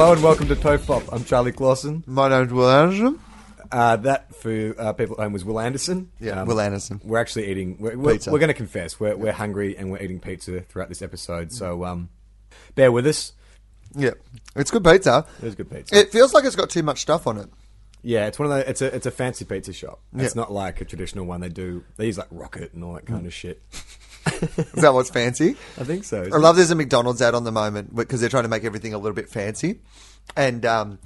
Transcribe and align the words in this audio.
Hello 0.00 0.14
and 0.14 0.22
welcome 0.22 0.48
to 0.48 0.56
Tofop. 0.56 1.12
I'm 1.12 1.24
Charlie 1.24 1.52
Clausen. 1.52 2.02
My 2.06 2.26
name's 2.26 2.50
Wil 2.50 2.70
Anderson. 2.70 3.20
Uh, 3.70 3.96
that 3.96 4.34
for 4.34 4.74
uh, 4.78 4.94
people 4.94 5.14
at 5.20 5.24
home 5.24 5.34
was 5.34 5.44
Wil 5.44 5.60
Anderson. 5.60 6.10
Yeah, 6.18 6.42
Wil 6.44 6.58
Anderson. 6.58 7.02
We're 7.04 7.18
actually 7.18 7.50
eating. 7.50 7.76
We're, 7.78 7.98
we're, 7.98 8.12
Pizza. 8.14 8.32
we're 8.32 8.38
going 8.38 8.48
to 8.48 8.54
confess 8.54 8.98
we're, 8.98 9.14
we're 9.14 9.32
hungry 9.32 9.76
and 9.76 9.92
we're 9.92 10.00
eating 10.00 10.18
pizza 10.18 10.62
throughout 10.62 10.88
this 10.88 11.02
episode. 11.02 11.52
So 11.52 11.84
um, 11.84 12.08
bear 12.74 12.90
with 12.90 13.06
us. 13.06 13.34
Yeah, 13.94 14.12
it's 14.56 14.70
good 14.70 14.84
pizza. 14.84 15.26
It 15.42 15.54
good 15.58 15.70
pizza. 15.70 15.94
It 15.94 16.10
feels 16.10 16.32
like 16.32 16.46
it's 16.46 16.56
got 16.56 16.70
too 16.70 16.82
much 16.82 17.02
stuff 17.02 17.26
on 17.26 17.36
it. 17.36 17.50
yeah, 18.02 18.26
it's 18.26 18.38
one 18.38 18.50
of 18.50 18.56
the. 18.56 18.70
It's 18.70 18.80
a 18.80 18.96
it's 18.96 19.04
a 19.04 19.10
fancy 19.10 19.44
pizza 19.44 19.74
shop. 19.74 20.00
It's 20.16 20.34
Yeah. 20.34 20.40
not 20.40 20.50
like 20.50 20.80
a 20.80 20.86
traditional 20.86 21.26
one. 21.26 21.42
They 21.42 21.50
do. 21.50 21.84
They 21.98 22.06
use 22.06 22.16
like 22.16 22.28
rocket 22.30 22.72
and 22.72 22.82
all 22.82 22.94
that 22.94 23.04
kind 23.04 23.26
of 23.26 23.34
shit. 23.34 23.60
Is 24.26 24.82
that 24.82 24.92
what's 24.92 25.10
fancy? 25.10 25.56
I 25.78 25.84
think 25.84 26.04
so. 26.04 26.28
I 26.32 26.36
love 26.36 26.56
there's 26.56 26.70
a 26.70 26.74
McDonald's 26.74 27.22
ad 27.22 27.34
on 27.34 27.44
the 27.44 27.52
moment 27.52 27.94
because 27.94 28.20
they're 28.20 28.30
trying 28.30 28.44
to 28.44 28.48
make 28.48 28.64
everything 28.64 28.94
a 28.94 28.98
little 28.98 29.14
bit 29.14 29.28
fancy, 29.28 29.80
and 30.36 30.64
um, 30.66 30.98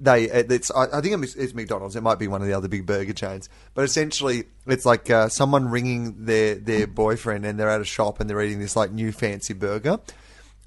they 0.00 0.24
it's 0.24 0.70
I, 0.70 0.98
I 0.98 1.00
think 1.00 1.22
it's, 1.22 1.34
it's 1.34 1.54
McDonald's. 1.54 1.96
It 1.96 2.02
might 2.02 2.18
be 2.18 2.28
one 2.28 2.40
of 2.40 2.48
the 2.48 2.54
other 2.54 2.68
big 2.68 2.86
burger 2.86 3.12
chains, 3.12 3.48
but 3.74 3.84
essentially 3.84 4.44
it's 4.66 4.84
like 4.84 5.10
uh, 5.10 5.28
someone 5.28 5.68
ringing 5.68 6.24
their 6.24 6.56
their 6.56 6.86
boyfriend 6.86 7.46
and 7.46 7.58
they're 7.58 7.70
at 7.70 7.80
a 7.80 7.84
shop 7.84 8.20
and 8.20 8.28
they're 8.28 8.42
eating 8.42 8.58
this 8.58 8.76
like 8.76 8.90
new 8.90 9.12
fancy 9.12 9.54
burger. 9.54 9.98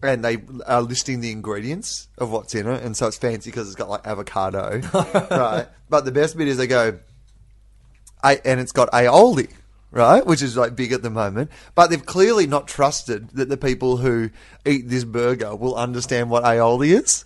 And 0.04 0.24
they 0.24 0.38
are 0.68 0.82
listing 0.82 1.22
the 1.22 1.32
ingredients 1.32 2.10
of 2.18 2.30
what's 2.30 2.54
in 2.54 2.68
it, 2.68 2.84
and 2.84 2.96
so 2.96 3.08
it's 3.08 3.18
fancy 3.18 3.50
because 3.50 3.68
it's 3.68 3.76
got 3.76 3.90
like 3.90 4.06
avocado, 4.06 4.82
right? 5.32 5.68
But 5.90 6.06
the 6.06 6.12
best 6.12 6.38
bit 6.38 6.48
is 6.48 6.58
they 6.58 6.68
go, 6.68 7.00
I, 8.22 8.40
and 8.44 8.60
it's 8.60 8.74
got 8.74 8.92
aioli, 8.92 9.50
right, 9.96 10.26
which 10.26 10.42
is 10.44 10.56
like 10.56 10.76
big 10.76 10.92
at 10.92 11.02
the 11.02 11.10
moment. 11.10 11.50
But 11.74 11.90
they've 11.90 12.06
clearly 12.06 12.46
not 12.46 12.68
trusted 12.68 13.30
that 13.30 13.50
the 13.50 13.58
people 13.58 13.98
who 13.98 14.30
eat 14.66 14.90
this 14.90 15.04
burger 15.04 15.56
will 15.56 15.76
understand 15.76 16.30
what 16.30 16.44
aioli 16.44 17.00
is. 17.02 17.26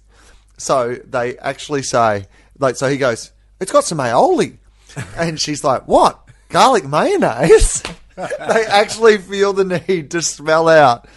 So 0.57 0.95
they 1.05 1.37
actually 1.39 1.83
say, 1.83 2.27
like, 2.57 2.75
so 2.75 2.89
he 2.89 2.97
goes, 2.97 3.31
"It's 3.59 3.71
got 3.71 3.83
some 3.83 3.97
aioli," 3.97 4.57
and 5.17 5.39
she's 5.39 5.63
like, 5.63 5.87
"What? 5.87 6.19
Garlic 6.49 6.85
mayonnaise?" 6.85 7.83
they 8.15 8.65
actually 8.65 9.17
feel 9.17 9.53
the 9.53 9.83
need 9.87 10.11
to 10.11 10.21
spell 10.21 10.69
out. 10.69 11.07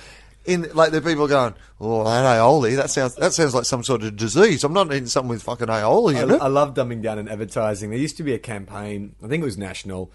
In 0.44 0.68
like 0.74 0.90
the 0.90 1.00
people 1.00 1.28
going, 1.28 1.55
oh, 1.80 2.02
that 2.02 2.24
aioli, 2.24 2.74
that 2.77 2.90
sounds 2.90 3.14
that 3.16 3.32
sounds 3.32 3.55
like 3.55 3.64
some 3.64 3.84
sort 3.84 4.02
of 4.02 4.16
disease. 4.16 4.64
I'm 4.64 4.72
not 4.72 4.92
eating 4.92 5.06
something 5.06 5.28
with 5.28 5.42
fucking 5.42 5.68
aioli 5.68 6.20
in 6.20 6.30
I, 6.30 6.34
it. 6.34 6.42
I 6.42 6.46
love 6.48 6.74
dumbing 6.74 7.02
down 7.02 7.18
in 7.18 7.28
advertising. 7.28 7.90
There 7.90 7.98
used 7.98 8.16
to 8.16 8.24
be 8.24 8.34
a 8.34 8.38
campaign, 8.38 9.14
I 9.22 9.28
think 9.28 9.42
it 9.42 9.44
was 9.44 9.58
national, 9.58 10.10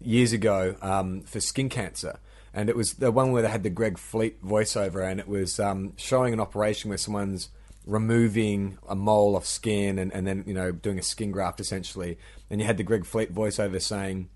years 0.00 0.32
ago, 0.32 0.76
um, 0.82 1.22
for 1.22 1.40
skin 1.40 1.68
cancer. 1.68 2.18
And 2.52 2.68
it 2.68 2.76
was 2.76 2.94
the 2.94 3.12
one 3.12 3.30
where 3.32 3.42
they 3.42 3.48
had 3.48 3.62
the 3.62 3.70
Greg 3.70 3.98
Fleet 3.98 4.42
voiceover, 4.44 5.08
and 5.08 5.20
it 5.20 5.28
was 5.28 5.60
um, 5.60 5.92
showing 5.96 6.32
an 6.32 6.40
operation 6.40 6.88
where 6.88 6.98
someone's 6.98 7.48
removing 7.86 8.78
a 8.88 8.94
mole 8.94 9.36
of 9.36 9.46
skin 9.46 9.98
and, 9.98 10.12
and 10.12 10.26
then, 10.26 10.44
you 10.46 10.54
know, 10.54 10.72
doing 10.72 10.98
a 10.98 11.02
skin 11.02 11.30
graft 11.30 11.60
essentially. 11.60 12.18
And 12.48 12.60
you 12.60 12.66
had 12.66 12.76
the 12.76 12.82
Greg 12.82 13.04
Fleet 13.04 13.34
voiceover 13.34 13.80
saying, 13.80 14.28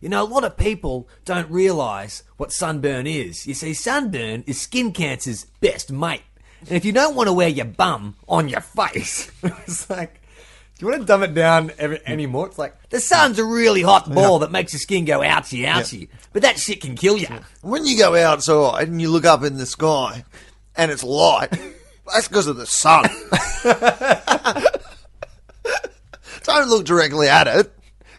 you 0.00 0.08
know, 0.08 0.22
a 0.22 0.24
lot 0.26 0.44
of 0.44 0.56
people 0.56 1.08
don't 1.24 1.50
realise 1.50 2.22
what 2.36 2.52
sunburn 2.52 3.06
is. 3.06 3.46
You 3.46 3.54
see, 3.54 3.74
sunburn 3.74 4.44
is 4.46 4.60
skin 4.60 4.92
cancer's 4.92 5.44
best 5.60 5.92
mate. 5.92 6.22
And 6.60 6.72
if 6.72 6.84
you 6.84 6.92
don't 6.92 7.14
want 7.14 7.28
to 7.28 7.32
wear 7.32 7.48
your 7.48 7.66
bum 7.66 8.16
on 8.28 8.48
your 8.48 8.60
face, 8.60 9.30
it's 9.42 9.88
like, 9.88 10.20
do 10.78 10.84
you 10.84 10.90
want 10.90 11.00
to 11.02 11.06
dumb 11.06 11.22
it 11.22 11.32
down 11.34 11.72
every, 11.78 12.00
anymore? 12.06 12.46
It's 12.46 12.58
like, 12.58 12.74
the 12.90 13.00
sun's 13.00 13.38
a 13.38 13.44
really 13.44 13.82
hot 13.82 14.12
ball 14.12 14.40
that 14.40 14.50
makes 14.52 14.72
your 14.74 14.80
skin 14.80 15.04
go 15.06 15.20
ouchie, 15.20 15.64
ouchie. 15.66 16.08
But 16.32 16.42
that 16.42 16.58
shit 16.58 16.80
can 16.82 16.94
kill 16.96 17.16
you. 17.16 17.28
When 17.62 17.86
you 17.86 17.96
go 17.96 18.14
outside 18.14 18.88
and 18.88 19.00
you 19.00 19.10
look 19.10 19.24
up 19.24 19.42
in 19.42 19.56
the 19.56 19.64
sky 19.66 20.24
and 20.76 20.90
it's 20.90 21.02
light, 21.02 21.50
that's 22.12 22.28
because 22.28 22.46
of 22.46 22.56
the 22.56 22.66
sun. 22.66 23.04
Don't 26.44 26.68
look 26.68 26.84
directly 26.86 27.28
at 27.28 27.46
it. 27.48 27.72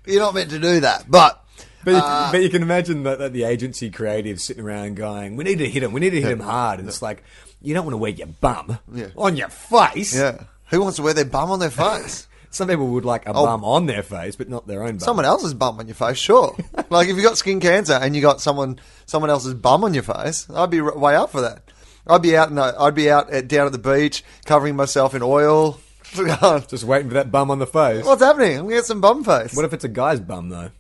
You're 0.06 0.22
not 0.22 0.34
meant 0.34 0.50
to 0.52 0.60
do 0.60 0.80
that. 0.82 1.06
But 1.10 1.42
But 1.86 1.92
you, 1.92 1.98
uh, 1.98 2.32
but 2.32 2.42
you 2.44 2.50
can 2.50 2.62
imagine 2.62 3.04
that, 3.04 3.20
that 3.20 3.34
the 3.34 3.44
agency 3.44 3.90
creatives 3.92 4.42
sitting 4.42 4.64
around 4.64 4.96
going, 4.96 5.36
we 5.36 5.44
need 5.44 5.60
to 5.60 5.70
hit 5.70 5.84
him, 5.84 5.94
we 5.94 6.00
need 6.02 6.10
to 6.12 6.22
hit 6.22 6.32
him 6.32 6.40
hard. 6.40 6.80
And 6.80 6.88
it's 6.90 7.02
like, 7.02 7.24
you 7.62 7.74
don't 7.74 7.86
want 7.86 7.94
to 7.94 7.98
wear 7.98 8.12
your 8.12 8.28
bum 8.28 8.80
Yeah. 8.94 9.08
on 9.16 9.36
your 9.38 9.50
face. 9.50 10.16
yeah, 10.16 10.44
who 10.68 10.82
wants 10.82 10.98
to 10.98 11.04
wear 11.04 11.14
their 11.14 11.26
bum 11.26 11.52
on 11.52 11.60
their 11.60 11.70
face? 11.72 12.27
Some 12.50 12.68
people 12.68 12.88
would 12.88 13.06
like 13.06 13.28
a 13.28 13.34
bum 13.34 13.64
on 13.64 13.86
their 13.86 14.04
face, 14.04 14.36
but 14.36 14.50
not 14.50 14.68
their 14.68 14.84
own 14.84 14.94
bum. 14.94 15.00
Someone 15.00 15.26
else's 15.26 15.54
bum 15.54 15.80
on 15.80 15.88
your 15.88 15.96
face, 15.96 16.18
sure. 16.18 16.56
like 16.90 17.08
if 17.10 17.18
you 17.18 17.24
got 17.24 17.38
skin 17.38 17.60
cancer 17.60 17.94
and 17.94 18.16
you 18.16 18.22
got 18.22 18.42
someone 18.42 18.80
someone 19.06 19.30
else's 19.30 19.54
bum 19.54 19.84
on 19.84 19.94
your 19.94 20.04
face, 20.04 20.50
I'd 20.50 20.70
be 20.70 20.82
way 20.82 21.16
up 21.16 21.32
for 21.32 21.42
that. 21.42 21.64
I'd 22.08 22.22
be 22.22 22.38
out 22.38 22.50
in 22.50 22.56
the, 22.56 22.74
I'd 22.80 22.96
be 22.96 23.12
out 23.12 23.30
at, 23.30 23.48
down 23.48 23.66
at 23.66 23.74
the 23.74 23.78
beach 23.78 24.24
covering 24.46 24.76
myself 24.76 25.14
in 25.14 25.22
oil. 25.22 25.80
Just 26.14 26.86
waiting 26.86 27.10
for 27.10 27.16
that 27.16 27.32
bum 27.32 27.52
on 27.52 27.60
the 27.60 27.68
face. 27.68 28.06
What's 28.06 28.22
happening? 28.22 28.58
I'm 28.58 28.64
gonna 28.64 28.76
get 28.76 28.86
some 28.86 29.02
bum 29.02 29.24
face. 29.24 29.54
What 29.54 29.66
if 29.66 29.74
it's 29.74 29.84
a 29.84 29.90
guy's 29.90 30.22
bum 30.22 30.50
though? 30.50 30.72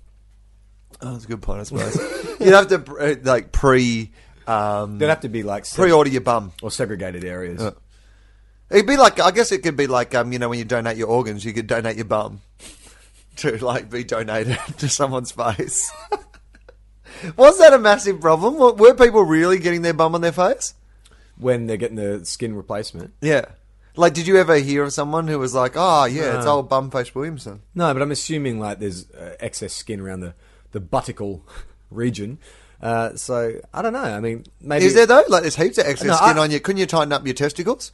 Oh, 1.02 1.12
that's 1.12 1.26
a 1.26 1.28
good 1.28 1.42
point, 1.42 1.60
I 1.60 1.64
suppose. 1.64 1.96
You'd 2.40 2.54
have 2.54 2.68
to 2.70 2.96
uh, 2.96 3.16
like 3.24 3.52
pre 3.52 4.12
um, 4.48 4.98
There'd 4.98 5.10
have 5.10 5.20
to 5.22 5.30
be 5.30 5.44
like 5.44 5.70
pre-order 5.70 6.10
your 6.10 6.22
bum. 6.22 6.54
or 6.62 6.72
segregated 6.72 7.26
areas. 7.26 7.62
It'd 8.70 8.86
be 8.88 8.98
like 8.98 9.20
I 9.20 9.32
guess 9.32 9.52
it 9.52 9.64
could 9.64 9.78
be 9.78 9.88
like 9.88 10.14
um, 10.16 10.32
you 10.34 10.40
know 10.40 10.50
when 10.50 10.60
you 10.60 10.66
donate 10.66 10.98
your 10.98 11.08
organs, 11.08 11.46
you 11.46 11.54
could 11.54 11.68
donate 11.68 11.96
your 11.96 12.06
bum 12.06 12.42
to 13.38 13.64
like 13.64 13.90
be 13.90 14.04
donated 14.04 14.58
to 14.80 14.90
someone's 14.90 15.32
face. 15.32 15.92
Was 17.38 17.58
that 17.60 17.74
a 17.74 17.80
massive 17.80 18.22
problem? 18.22 18.58
Were 18.78 18.94
people 18.94 19.24
really 19.24 19.58
getting 19.60 19.82
their 19.82 19.94
bum 19.94 20.14
on 20.16 20.22
their 20.22 20.32
face? 20.32 20.74
when 21.40 21.68
they're 21.68 21.78
getting 21.78 21.98
the 21.98 22.26
skin 22.26 22.56
replacement. 22.56 23.14
Yeah. 23.22 23.46
Like, 23.96 24.16
did 24.16 24.26
you 24.26 24.38
ever 24.38 24.56
hear 24.56 24.82
of 24.84 24.92
someone 24.92 25.28
who 25.28 25.38
was 25.38 25.54
like, 25.54 25.74
"Oh, 25.76 26.06
yeah, 26.06 26.36
it's 26.38 26.46
No. 26.46 26.54
old 26.58 26.70
bumface 26.70 27.14
Williamson"? 27.14 27.62
No, 27.76 27.94
but 27.94 28.02
I'm 28.02 28.10
assuming 28.10 28.60
like 28.60 28.80
there's 28.80 29.10
uh, 29.12 29.36
excess 29.40 29.74
skin 29.74 30.00
around 30.00 30.22
the 30.22 30.34
the 30.72 30.80
butticle 30.80 31.46
region. 31.92 32.40
Uh, 32.82 33.16
so 33.16 33.62
I 33.72 33.84
don't 33.84 33.94
know. 33.94 34.00
I 34.02 34.20
mean, 34.20 34.46
maybe 34.62 34.86
Is 34.86 34.96
there 34.96 35.06
though? 35.06 35.24
Like, 35.30 35.44
there's 35.44 35.56
heaps 35.56 35.78
of 35.78 35.86
excess 35.86 36.08
No, 36.08 36.16
skin 36.16 36.40
I- 36.40 36.42
on 36.42 36.50
you. 36.50 36.60
Couldn't 36.60 36.80
you 36.80 36.88
tighten 36.88 37.14
up 37.14 37.24
your 37.26 37.36
testicles? 37.36 37.92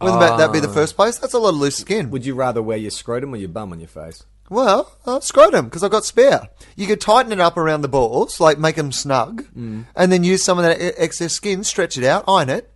Wouldn't 0.00 0.20
that, 0.20 0.36
that 0.38 0.52
be 0.52 0.60
the 0.60 0.68
first 0.68 0.96
place? 0.96 1.18
That's 1.18 1.34
a 1.34 1.38
lot 1.38 1.50
of 1.50 1.54
loose 1.56 1.76
skin. 1.76 2.10
Would 2.10 2.26
you 2.26 2.34
rather 2.34 2.62
wear 2.62 2.76
your 2.76 2.90
scrotum 2.90 3.32
or 3.32 3.36
your 3.36 3.48
bum 3.48 3.72
on 3.72 3.80
your 3.80 3.88
face? 3.88 4.24
Well, 4.50 4.92
uh, 5.06 5.20
scrotum, 5.20 5.66
because 5.66 5.82
I've 5.82 5.90
got 5.90 6.04
spare. 6.04 6.48
You 6.76 6.86
could 6.86 7.00
tighten 7.00 7.32
it 7.32 7.40
up 7.40 7.56
around 7.56 7.80
the 7.80 7.88
balls, 7.88 8.40
like 8.40 8.58
make 8.58 8.76
them 8.76 8.92
snug, 8.92 9.44
Mm. 9.56 9.86
and 9.96 10.12
then 10.12 10.22
use 10.24 10.42
some 10.42 10.58
of 10.58 10.64
that 10.64 10.80
e- 10.80 10.92
excess 10.98 11.32
skin, 11.32 11.64
stretch 11.64 11.96
it 11.96 12.04
out, 12.04 12.24
iron 12.28 12.50
it. 12.50 12.70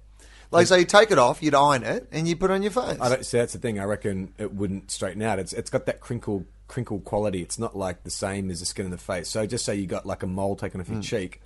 Like, 0.50 0.66
so 0.66 0.76
you 0.76 0.86
take 0.86 1.10
it 1.10 1.18
off, 1.18 1.42
you'd 1.42 1.54
iron 1.54 1.82
it, 1.82 2.08
and 2.10 2.26
you 2.26 2.34
put 2.34 2.50
it 2.50 2.54
on 2.54 2.62
your 2.62 2.70
face. 2.70 2.96
I 3.02 3.10
don't 3.10 3.26
see. 3.26 3.36
That's 3.36 3.52
the 3.52 3.58
thing. 3.58 3.78
I 3.78 3.84
reckon 3.84 4.32
it 4.38 4.54
wouldn't 4.54 4.90
straighten 4.90 5.20
out. 5.20 5.38
It's 5.38 5.52
it's 5.52 5.68
got 5.68 5.84
that 5.84 6.00
crinkle 6.00 6.46
crinkle 6.68 7.00
quality. 7.00 7.42
It's 7.42 7.58
not 7.58 7.76
like 7.76 8.02
the 8.04 8.10
same 8.10 8.50
as 8.50 8.60
the 8.60 8.66
skin 8.66 8.86
in 8.86 8.90
the 8.90 8.96
face. 8.96 9.28
So 9.28 9.44
just 9.46 9.66
say 9.66 9.74
you 9.74 9.86
got 9.86 10.06
like 10.06 10.22
a 10.22 10.26
mole 10.26 10.56
taken 10.56 10.80
off 10.80 10.88
your 10.88 11.02
cheek, 11.02 11.42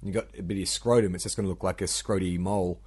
and 0.00 0.08
you 0.08 0.14
got 0.14 0.28
a 0.38 0.42
bit 0.42 0.54
of 0.54 0.58
your 0.58 0.66
scrotum. 0.66 1.14
It's 1.14 1.24
just 1.24 1.36
going 1.36 1.44
to 1.44 1.50
look 1.50 1.62
like 1.62 1.82
a 1.82 1.84
scroty 1.84 2.38
mole 2.38 2.80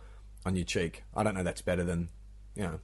on 0.44 0.56
your 0.56 0.66
cheek. 0.66 1.04
I 1.16 1.22
don't 1.22 1.36
know. 1.36 1.44
That's 1.44 1.62
better 1.62 1.84
than 1.84 2.10
you 2.60 2.66
know 2.66 2.80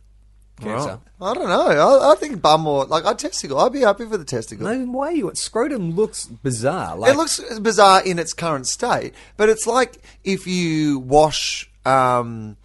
cancer. 0.62 1.00
I 1.22 1.34
don't 1.34 1.50
know. 1.50 1.68
I, 1.68 2.14
I 2.14 2.16
think 2.16 2.42
bum 2.42 2.66
or, 2.66 2.86
like, 2.86 3.06
I'd 3.06 3.20
testicle. 3.20 3.60
I'd 3.60 3.74
be 3.74 3.82
happy 3.82 4.06
for 4.06 4.18
the 4.18 4.26
testicle. 4.26 4.66
No 4.66 4.98
way. 4.98 5.14
You 5.14 5.32
scrotum 5.36 5.92
looks 5.92 6.26
bizarre. 6.26 6.96
Like, 6.96 7.14
it 7.14 7.18
looks 7.18 7.42
bizarre 7.60 8.02
in 8.06 8.20
its 8.20 8.34
current 8.34 8.68
state, 8.68 9.14
but 9.38 9.50
it's 9.50 9.68
like 9.68 10.02
if 10.24 10.48
you 10.48 11.00
wash, 11.00 11.70
um, 11.86 12.58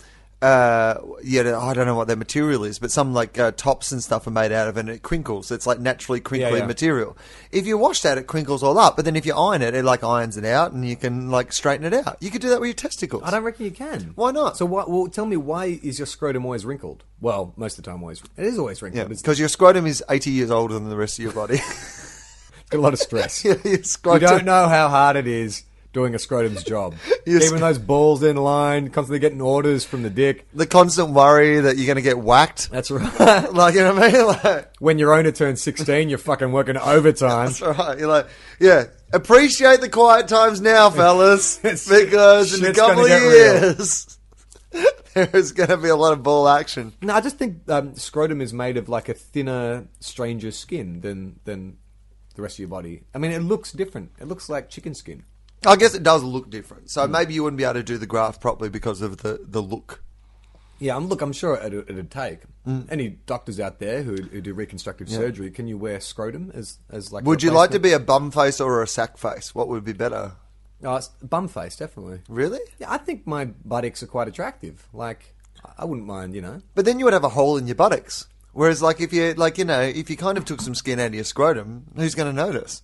uh, 0.43 0.99
yeah, 1.23 1.59
I 1.59 1.75
don't 1.75 1.87
know 1.87 1.95
what 1.95 2.09
that 2.09 2.17
material 2.17 2.65
is, 2.65 2.78
but 2.78 2.91
some 2.91 3.12
like 3.12 3.39
uh, 3.39 3.53
tops 3.53 3.93
and 3.93 4.03
stuff 4.03 4.27
are 4.27 4.31
made 4.31 4.53
out 4.53 4.69
of, 4.69 4.77
it 4.77 4.81
and 4.81 4.89
it 4.89 5.03
crinkles. 5.03 5.51
It's 5.51 5.67
like 5.67 5.78
naturally 5.78 6.21
crinkly 6.21 6.59
yeah. 6.59 6.67
material. 6.67 7.17
If 7.53 7.66
you 7.66 7.77
wash 7.77 8.01
that, 8.03 8.16
it 8.16 8.27
crinkles 8.27 8.63
all 8.63 8.78
up. 8.78 8.97
But 8.97 9.04
then 9.04 9.16
if 9.16 9.27
you 9.27 9.34
iron 9.34 9.60
it, 9.60 9.75
it 9.75 9.84
like 9.84 10.03
irons 10.03 10.39
it 10.39 10.47
out, 10.47 10.72
and 10.72 10.89
you 10.89 10.97
can 10.97 11.31
like 11.31 11.53
straighten 11.53 11.84
it 11.84 11.92
out. 11.92 12.16
You 12.21 12.31
could 12.31 12.41
do 12.41 12.48
that 12.48 12.60
with 12.60 12.69
your 12.69 12.75
testicles. 12.75 13.22
I 13.25 13.31
don't 13.31 13.45
reckon 13.45 13.66
you 13.66 13.71
can. 13.71 14.13
Why 14.15 14.31
not? 14.31 14.57
So 14.57 14.65
what? 14.65 14.91
Well, 14.91 15.09
tell 15.09 15.27
me 15.27 15.37
why 15.37 15.78
is 15.83 15.98
your 15.98 16.07
scrotum 16.07 16.47
always 16.47 16.65
wrinkled? 16.65 17.04
Well, 17.21 17.53
most 17.57 17.78
of 17.78 17.84
the 17.84 17.91
time, 17.91 18.03
always. 18.03 18.22
It 18.39 18.47
is 18.47 18.59
always 18.59 18.81
wrinkled. 18.81 19.10
Yeah, 19.10 19.15
because 19.15 19.39
your 19.39 19.48
scrotum 19.48 19.86
is 19.86 20.03
eighty 20.09 20.31
years 20.31 20.51
older 20.51 20.75
than 20.75 20.89
the 20.89 20.97
rest 20.97 21.19
of 21.19 21.22
your 21.22 21.33
body. 21.33 21.59
got 22.71 22.78
a 22.78 22.81
lot 22.81 22.95
of 22.95 22.98
stress. 22.98 23.45
Yeah, 23.45 23.57
You 23.65 24.19
don't 24.19 24.45
know 24.45 24.69
how 24.69 24.89
hard 24.89 25.16
it 25.16 25.27
is 25.27 25.65
doing 25.92 26.15
a 26.15 26.19
scrotum's 26.19 26.63
job. 26.65 26.95
Your 27.27 27.41
Keeping 27.41 27.60
those 27.60 27.78
balls 27.78 28.22
in 28.22 28.37
line, 28.37 28.91
constantly 28.91 29.19
getting 29.19 29.41
orders 29.41 29.84
from 29.84 30.03
the 30.03 30.10
dick. 30.10 30.47
The 30.54 30.66
constant 30.66 31.10
worry 31.10 31.60
that 31.60 31.77
you're 31.77 31.87
going 31.87 31.97
to 31.97 32.03
get 32.03 32.19
whacked. 32.19 32.71
That's 32.71 32.91
right. 32.91 33.10
Like 33.53 33.75
you 33.75 33.81
know 33.81 33.95
what 33.95 34.03
I 34.03 34.13
mean? 34.13 34.27
Like, 34.45 34.71
when 34.78 34.98
your 34.98 35.13
owner 35.15 35.33
turns 35.33 35.63
16, 35.63 36.09
you're 36.09 36.19
fucking 36.19 36.53
working 36.53 36.77
overtime. 36.77 37.47
That's 37.47 37.60
right. 37.60 37.98
You're 37.98 38.09
like, 38.09 38.28
yeah, 38.59 38.84
appreciate 39.13 39.81
the 39.81 39.89
quiet 39.89 40.28
times 40.28 40.60
now, 40.60 40.91
fellas, 40.91 41.59
because 41.59 42.59
in 42.59 42.65
a 42.65 42.72
couple 42.72 43.04
of 43.04 43.10
years, 43.10 44.19
there 45.15 45.28
is 45.34 45.53
going 45.53 45.69
to 45.71 45.77
be 45.77 45.89
a 45.89 45.97
lot 45.97 46.13
of 46.13 46.22
ball 46.22 46.48
action. 46.48 46.93
No, 47.03 47.15
I 47.15 47.21
just 47.21 47.36
think 47.36 47.69
um, 47.69 47.95
scrotum 47.97 48.41
is 48.41 48.53
made 48.53 48.77
of 48.77 48.89
like 48.89 49.09
a 49.09 49.15
thinner, 49.15 49.89
stranger 50.01 50.51
skin 50.51 51.01
than 51.01 51.41
than 51.45 51.78
the 52.34 52.43
rest 52.43 52.57
of 52.57 52.60
your 52.60 52.69
body. 52.69 53.03
I 53.15 53.19
mean, 53.19 53.33
it 53.33 53.43
looks 53.43 53.72
different. 53.72 54.13
It 54.21 54.28
looks 54.28 54.48
like 54.48 54.71
chicken 54.71 54.95
skin. 54.95 55.25
I 55.66 55.77
guess 55.77 55.95
it 55.95 56.03
does 56.03 56.22
look 56.22 56.51
different. 56.51 56.91
So 56.91 57.04
Hmm. 57.07 57.12
maybe 57.12 57.34
you 57.34 57.42
wouldn't 57.42 57.59
be 57.59 57.65
able 57.65 57.74
to 57.74 57.83
do 57.83 57.98
the 57.98 58.07
graft 58.07 58.41
properly 58.41 58.71
because 58.71 59.03
of 59.03 59.18
the, 59.18 59.41
the 59.42 59.60
look. 59.62 60.03
Yeah, 60.78 60.97
I'm, 60.97 61.09
look, 61.09 61.21
I'm 61.21 61.33
sure 61.34 61.57
it'd, 61.59 61.91
it'd 61.91 62.10
take. 62.10 62.41
Mm. 62.66 62.86
Any 62.91 63.09
doctors 63.27 63.60
out 63.60 63.80
there 63.80 64.03
who, 64.03 64.16
who 64.16 64.41
do 64.41 64.54
reconstructive 64.54 65.10
surgery, 65.10 65.51
can 65.51 65.66
you 65.68 65.77
wear 65.77 66.01
scrotum 66.01 66.51
as, 66.54 66.78
as 66.91 67.12
like? 67.12 67.24
Would 67.24 67.42
you 67.42 67.51
like 67.51 67.71
to 67.72 67.78
be 67.78 67.92
a 67.92 67.98
bum 67.98 68.30
face 68.30 68.60
or 68.62 68.83
a 68.83 68.86
sack 68.86 69.18
face? 69.18 69.54
What 69.54 69.68
would 69.68 69.84
be 69.84 69.92
better? 69.92 70.33
Oh, 70.83 70.97
it's 70.97 71.09
bum 71.22 71.48
face, 71.48 71.77
definitely. 71.77 72.21
Really? 72.30 72.60
Yeah, 72.78 72.91
I 72.91 72.97
think 72.97 73.27
my 73.27 73.45
buttocks 73.45 74.03
are 74.03 74.07
quite 74.07 74.28
attractive. 74.28 74.89
Like, 74.95 75.34
I- 75.62 75.83
I 75.83 75.84
wouldn't 75.84 76.07
mind, 76.07 76.34
you 76.34 76.41
know. 76.41 76.62
But 76.74 76.86
then 76.86 76.98
you 76.98 77.04
would 77.04 77.12
have 77.12 77.24
a 77.24 77.28
hole 77.28 77.59
in 77.59 77.66
your 77.66 77.77
buttocks. 77.77 78.27
Whereas, 78.54 78.80
like, 78.80 79.03
if 79.03 79.12
you, 79.12 79.34
like, 79.34 79.59
you 79.59 79.66
know, 79.66 79.80
if 79.83 80.09
you 80.09 80.16
kind 80.16 80.39
of 80.39 80.47
took 80.47 80.62
some 80.62 80.74
skin 80.74 80.98
out 80.98 81.09
of 81.09 81.15
your 81.15 81.24
scrotum, 81.24 81.84
who's 81.95 82.15
going 82.15 82.34
to 82.34 82.34
notice? 82.34 82.80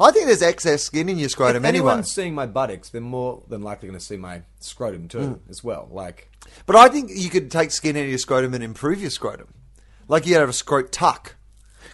I 0.00 0.10
think 0.10 0.26
there's 0.26 0.42
excess 0.42 0.82
skin 0.82 1.08
in 1.08 1.18
your 1.18 1.28
scrotum 1.28 1.64
if 1.64 1.68
anyway. 1.68 1.88
anyone's 1.90 2.10
seeing 2.12 2.34
my 2.34 2.46
buttocks, 2.46 2.88
they're 2.90 3.00
more 3.00 3.42
than 3.48 3.62
likely 3.62 3.88
going 3.88 3.98
to 3.98 4.04
see 4.04 4.16
my 4.16 4.42
scrotum 4.60 5.08
too, 5.08 5.18
Mm. 5.18 5.38
as 5.50 5.62
well. 5.62 5.88
Like, 5.90 6.30
But 6.66 6.76
I 6.76 6.88
think 6.88 7.10
you 7.14 7.30
could 7.30 7.50
take 7.50 7.70
skin 7.70 7.96
out 7.96 8.02
of 8.02 8.08
your 8.08 8.18
scrotum 8.18 8.54
and 8.54 8.62
improve 8.64 9.00
your 9.00 9.10
scrotum. 9.10 9.54
Like 10.08 10.26
you 10.26 10.34
have 10.36 10.48
a 10.48 10.52
scrot 10.52 10.90
tuck. 10.92 11.36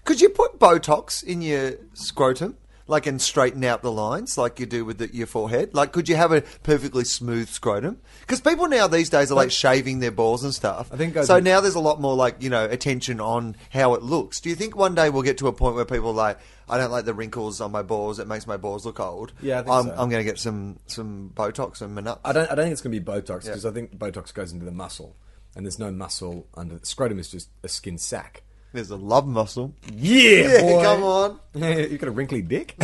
Could 0.05 0.21
you 0.21 0.29
put 0.31 0.59
Botox 0.59 1.23
in 1.23 1.43
your 1.43 1.75
scrotum? 1.95 2.57
Like 2.91 3.07
and 3.07 3.23
straighten 3.23 3.65
out 3.65 3.83
the 3.83 3.93
lines 3.93 4.37
like 4.37 4.61
you 4.61 4.67
do 4.67 4.85
with 4.85 4.99
the, 4.99 5.15
your 5.15 5.27
forehead? 5.27 5.73
Like 5.73 5.93
could 5.93 6.09
you 6.09 6.17
have 6.17 6.33
a 6.33 6.43
perfectly 6.63 7.05
smooth 7.05 7.49
scrotum? 7.49 8.01
Because 8.21 8.41
people 8.41 8.69
now 8.69 8.89
these 8.89 9.09
days 9.09 9.31
are 9.31 9.37
like 9.37 9.51
shaving 9.51 10.01
their 10.01 10.11
balls 10.11 10.45
and 10.45 10.53
stuff. 10.53 10.91
I 10.93 10.97
think 10.97 11.17
I 11.17 11.25
so 11.25 11.41
now 11.41 11.61
there's 11.61 11.77
a 11.77 11.81
lot 11.81 12.01
more 12.01 12.15
like, 12.17 12.43
you 12.43 12.51
know, 12.51 12.65
attention 12.65 13.21
on 13.21 13.57
how 13.71 13.95
it 13.95 14.03
looks. 14.03 14.41
Do 14.41 14.49
you 14.49 14.57
think 14.57 14.77
one 14.77 14.95
day 14.95 15.09
we'll 15.09 15.23
get 15.23 15.39
to 15.39 15.47
a 15.49 15.53
point 15.53 15.77
where 15.77 15.85
people 15.85 16.11
are 16.11 16.15
like, 16.15 16.39
I 16.69 16.79
don't 16.79 16.91
like 16.91 17.05
the 17.05 17.15
wrinkles 17.15 17.61
on 17.61 17.73
my 17.73 17.83
balls, 17.83 18.19
it 18.19 18.27
makes 18.29 18.47
my 18.47 18.57
balls 18.57 18.85
look 18.85 19.01
old. 19.01 19.33
Yeah, 19.41 19.63
I 19.67 19.79
I'm, 19.79 19.87
so. 19.87 19.95
I'm 19.97 20.11
gonna 20.11 20.25
get 20.25 20.39
some 20.39 20.79
some 20.87 21.31
Botox 21.35 21.81
and 21.83 21.95
my 21.95 22.01
nuts. 22.01 22.21
I 22.25 22.33
don't, 22.33 22.51
I 22.51 22.55
don't 22.55 22.65
think 22.65 22.73
it's 22.73 22.83
going 22.83 22.95
to 22.95 23.01
be 23.01 23.05
Botox 23.05 23.45
Yeah. 23.45 23.51
because 23.51 23.67
I 23.67 23.71
think 23.71 23.97
Botox 23.97 24.35
goes 24.35 24.53
into 24.53 24.65
the 24.65 24.73
muscle, 24.73 25.17
and 25.55 25.65
there's 25.65 25.79
no 25.79 25.91
muscle 25.91 26.47
under 26.55 26.79
scrotum 26.83 27.19
is 27.19 27.29
just 27.29 27.49
a 27.63 27.69
skin 27.69 27.99
sac. 27.99 28.43
There's 28.73 28.91
a 28.91 28.97
love 28.97 29.27
muscle. 29.27 29.75
Yeah, 29.93 30.63
Yeah, 30.63 30.83
come 30.83 31.03
on. 31.03 31.41
You've 31.55 31.99
got 32.01 32.09
a 32.09 32.13
wrinkly 32.13 32.43
dick. 32.43 32.75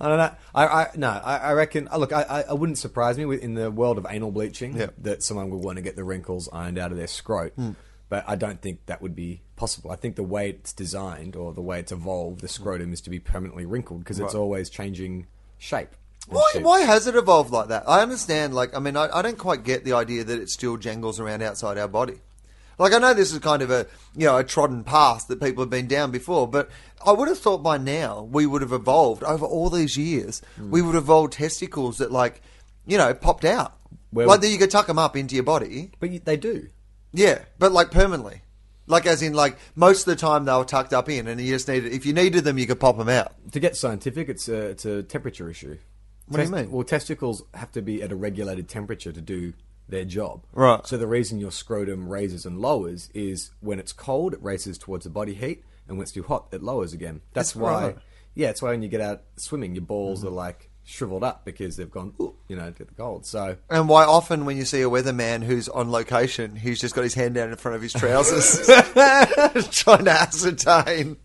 I 0.00 0.08
don't 0.08 0.18
know. 0.18 0.30
I, 0.54 0.66
I 0.66 0.86
no. 0.96 1.08
I, 1.08 1.36
I 1.38 1.52
reckon. 1.52 1.88
uh, 1.90 1.96
Look, 1.98 2.12
I, 2.12 2.22
I, 2.22 2.42
I 2.42 2.52
wouldn't 2.52 2.78
surprise 2.78 3.18
me 3.18 3.24
with, 3.24 3.42
in 3.42 3.54
the 3.54 3.70
world 3.70 3.98
of 3.98 4.06
anal 4.08 4.30
bleaching 4.30 4.76
Yeah. 4.76 4.88
that 4.98 5.22
someone 5.22 5.50
would 5.50 5.62
want 5.64 5.76
to 5.76 5.82
get 5.82 5.96
the 5.96 6.04
wrinkles 6.04 6.48
ironed 6.52 6.78
out 6.78 6.92
of 6.92 6.98
their 6.98 7.06
scrot. 7.08 7.52
Hmm. 7.54 7.72
But 8.08 8.24
I 8.26 8.36
don't 8.36 8.62
think 8.62 8.86
that 8.86 9.02
would 9.02 9.14
be 9.14 9.42
possible. 9.56 9.90
I 9.90 9.96
think 9.96 10.16
the 10.16 10.22
way 10.22 10.50
it's 10.50 10.72
designed 10.72 11.36
or 11.36 11.52
the 11.52 11.60
way 11.60 11.78
it's 11.80 11.92
evolved, 11.92 12.40
the 12.40 12.48
scrotum 12.48 12.92
is 12.92 13.00
to 13.02 13.10
be 13.10 13.18
permanently 13.18 13.66
wrinkled 13.66 14.00
because 14.00 14.18
it's 14.18 14.34
Right. 14.34 14.40
always 14.40 14.70
changing 14.70 15.26
shape. 15.58 15.90
and 16.26 16.36
Why, 16.36 16.50
shape. 16.54 16.62
why 16.62 16.80
has 16.82 17.06
it 17.06 17.16
evolved 17.16 17.50
like 17.50 17.68
that? 17.68 17.84
I 17.88 18.00
understand, 18.00 18.54
like, 18.54 18.74
I 18.74 18.78
mean, 18.78 18.96
I, 18.96 19.08
I 19.14 19.20
don't 19.20 19.36
quite 19.36 19.62
get 19.62 19.84
the 19.84 19.92
idea 19.92 20.24
that 20.24 20.40
it 20.40 20.48
still 20.48 20.76
jangles 20.78 21.20
around 21.20 21.42
outside 21.42 21.76
our 21.76 21.88
body. 21.88 22.20
Like, 22.78 22.92
I 22.92 22.98
know 22.98 23.12
this 23.12 23.32
is 23.32 23.38
kind 23.40 23.60
of 23.60 23.70
a, 23.70 23.86
you 24.16 24.26
know, 24.26 24.38
a 24.38 24.44
trodden 24.44 24.84
path 24.84 25.26
that 25.28 25.40
people 25.40 25.62
have 25.62 25.70
been 25.70 25.88
down 25.88 26.12
before, 26.12 26.46
but 26.46 26.70
I 27.04 27.12
would 27.12 27.28
have 27.28 27.38
thought 27.38 27.62
by 27.62 27.76
now 27.76 28.22
we 28.22 28.46
would 28.46 28.62
have 28.62 28.72
evolved 28.72 29.24
over 29.24 29.44
all 29.44 29.68
these 29.68 29.96
years. 29.96 30.40
Hmm. 30.56 30.70
We 30.70 30.82
would 30.82 30.94
have 30.94 31.04
evolved 31.04 31.32
testicles 31.32 31.98
that, 31.98 32.12
like, 32.12 32.40
you 32.86 32.96
know, 32.96 33.12
popped 33.14 33.44
out. 33.44 33.74
Where 34.10 34.26
like 34.26 34.40
that 34.40 34.48
you 34.48 34.58
could 34.58 34.70
tuck 34.70 34.86
them 34.86 34.98
up 34.98 35.16
into 35.16 35.34
your 35.34 35.44
body. 35.44 35.90
But 35.98 36.24
they 36.24 36.36
do. 36.36 36.68
Yeah, 37.12 37.40
but 37.58 37.72
like 37.72 37.90
permanently. 37.90 38.42
Like, 38.86 39.04
as 39.06 39.22
in, 39.22 39.34
like, 39.34 39.58
most 39.74 40.06
of 40.06 40.06
the 40.06 40.16
time 40.16 40.46
they 40.46 40.52
were 40.54 40.64
tucked 40.64 40.94
up 40.94 41.10
in, 41.10 41.26
and 41.26 41.38
you 41.38 41.52
just 41.52 41.68
needed, 41.68 41.92
if 41.92 42.06
you 42.06 42.14
needed 42.14 42.44
them, 42.44 42.56
you 42.56 42.66
could 42.66 42.80
pop 42.80 42.96
them 42.96 43.10
out. 43.10 43.34
To 43.52 43.60
get 43.60 43.76
scientific, 43.76 44.30
it's 44.30 44.48
a, 44.48 44.68
it's 44.68 44.86
a 44.86 45.02
temperature 45.02 45.50
issue. 45.50 45.76
What 46.28 46.38
do 46.38 46.44
you 46.44 46.50
mean? 46.50 46.70
Well, 46.70 46.84
testicles 46.84 47.42
have 47.54 47.72
to 47.72 47.82
be 47.82 48.02
at 48.02 48.12
a 48.12 48.16
regulated 48.16 48.68
temperature 48.68 49.12
to 49.12 49.20
do 49.20 49.52
their 49.88 50.04
job. 50.04 50.42
Right. 50.52 50.86
So 50.86 50.96
the 50.96 51.06
reason 51.06 51.38
your 51.40 51.50
scrotum 51.50 52.08
raises 52.08 52.44
and 52.46 52.60
lowers 52.60 53.10
is 53.14 53.50
when 53.60 53.78
it's 53.78 53.92
cold, 53.92 54.34
it 54.34 54.42
races 54.42 54.78
towards 54.78 55.04
the 55.04 55.10
body 55.10 55.34
heat, 55.34 55.64
and 55.88 55.96
when 55.96 56.02
it's 56.02 56.12
too 56.12 56.22
hot, 56.22 56.48
it 56.52 56.62
lowers 56.62 56.92
again. 56.92 57.20
That's 57.32 57.52
That's 57.52 57.56
why. 57.56 57.82
right. 57.84 57.98
Yeah, 58.34 58.48
that's 58.48 58.62
why 58.62 58.70
when 58.70 58.82
you 58.82 58.88
get 58.88 59.00
out 59.00 59.22
swimming, 59.36 59.74
your 59.74 59.84
balls 59.84 60.24
are 60.24 60.30
like 60.30 60.70
shriveled 60.84 61.24
up 61.24 61.44
because 61.44 61.76
they've 61.76 61.90
gone, 61.90 62.14
"Ooh," 62.20 62.34
you 62.46 62.56
know, 62.56 62.70
to 62.70 62.84
the 62.84 62.94
cold. 62.94 63.26
So 63.26 63.56
And 63.68 63.88
why 63.88 64.04
often 64.04 64.44
when 64.44 64.56
you 64.56 64.64
see 64.64 64.82
a 64.82 64.88
weatherman 64.88 65.42
who's 65.42 65.68
on 65.68 65.90
location, 65.90 66.54
he's 66.54 66.80
just 66.80 66.94
got 66.94 67.02
his 67.02 67.14
hand 67.14 67.34
down 67.34 67.50
in 67.50 67.56
front 67.56 67.76
of 67.76 67.82
his 67.82 67.92
trousers, 67.92 68.66
trying 69.72 70.04
to 70.04 70.10
ascertain 70.10 71.16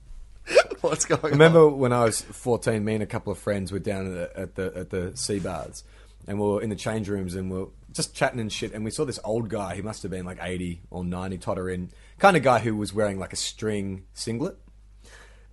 what's 0.82 1.06
going 1.06 1.22
Remember 1.22 1.60
on. 1.60 1.66
Remember 1.66 1.70
when 1.70 1.94
I 1.94 2.04
was 2.04 2.22
14, 2.22 2.84
me 2.84 2.96
and 2.96 3.04
a 3.04 3.08
couple 3.08 3.32
of 3.32 3.38
friends 3.38 3.72
were 3.72 3.80
down 3.80 4.08
at 4.08 4.34
the, 4.34 4.40
at 4.40 4.56
the, 4.56 4.78
at 4.80 4.90
the 4.90 5.18
sea 5.18 5.40
baths 5.40 5.84
and 6.28 6.40
we 6.40 6.46
were 6.48 6.62
in 6.62 6.70
the 6.70 6.76
change 6.76 7.10
rooms 7.10 7.36
and 7.36 7.52
we 7.52 7.60
are 7.60 7.68
just 7.94 8.16
chatting 8.16 8.40
and 8.40 8.52
shit 8.52 8.74
and 8.74 8.84
we 8.84 8.92
saw 8.92 9.06
this 9.06 9.20
old 9.24 9.50
guy, 9.50 9.76
he 9.76 9.82
must 9.82 10.02
have 10.02 10.12
been 10.12 10.26
like 10.26 10.40
80 10.42 10.82
or 10.90 11.06
90, 11.06 11.38
tottering 11.38 11.92
kind 12.20 12.36
of 12.36 12.44
guy 12.44 12.60
who 12.60 12.76
was 12.76 12.94
wearing 12.94 13.20
like 13.20 13.34
a 13.34 13.38
string 13.38 14.06
singlet. 14.14 14.58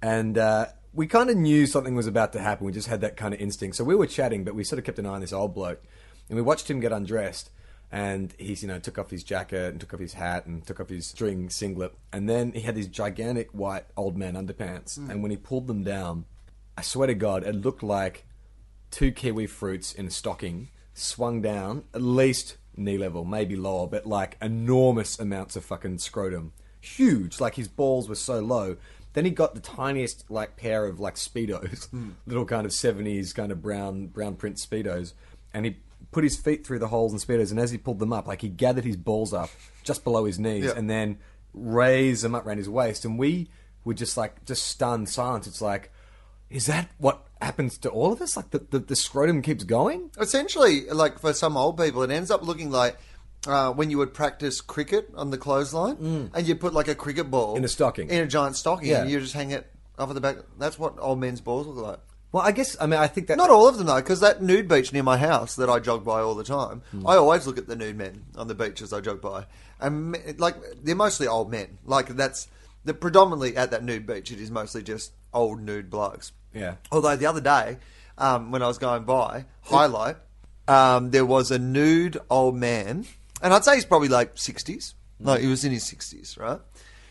And 0.03 0.39
uh, 0.39 0.67
we 0.93 1.07
kind 1.07 1.31
of 1.31 1.37
knew 1.37 1.67
something 1.67 1.95
was 1.95 2.07
about 2.07 2.33
to 2.33 2.41
happen. 2.41 2.67
We 2.67 2.73
just 2.73 2.89
had 2.89 3.03
that 3.03 3.17
kind 3.17 3.35
of 3.35 3.41
instinct. 3.41 3.77
So 3.77 3.85
we 3.85 3.95
were 3.95 4.07
chatting, 4.07 4.45
but 4.45 4.55
we 4.55 4.65
sort 4.65 4.79
of 4.79 4.85
kept 4.85 4.99
an 4.99 5.07
eye 5.07 5.11
on 5.11 5.21
this 5.21 5.33
old 5.33 5.55
bloke. 5.55 5.83
And 6.29 6.37
we 6.37 6.43
watched 6.43 6.71
him 6.71 6.81
get 6.81 6.93
undressed. 6.93 7.51
And 7.93 8.33
he's, 8.39 8.63
you 8.63 8.69
know, 8.69 8.79
took 8.79 8.99
off 8.99 9.11
his 9.11 9.25
jacket 9.25 9.73
and 9.73 9.81
took 9.81 9.93
off 9.93 10.01
his 10.01 10.15
hat 10.15 10.47
and 10.47 10.65
took 10.65 10.79
off 10.79 10.89
his 10.89 11.07
string 11.07 11.51
singlet. 11.51 11.93
And 12.13 12.29
then 12.29 12.53
he 12.53 12.61
had 12.61 12.77
these 12.77 12.87
gigantic 12.87 13.51
white 13.51 13.85
old 13.97 14.17
man 14.17 14.35
underpants. 14.35 14.97
And 14.97 15.23
when 15.23 15.33
he 15.33 15.37
pulled 15.37 15.67
them 15.67 15.83
down, 15.83 16.25
I 16.79 16.83
swear 16.83 17.09
to 17.09 17.15
God, 17.15 17.43
it 17.43 17.57
looked 17.57 17.83
like 17.83 18.27
two 18.93 19.11
kiwi 19.11 19.49
fruits 19.49 19.93
in 19.93 20.07
a 20.07 20.11
stocking 20.11 20.69
swung 21.00 21.41
down 21.43 21.85
at 21.94 22.02
least 22.02 22.56
knee 22.76 22.99
level, 22.99 23.25
maybe 23.25 23.56
lower, 23.56 23.87
but 23.87 24.06
like 24.06 24.37
enormous 24.41 25.19
amounts 25.19 25.56
of 25.56 25.64
fucking 25.64 25.99
scrotum. 25.99 26.52
Huge. 26.81 27.41
Like 27.41 27.55
his 27.56 27.69
balls 27.69 28.08
were 28.08 28.14
so 28.14 28.41
low. 28.41 28.76
Then 29.12 29.25
he 29.25 29.31
got 29.32 29.55
the 29.55 29.61
tiniest 29.61 30.31
like 30.31 30.56
pair 30.56 30.87
of 30.87 31.00
like 31.00 31.17
speedos, 31.17 31.88
hmm. 31.91 32.11
little 32.26 32.44
kind 32.44 32.64
of 32.64 32.73
seventies 32.73 33.32
kind 33.32 33.50
of 33.50 33.61
brown 33.61 34.06
brown 34.06 34.37
print 34.37 34.56
speedos, 34.56 35.14
and 35.52 35.64
he 35.67 35.76
put 36.12 36.23
his 36.25 36.37
feet 36.37 36.64
through 36.67 36.79
the 36.79 36.88
holes 36.88 37.12
in 37.12 37.19
speedos, 37.19 37.50
and 37.50 37.58
as 37.58 37.70
he 37.73 37.79
pulled 37.79 37.99
them 37.99 38.12
up, 38.12 38.26
like 38.29 38.41
he 38.41 38.49
gathered 38.49 38.85
his 38.85 38.97
balls 38.97 39.35
up 39.35 39.50
just 39.82 40.05
below 40.05 40.25
his 40.26 40.38
knees, 40.38 40.64
Yeah. 40.64 40.73
and 40.76 40.88
then 40.88 41.19
raised 41.52 42.23
them 42.23 42.35
up 42.35 42.47
around 42.47 42.58
his 42.58 42.69
waist, 42.69 43.05
and 43.05 43.19
we 43.19 43.49
were 43.85 43.94
just 43.94 44.17
like 44.17 44.44
just 44.44 44.64
stunned 44.67 45.08
silence. 45.08 45.47
It's 45.49 45.61
like, 45.61 45.91
is 46.50 46.67
that 46.67 46.91
what 46.99 47.26
happens 47.40 47.78
to 47.78 47.88
all 47.88 48.12
of 48.12 48.21
us? 48.21 48.37
Like 48.37 48.50
the 48.50 48.59
the, 48.71 48.78
the 48.80 48.97
scrotum 48.97 49.40
keeps 49.42 49.64
going. 49.64 50.11
Essentially, 50.21 50.87
like 50.90 51.19
for 51.19 51.33
some 51.33 51.57
old 51.57 51.78
people, 51.78 52.02
it 52.02 52.11
ends 52.11 52.30
up 52.30 52.42
looking 52.42 52.71
like 52.71 52.97
uh, 53.47 53.73
when 53.73 53.90
you 53.90 53.99
would 53.99 54.12
practice 54.12 54.61
cricket 54.61 55.09
on 55.16 55.30
the 55.30 55.38
clothesline, 55.38 56.30
and 56.35 56.47
you 56.47 56.54
put 56.57 56.75
like 56.75 56.88
a 56.88 56.95
cricket 56.95 57.30
ball 57.30 57.57
In 57.57 57.64
a 57.64 57.69
stocking. 57.69 58.11
in 58.11 58.23
a 58.23 58.26
giant 58.26 58.57
stocking, 58.57 58.88
Yeah. 58.90 59.02
and 59.02 59.11
you 59.11 59.21
just 59.21 59.33
hang 59.35 59.50
it 59.52 59.66
off 59.99 60.09
of 60.11 60.14
the 60.14 60.21
back. 60.21 60.37
That's 60.59 60.78
what 60.78 60.95
old 60.99 61.19
men's 61.21 61.40
balls 61.40 61.66
look 61.66 61.76
like. 61.76 61.99
Well, 62.33 62.42
I 62.45 62.52
guess 62.52 62.76
I 62.80 62.87
mean 62.87 63.00
I 63.00 63.07
think 63.09 63.26
that 63.28 63.38
Not 63.38 63.50
all 63.50 63.66
of 63.66 63.76
them 63.78 63.87
though, 63.88 63.97
because 63.97 64.21
that 64.21 64.40
nude 64.42 64.69
beach 64.69 64.92
near 64.92 65.02
my 65.02 65.16
house 65.16 65.57
that 65.57 65.69
I 65.71 65.78
jog 65.80 66.04
by 66.04 66.21
all 66.21 66.35
the 66.35 66.45
time, 66.45 66.83
I 67.07 67.16
always 67.16 67.47
look 67.47 67.59
at 67.59 67.66
the 67.66 67.75
nude 67.76 67.97
men 67.97 68.25
on 68.37 68.47
the 68.49 68.54
beach 68.54 68.83
as 68.83 68.92
I 68.92 69.00
jog 69.00 69.21
by, 69.21 69.47
and 69.80 70.16
like 70.38 70.54
they're 70.83 70.95
mostly 70.95 71.26
old 71.26 71.50
men. 71.50 71.78
Like 71.85 72.09
that's 72.09 72.47
the 72.85 72.95
predominantly 72.95 73.57
at 73.57 73.71
that 73.73 73.83
nude 73.85 74.07
beach. 74.07 74.30
It 74.30 74.40
is 74.40 74.50
mostly 74.50 74.83
just 74.83 75.12
old 75.33 75.61
nude 75.61 75.91
blokes. 75.91 76.33
Yeah. 76.55 76.75
Although 76.91 77.17
the 77.17 77.27
other 77.27 77.41
day, 77.41 77.79
um, 78.19 78.51
when 78.51 78.63
I 78.63 78.67
was 78.67 78.79
going 78.79 79.05
by 79.05 79.45
highlight, 79.63 80.17
um, 80.69 81.11
there 81.11 81.25
was 81.25 81.51
a 81.51 81.59
nude 81.59 82.19
old 82.29 82.57
man, 82.57 83.07
and 83.43 83.55
I'd 83.55 83.65
say 83.65 83.75
he's 83.75 83.85
probably 83.85 84.09
like 84.09 84.33
sixties. 84.37 84.95
No, 85.19 85.35
he 85.35 85.47
was 85.47 85.65
in 85.65 85.73
his 85.73 85.85
sixties, 85.85 86.37
right? 86.39 86.61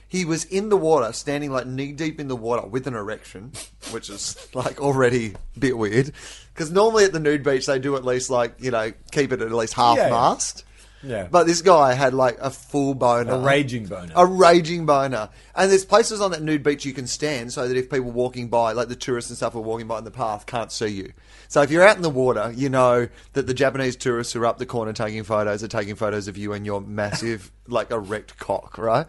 He 0.08 0.26
was 0.26 0.44
in 0.46 0.70
the 0.70 0.78
water, 0.78 1.14
standing 1.14 1.52
like 1.52 1.68
knee 1.68 1.92
deep 1.92 2.20
in 2.20 2.28
the 2.28 2.36
water 2.36 2.66
with 2.68 2.88
an 2.88 2.96
erection, 2.96 3.52
which 3.92 4.10
is 4.10 4.36
like 4.54 4.82
already 4.82 5.36
a 5.56 5.60
bit 5.60 5.78
weird. 5.78 6.12
Because 6.54 6.72
normally 6.72 7.06
at 7.06 7.14
the 7.14 7.20
nude 7.20 7.44
beach 7.44 7.66
they 7.66 7.80
do 7.80 7.96
at 7.96 8.04
least 8.04 8.30
like 8.30 8.56
you 8.60 8.72
know 8.72 8.92
keep 9.12 9.32
it 9.32 9.42
at 9.42 9.52
least 9.52 9.74
half 9.74 9.98
yeah. 9.98 10.10
mast. 10.10 10.66
Yeah. 11.02 11.28
But 11.32 11.48
this 11.48 11.62
guy 11.62 11.94
had 11.94 12.14
like 12.14 12.38
a 12.42 12.50
full 12.50 12.94
boner, 12.94 13.32
A 13.34 13.40
raging 13.40 13.86
boner. 13.86 14.12
a 14.16 14.26
raging 14.26 14.86
boner. 14.86 15.30
And 15.56 15.72
there's 15.72 15.86
places 15.86 16.20
on 16.22 16.32
that 16.32 16.42
nude 16.42 16.62
beach 16.64 16.86
you 16.86 16.94
can 16.94 17.08
stand 17.08 17.54
so 17.54 17.68
that 17.68 17.78
if 17.78 17.90
people 17.90 18.12
walking 18.12 18.50
by, 18.50 18.74
like 18.74 18.90
the 18.90 18.96
tourists 18.96 19.30
and 19.30 19.38
stuff 19.38 19.56
are 19.56 19.62
walking 19.62 19.88
by 19.88 19.98
in 20.00 20.04
the 20.04 20.12
path, 20.12 20.46
can't 20.46 20.72
see 20.72 20.88
you. 20.88 21.14
So 21.48 21.62
if 21.62 21.72
you're 21.72 21.84
out 21.88 21.96
in 21.96 22.02
the 22.02 22.10
water, 22.10 22.52
you 22.56 22.70
know 22.70 23.08
that 23.34 23.48
the 23.48 23.54
Japanese 23.54 23.96
tourists 23.96 24.34
who 24.34 24.42
are 24.42 24.46
up 24.46 24.58
the 24.58 24.66
corner 24.66 24.94
taking 24.94 25.24
photos 25.24 25.64
are 25.64 25.68
taking 25.70 25.96
photos 25.96 26.28
of 26.28 26.38
you 26.38 26.54
and 26.54 26.66
your 26.66 26.82
massive, 26.82 27.52
like 27.68 27.92
erect 27.92 28.38
cock, 28.38 28.78
right? 28.78 29.08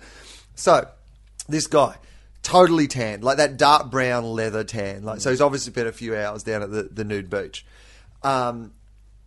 So 0.54 0.88
this 1.49 1.66
guy, 1.66 1.97
totally 2.42 2.87
tanned, 2.87 3.25
like 3.25 3.37
that 3.38 3.56
dark 3.56 3.90
brown 3.90 4.25
leather 4.25 4.62
tan. 4.64 5.02
Like 5.02 5.20
so, 5.20 5.30
he's 5.30 5.40
obviously 5.40 5.73
spent 5.73 5.88
a 5.88 5.92
few 5.92 6.16
hours 6.16 6.42
down 6.44 6.62
at 6.62 6.70
the, 6.70 6.85
the 6.85 7.04
nude 7.04 7.28
beach. 7.28 7.66
Um, 8.23 8.73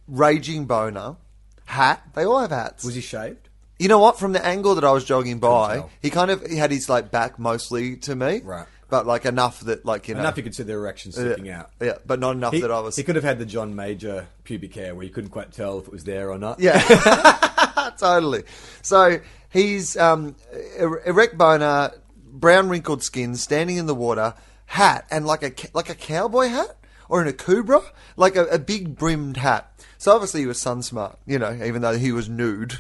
raging 0.08 0.66
boner, 0.66 1.18
hat. 1.66 2.02
They 2.14 2.24
all 2.26 2.40
have 2.40 2.52
hats. 2.52 2.84
was 2.84 2.96
he 2.96 3.02
shaved? 3.02 3.50
You 3.80 3.88
know 3.90 4.00
what? 4.00 4.20
From 4.20 4.32
the 4.34 4.46
angle 4.46 4.76
that 4.76 4.84
I 4.84 4.92
was 4.92 5.04
jogging 5.04 5.40
by, 5.40 5.76
tell. 5.78 5.90
he 6.02 6.10
kind 6.10 6.32
of 6.32 6.46
he 6.46 6.56
had 6.58 6.72
his 6.72 6.88
like 6.90 7.12
back 7.12 7.38
mostly 7.40 7.98
to 7.98 8.16
me, 8.16 8.42
Right. 8.44 8.68
But 8.90 9.08
like 9.08 9.26
enough 9.26 9.62
that 9.62 9.86
like 9.86 10.08
you 10.08 10.14
know, 10.14 10.20
Enough 10.20 10.38
you 10.38 10.44
could 10.44 10.54
see 10.54 10.62
the 10.64 10.74
erection 10.74 11.12
sticking 11.12 11.50
out. 11.50 11.72
yeah, 11.82 11.94
but 12.06 12.20
not 12.20 12.36
enough 12.36 12.54
He, 12.54 12.62
that 12.62 12.70
I 12.70 12.80
was. 12.80 12.96
he 12.96 13.02
could 13.04 13.16
have 13.16 13.24
had 13.24 13.40
the 13.40 13.46
John 13.46 13.76
Major 13.76 14.28
pubic 14.44 14.76
hair 14.76 14.94
where 14.94 15.04
you 15.04 15.10
couldn't 15.10 15.32
quite 15.32 15.52
tell 15.52 15.80
if 15.80 15.88
it 15.88 15.92
was 15.92 16.04
there 16.04 16.30
or 16.30 16.38
not. 16.38 16.60
yeah, 16.60 16.80
totally. 17.98 18.44
So 18.84 19.20
he's 19.50 19.98
um, 19.98 20.36
er- 20.80 21.02
erect 21.08 21.38
boner, 21.38 21.92
brown 22.32 22.70
wrinkled 22.70 23.04
skin, 23.04 23.36
standing 23.36 23.78
in 23.78 23.88
the 23.88 23.96
water, 23.96 24.36
hat, 24.68 25.06
and 25.10 25.26
like 25.26 25.42
a 25.42 25.50
ca- 25.50 25.70
like 25.74 25.90
a 25.90 25.96
cowboy 25.96 26.48
hat 26.50 26.78
or 27.10 27.26
in 27.26 27.32
Akubra, 27.32 27.84
like 28.16 28.36
a, 28.36 28.46
a 28.46 28.60
big 28.60 28.96
brimmed 28.96 29.38
hat. 29.38 29.72
So 29.98 30.12
obviously 30.14 30.42
he 30.42 30.48
was 30.48 30.60
sun 30.60 30.82
smart, 30.82 31.18
you 31.26 31.40
know, 31.40 31.54
even 31.64 31.82
though 31.82 31.98
he 31.98 32.12
was 32.12 32.28
nude, 32.28 32.80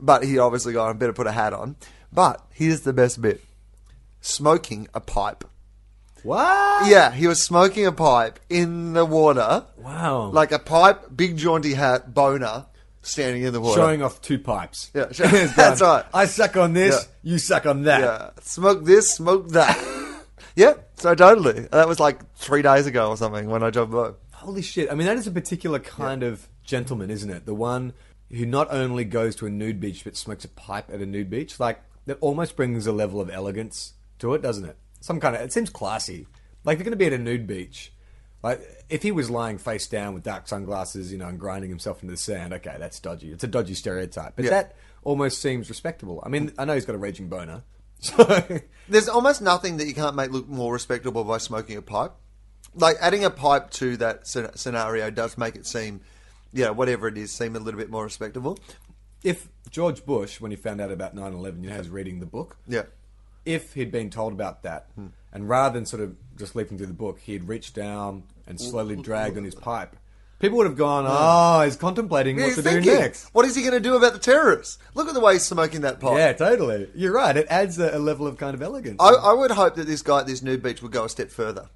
but 0.00 0.24
he 0.24 0.38
obviously 0.38 0.72
got 0.72 0.90
a 0.90 0.94
better 0.94 1.12
put 1.12 1.26
a 1.26 1.32
hat 1.32 1.52
on. 1.52 1.76
But 2.12 2.44
here's 2.50 2.82
the 2.82 2.92
best 2.92 3.20
bit: 3.20 3.42
smoking 4.20 4.88
a 4.94 5.00
pipe. 5.00 5.44
What? 6.22 6.88
Yeah, 6.88 7.10
he 7.10 7.26
was 7.26 7.42
smoking 7.42 7.84
a 7.84 7.92
pipe 7.92 8.38
in 8.48 8.92
the 8.92 9.04
water. 9.04 9.66
Wow. 9.76 10.30
Like 10.32 10.52
a 10.52 10.58
pipe, 10.58 11.16
big 11.16 11.36
jaunty 11.36 11.74
hat, 11.74 12.14
boner, 12.14 12.66
standing 13.02 13.42
in 13.42 13.52
the 13.52 13.60
water. 13.60 13.80
Showing 13.80 14.02
off 14.02 14.20
two 14.22 14.38
pipes. 14.38 14.90
Yeah, 14.94 15.06
that's 15.56 15.80
right. 15.80 16.04
I 16.14 16.26
suck 16.26 16.56
on 16.56 16.72
this, 16.74 17.08
you 17.22 17.38
suck 17.38 17.66
on 17.66 17.82
that. 17.82 18.00
Yeah, 18.00 18.30
smoke 18.40 18.84
this, 18.84 19.14
smoke 19.14 19.48
that. 19.50 19.76
yeah, 20.56 20.74
so 20.94 21.14
totally. 21.14 21.68
That 21.72 21.88
was 21.88 22.00
like 22.00 22.34
three 22.34 22.62
days 22.62 22.86
ago 22.86 23.08
or 23.08 23.16
something 23.16 23.48
when 23.48 23.62
I 23.62 23.70
jumped 23.70 23.92
boat. 23.92 24.18
Holy 24.32 24.62
shit. 24.62 24.90
I 24.90 24.94
mean, 24.94 25.06
that 25.06 25.16
is 25.16 25.26
a 25.26 25.30
particular 25.30 25.78
kind 25.78 26.22
of 26.22 26.48
gentleman, 26.64 27.10
isn't 27.10 27.30
it? 27.30 27.46
The 27.46 27.54
one 27.54 27.92
who 28.30 28.46
not 28.46 28.68
only 28.70 29.04
goes 29.04 29.36
to 29.36 29.46
a 29.46 29.50
nude 29.50 29.78
beach 29.80 30.04
but 30.04 30.16
smokes 30.16 30.44
a 30.44 30.48
pipe 30.48 30.90
at 30.92 31.00
a 31.00 31.06
nude 31.06 31.30
beach. 31.30 31.60
Like, 31.60 31.80
that 32.06 32.18
almost 32.20 32.56
brings 32.56 32.86
a 32.86 32.92
level 32.92 33.20
of 33.20 33.30
elegance 33.30 33.92
to 34.18 34.34
it, 34.34 34.42
doesn't 34.42 34.64
it? 34.64 34.76
Some 35.00 35.20
kind 35.20 35.36
of, 35.36 35.42
it 35.42 35.52
seems 35.52 35.70
classy. 35.70 36.26
Like, 36.64 36.74
if 36.74 36.80
you're 36.80 36.84
going 36.84 36.92
to 36.92 36.96
be 36.96 37.06
at 37.06 37.12
a 37.12 37.18
nude 37.18 37.46
beach, 37.46 37.92
like, 38.42 38.60
if 38.88 39.02
he 39.02 39.12
was 39.12 39.30
lying 39.30 39.58
face 39.58 39.86
down 39.86 40.14
with 40.14 40.22
dark 40.24 40.48
sunglasses, 40.48 41.12
you 41.12 41.18
know, 41.18 41.28
and 41.28 41.38
grinding 41.38 41.70
himself 41.70 42.02
into 42.02 42.12
the 42.12 42.18
sand, 42.18 42.52
okay, 42.54 42.74
that's 42.78 42.98
dodgy. 42.98 43.30
It's 43.32 43.44
a 43.44 43.48
dodgy 43.48 43.74
stereotype. 43.74 44.34
But 44.34 44.46
Yeah. 44.46 44.50
that 44.50 44.76
almost 45.04 45.40
seems 45.40 45.68
respectable. 45.68 46.20
I 46.24 46.28
mean, 46.28 46.52
I 46.58 46.64
know 46.64 46.74
he's 46.74 46.84
got 46.86 46.94
a 46.94 46.98
raging 46.98 47.28
boner. 47.28 47.62
So, 48.02 48.58
There's 48.88 49.08
almost 49.08 49.40
nothing 49.40 49.76
that 49.76 49.86
you 49.86 49.94
can't 49.94 50.16
make 50.16 50.32
look 50.32 50.48
more 50.48 50.72
respectable 50.72 51.24
by 51.24 51.38
smoking 51.38 51.76
a 51.76 51.82
pipe. 51.82 52.12
Like 52.74 52.96
adding 53.00 53.24
a 53.24 53.30
pipe 53.30 53.70
to 53.72 53.96
that 53.98 54.26
scenario 54.26 55.10
does 55.10 55.38
make 55.38 55.56
it 55.56 55.66
seem, 55.66 56.00
yeah, 56.52 56.70
whatever 56.70 57.06
it 57.06 57.16
is, 57.16 57.30
seem 57.30 57.54
a 57.54 57.60
little 57.60 57.78
bit 57.78 57.90
more 57.90 58.04
respectable. 58.04 58.58
if 59.22 59.48
George 59.70 60.04
Bush, 60.04 60.40
when 60.40 60.50
he 60.50 60.56
found 60.56 60.80
out 60.80 60.90
about 60.90 61.14
9 61.14 61.32
11, 61.32 61.62
you 61.62 61.70
know, 61.70 61.76
he 61.76 61.78
was 61.78 61.88
reading 61.90 62.20
the 62.20 62.26
book. 62.26 62.56
Yeah. 62.66 62.82
if 63.44 63.74
he'd 63.74 63.92
been 63.92 64.10
told 64.10 64.32
about 64.32 64.62
that, 64.64 64.88
hmm. 64.94 65.08
and 65.32 65.48
rather 65.48 65.74
than 65.74 65.86
sort 65.86 66.02
of 66.02 66.16
just 66.36 66.56
leaping 66.56 66.78
through 66.78 66.88
the 66.88 66.92
book, 66.92 67.20
he'd 67.20 67.44
reached 67.44 67.74
down 67.74 68.24
and 68.46 68.60
slowly 68.60 68.96
dragged 68.96 69.36
on 69.36 69.44
his 69.44 69.54
pipe, 69.54 69.96
people 70.42 70.58
would 70.58 70.66
have 70.66 70.76
gone, 70.76 71.06
"Oh, 71.08 71.62
he's 71.62 71.76
contemplating 71.76 72.36
what 72.38 72.54
to 72.56 72.62
do 72.62 72.80
next." 72.82 73.30
What 73.32 73.46
is 73.46 73.56
he 73.56 73.62
going 73.62 73.72
to 73.72 73.80
do 73.80 73.96
about 73.96 74.12
the 74.12 74.18
terrorists? 74.18 74.76
Look 74.92 75.08
at 75.08 75.14
the 75.14 75.20
way 75.20 75.34
he's 75.34 75.46
smoking 75.46 75.80
that 75.80 76.00
pipe. 76.00 76.18
Yeah, 76.18 76.34
totally. 76.34 76.90
You're 76.94 77.14
right. 77.14 77.34
It 77.34 77.46
adds 77.48 77.78
a, 77.78 77.96
a 77.96 77.98
level 77.98 78.26
of 78.26 78.36
kind 78.36 78.54
of 78.54 78.60
elegance. 78.60 78.98
I, 79.00 79.14
I 79.14 79.32
would 79.32 79.52
hope 79.52 79.76
that 79.76 79.86
this 79.86 80.02
guy 80.02 80.20
at 80.20 80.26
this 80.26 80.42
nude 80.42 80.62
beach 80.62 80.82
would 80.82 80.92
go 80.92 81.04
a 81.04 81.08
step 81.08 81.30
further, 81.30 81.70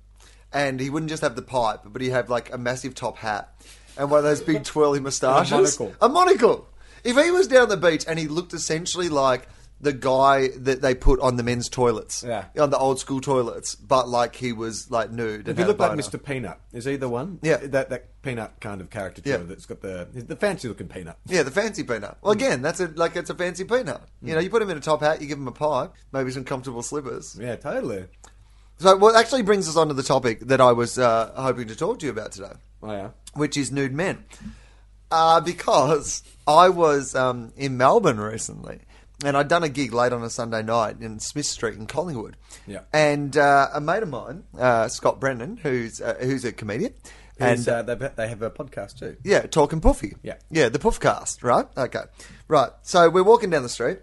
and 0.52 0.78
he 0.78 0.90
wouldn't 0.90 1.08
just 1.08 1.22
have 1.22 1.36
the 1.36 1.42
pipe, 1.42 1.80
but 1.86 2.02
he'd 2.02 2.10
have 2.10 2.28
like 2.28 2.52
a 2.52 2.58
massive 2.58 2.94
top 2.94 3.16
hat 3.16 3.54
and 3.96 4.10
one 4.10 4.18
of 4.18 4.24
those 4.24 4.42
big 4.42 4.64
twirly 4.64 5.00
moustaches, 5.00 5.50
monocle. 5.50 5.94
A 6.00 6.08
monocle. 6.08 6.68
If 7.04 7.16
he 7.16 7.30
was 7.30 7.46
down 7.46 7.68
the 7.68 7.76
beach 7.76 8.04
and 8.06 8.18
he 8.18 8.26
looked 8.26 8.52
essentially 8.52 9.08
like 9.08 9.48
the 9.80 9.92
guy 9.92 10.48
that 10.56 10.80
they 10.80 10.94
put 10.94 11.20
on 11.20 11.36
the 11.36 11.42
men's 11.42 11.68
toilets, 11.68 12.22
Yeah. 12.26 12.46
on 12.58 12.70
the 12.70 12.78
old 12.78 12.98
school 12.98 13.20
toilets, 13.20 13.74
but 13.74 14.08
like 14.08 14.34
he 14.36 14.52
was 14.52 14.90
like 14.90 15.10
nude. 15.10 15.48
if 15.48 15.58
you 15.58 15.66
look 15.66 15.78
like. 15.78 15.92
Mr. 15.92 16.22
Peanut, 16.22 16.58
is 16.72 16.86
he 16.86 16.96
the 16.96 17.08
one? 17.08 17.38
Yeah. 17.42 17.58
that 17.58 17.90
that 17.90 18.22
peanut 18.22 18.58
kind 18.60 18.80
of 18.80 18.88
caricature 18.90 19.28
Yeah. 19.28 19.36
that's 19.38 19.66
got 19.66 19.82
the 19.82 20.08
the 20.12 20.34
fancy 20.36 20.68
looking 20.68 20.88
peanut. 20.88 21.18
Yeah, 21.26 21.42
the 21.42 21.50
fancy 21.50 21.82
peanut. 21.84 22.16
Well, 22.22 22.32
again, 22.32 22.62
that's 22.62 22.80
a 22.80 22.88
like 22.88 23.16
it's 23.16 23.28
a 23.30 23.34
fancy 23.34 23.64
peanut. 23.64 24.00
You 24.22 24.34
know, 24.34 24.40
you 24.40 24.48
put 24.50 24.62
him 24.62 24.70
in 24.70 24.78
a 24.78 24.80
top 24.80 25.02
hat, 25.02 25.20
you 25.20 25.26
give 25.28 25.38
him 25.38 25.48
a 25.48 25.52
pipe, 25.52 25.92
maybe 26.12 26.30
some 26.30 26.44
comfortable 26.44 26.82
slippers. 26.82 27.36
Yeah, 27.40 27.56
totally. 27.56 28.06
So, 28.78 28.96
what 28.96 29.14
actually 29.14 29.42
brings 29.42 29.68
us 29.68 29.76
on 29.76 29.88
to 29.88 29.94
the 29.94 30.02
topic 30.02 30.40
that 30.40 30.60
I 30.60 30.72
was 30.72 30.98
uh, 30.98 31.32
hoping 31.36 31.68
to 31.68 31.76
talk 31.76 31.98
to 32.00 32.06
you 32.06 32.12
about 32.12 32.32
today. 32.32 32.52
Oh 32.82 32.92
yeah. 32.92 33.08
which 33.34 33.56
is 33.56 33.70
nude 33.72 33.92
men. 33.92 34.24
Uh, 35.10 35.40
because 35.40 36.22
I 36.46 36.68
was 36.68 37.14
um, 37.14 37.52
in 37.56 37.76
Melbourne 37.76 38.18
recently, 38.18 38.80
and 39.24 39.36
I'd 39.36 39.48
done 39.48 39.62
a 39.62 39.68
gig 39.68 39.92
late 39.92 40.12
on 40.12 40.22
a 40.22 40.30
Sunday 40.30 40.62
night 40.62 40.96
in 41.00 41.18
Smith 41.20 41.46
Street 41.46 41.74
in 41.76 41.86
Collingwood. 41.86 42.36
Yeah. 42.66 42.80
And 42.92 43.36
uh, 43.36 43.68
a 43.74 43.80
mate 43.80 44.02
of 44.02 44.08
mine, 44.08 44.44
uh, 44.58 44.88
Scott 44.88 45.20
Brennan, 45.20 45.56
who's 45.58 46.00
uh, 46.00 46.16
who's 46.20 46.44
a 46.44 46.52
comedian, 46.52 46.94
And 47.38 47.58
and 47.58 47.68
uh, 47.68 47.82
they, 47.94 48.08
they 48.16 48.28
have 48.28 48.42
a 48.42 48.50
podcast 48.50 48.98
too. 48.98 49.16
yeah, 49.24 49.42
talking 49.46 49.80
puffy. 49.80 50.14
Yeah. 50.22 50.34
yeah, 50.50 50.68
the 50.68 50.78
Puffcast, 50.78 51.42
right? 51.42 51.66
Okay, 51.76 52.02
right. 52.48 52.70
So 52.82 53.08
we're 53.10 53.22
walking 53.24 53.50
down 53.50 53.62
the 53.62 53.68
street, 53.68 53.98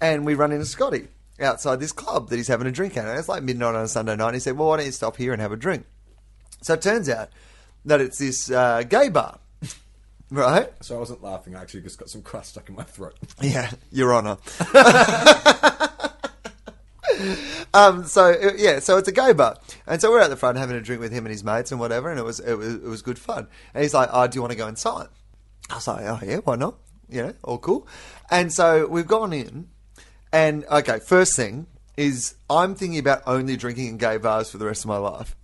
and 0.00 0.24
we 0.24 0.34
run 0.34 0.52
into 0.52 0.66
Scotty 0.66 1.08
outside 1.40 1.80
this 1.80 1.92
club 1.92 2.28
that 2.30 2.36
he's 2.36 2.48
having 2.48 2.66
a 2.66 2.72
drink 2.72 2.96
at. 2.96 3.06
And 3.06 3.18
it's 3.18 3.28
like 3.28 3.42
midnight 3.42 3.74
on 3.74 3.82
a 3.84 3.88
Sunday 3.88 4.16
night. 4.16 4.26
And 4.28 4.34
he 4.36 4.40
said, 4.40 4.56
"Well, 4.56 4.68
why 4.68 4.76
don't 4.78 4.86
you 4.86 4.92
stop 4.92 5.16
here 5.16 5.32
and 5.32 5.42
have 5.42 5.52
a 5.52 5.56
drink?" 5.56 5.84
So 6.62 6.74
it 6.74 6.80
turns 6.82 7.08
out 7.10 7.28
that 7.84 8.00
it's 8.00 8.18
this 8.18 8.50
uh, 8.50 8.82
gay 8.88 9.10
bar, 9.10 9.38
right? 10.30 10.70
So 10.80 10.96
I 10.96 10.98
wasn't 10.98 11.22
laughing. 11.22 11.56
I 11.56 11.62
actually 11.62 11.82
just 11.82 11.98
got 11.98 12.10
some 12.10 12.22
crust 12.22 12.50
stuck 12.50 12.68
in 12.68 12.74
my 12.74 12.84
throat. 12.84 13.16
Yeah, 13.42 13.70
Your 13.90 14.14
Honour. 14.14 14.38
um, 17.74 18.04
so 18.04 18.32
uh, 18.32 18.52
yeah, 18.56 18.78
so 18.78 18.96
it's 18.96 19.08
a 19.08 19.12
gay 19.12 19.32
bar, 19.32 19.56
and 19.86 20.00
so 20.00 20.10
we're 20.10 20.20
at 20.20 20.30
the 20.30 20.36
front 20.36 20.58
having 20.58 20.76
a 20.76 20.80
drink 20.80 21.00
with 21.00 21.12
him 21.12 21.26
and 21.26 21.32
his 21.32 21.44
mates 21.44 21.70
and 21.70 21.80
whatever, 21.80 22.10
and 22.10 22.18
it 22.18 22.24
was 22.24 22.40
it 22.40 22.54
was 22.54 22.74
it 22.74 22.82
was 22.82 23.02
good 23.02 23.18
fun. 23.18 23.46
And 23.74 23.82
he's 23.82 23.94
like, 23.94 24.08
"Oh, 24.12 24.26
do 24.26 24.36
you 24.36 24.40
want 24.40 24.52
to 24.52 24.58
go 24.58 24.68
inside?" 24.68 25.08
I 25.70 25.76
was 25.76 25.88
like, 25.88 26.04
"Oh 26.04 26.20
yeah, 26.24 26.38
why 26.38 26.56
not? 26.56 26.76
You 27.08 27.22
know, 27.22 27.34
all 27.42 27.58
cool." 27.58 27.86
And 28.30 28.52
so 28.52 28.86
we've 28.86 29.06
gone 29.06 29.32
in, 29.32 29.68
and 30.32 30.64
okay, 30.66 30.98
first 30.98 31.36
thing 31.36 31.66
is 31.96 32.34
I'm 32.50 32.74
thinking 32.74 32.98
about 32.98 33.22
only 33.26 33.56
drinking 33.56 33.86
in 33.86 33.98
gay 33.98 34.16
bars 34.16 34.50
for 34.50 34.58
the 34.58 34.66
rest 34.66 34.84
of 34.84 34.88
my 34.88 34.96
life 34.96 35.36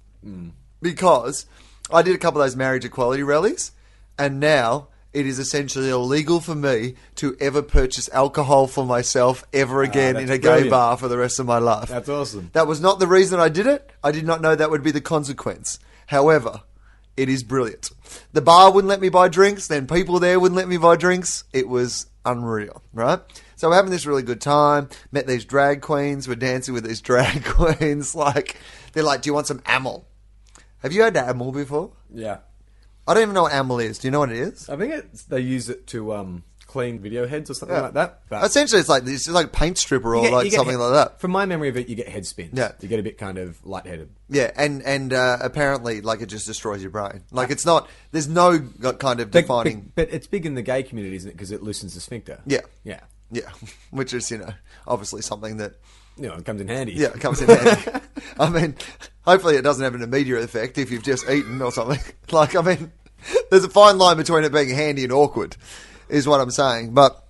because 0.82 1.46
I 1.92 2.02
did 2.02 2.14
a 2.14 2.18
couple 2.18 2.40
of 2.40 2.46
those 2.46 2.56
marriage 2.56 2.84
equality 2.84 3.22
rallies, 3.22 3.72
and 4.20 4.38
now 4.38 4.88
it 5.12 5.26
is 5.26 5.38
essentially 5.38 5.88
illegal 5.88 6.40
for 6.40 6.54
me 6.54 6.94
to 7.16 7.36
ever 7.40 7.62
purchase 7.62 8.08
alcohol 8.10 8.66
for 8.66 8.84
myself 8.84 9.44
ever 9.52 9.82
ah, 9.82 9.86
again 9.86 10.16
in 10.16 10.30
a 10.30 10.38
gay 10.38 10.68
bar 10.68 10.96
for 10.96 11.08
the 11.08 11.18
rest 11.18 11.40
of 11.40 11.46
my 11.46 11.58
life. 11.58 11.88
That's 11.88 12.08
awesome. 12.08 12.50
That 12.52 12.66
was 12.66 12.80
not 12.80 13.00
the 13.00 13.06
reason 13.06 13.40
I 13.40 13.48
did 13.48 13.66
it. 13.66 13.90
I 14.04 14.12
did 14.12 14.24
not 14.24 14.40
know 14.40 14.54
that 14.54 14.70
would 14.70 14.84
be 14.84 14.92
the 14.92 15.00
consequence. 15.00 15.78
However, 16.06 16.62
it 17.16 17.28
is 17.28 17.42
brilliant. 17.42 17.90
The 18.32 18.40
bar 18.40 18.72
wouldn't 18.72 18.88
let 18.88 19.00
me 19.00 19.08
buy 19.08 19.28
drinks, 19.28 19.66
then 19.66 19.86
people 19.86 20.20
there 20.20 20.38
wouldn't 20.38 20.56
let 20.56 20.68
me 20.68 20.76
buy 20.76 20.96
drinks. 20.96 21.44
It 21.52 21.68
was 21.68 22.06
unreal, 22.24 22.82
right? 22.92 23.20
So 23.56 23.68
we're 23.68 23.76
having 23.76 23.90
this 23.90 24.06
really 24.06 24.22
good 24.22 24.40
time. 24.40 24.88
Met 25.10 25.26
these 25.26 25.44
drag 25.44 25.80
queens. 25.80 26.28
We're 26.28 26.36
dancing 26.36 26.72
with 26.74 26.84
these 26.84 27.00
drag 27.10 27.44
queens. 27.44 28.14
Like, 28.14 28.56
they're 28.92 29.02
like, 29.02 29.22
Do 29.22 29.30
you 29.30 29.34
want 29.34 29.46
some 29.48 29.60
amyl? 29.66 30.06
Have 30.82 30.92
you 30.92 31.02
had 31.02 31.16
amyl 31.16 31.52
before? 31.52 31.92
Yeah. 32.12 32.38
I 33.10 33.14
don't 33.14 33.22
even 33.24 33.34
know 33.34 33.42
what 33.42 33.52
amyl 33.52 33.78
is. 33.80 33.98
Do 33.98 34.06
you 34.08 34.12
know 34.12 34.20
what 34.20 34.30
it 34.30 34.38
is? 34.38 34.68
I 34.68 34.76
think 34.76 34.92
it's, 34.94 35.24
they 35.24 35.40
use 35.40 35.68
it 35.68 35.86
to 35.88 36.14
um, 36.14 36.44
clean 36.66 37.00
video 37.00 37.26
heads 37.26 37.50
or 37.50 37.54
something 37.54 37.76
Yeah. 37.76 37.82
like 37.82 37.94
that. 37.94 38.20
But 38.28 38.44
Essentially, 38.44 38.78
it's 38.80 38.88
like 38.88 39.02
it's 39.02 39.24
just 39.24 39.30
like 39.34 39.50
paint 39.52 39.76
stripper 39.78 40.14
or 40.14 40.18
You 40.22 40.28
get- 40.28 40.32
like 40.32 40.44
you 40.44 40.50
get 40.52 40.56
something 40.58 40.78
head- 40.78 40.84
like 40.84 40.92
that. 41.10 41.20
From 41.20 41.32
my 41.32 41.44
memory 41.44 41.68
of 41.68 41.76
it, 41.76 41.88
you 41.88 41.96
get 41.96 42.08
head 42.08 42.24
spins. 42.26 42.52
Yeah. 42.56 42.72
You 42.80 42.88
get 42.88 43.00
a 43.00 43.02
bit 43.02 43.18
kind 43.18 43.38
of 43.38 43.58
lightheaded. 43.66 44.10
Yeah, 44.28 44.52
and 44.56 44.82
and 44.82 45.12
uh, 45.12 45.38
apparently, 45.40 46.00
like 46.00 46.20
it 46.20 46.26
just 46.26 46.46
destroys 46.46 46.80
your 46.82 46.90
brain. 46.92 47.22
Like 47.32 47.50
it's 47.50 47.66
not. 47.66 47.88
There's 48.12 48.28
no 48.28 48.60
kind 48.98 49.18
of 49.20 49.30
defining. 49.32 49.90
but, 49.94 50.06
but 50.08 50.14
it's 50.14 50.28
big 50.28 50.46
in 50.46 50.54
the 50.54 50.62
gay 50.62 50.82
community, 50.84 51.16
isn't 51.16 51.30
it? 51.30 51.32
Because 51.32 51.50
it 51.50 51.62
loosens 51.62 51.94
the 51.94 52.00
sphincter. 52.00 52.40
Yeah. 52.46 52.60
Yeah. 52.84 53.00
Yeah, 53.32 53.48
which 53.90 54.12
is 54.12 54.30
you 54.30 54.38
know 54.38 54.52
obviously 54.88 55.22
something 55.22 55.58
that 55.58 55.74
You 56.16 56.26
know, 56.28 56.34
it 56.34 56.44
comes 56.44 56.60
in 56.60 56.66
handy. 56.68 56.92
yeah 56.94 57.10
comes 57.10 57.40
in 57.40 57.48
handy. 57.48 58.00
I 58.40 58.50
mean, 58.50 58.74
hopefully 59.22 59.54
it 59.56 59.62
doesn't 59.62 59.82
have 59.84 59.94
an 59.94 60.02
immediate 60.02 60.42
effect 60.42 60.78
if 60.78 60.90
you've 60.90 61.04
just 61.04 61.28
eaten 61.30 61.62
or 61.62 61.70
something. 61.72 62.00
Like 62.32 62.56
I 62.56 62.62
mean, 62.62 62.90
there's 63.50 63.64
a 63.64 63.68
fine 63.68 63.98
line 63.98 64.16
between 64.16 64.44
it 64.44 64.52
being 64.52 64.70
handy 64.70 65.04
and 65.04 65.12
awkward, 65.12 65.56
is 66.08 66.26
what 66.26 66.40
I'm 66.40 66.50
saying. 66.50 66.94
But 66.94 67.22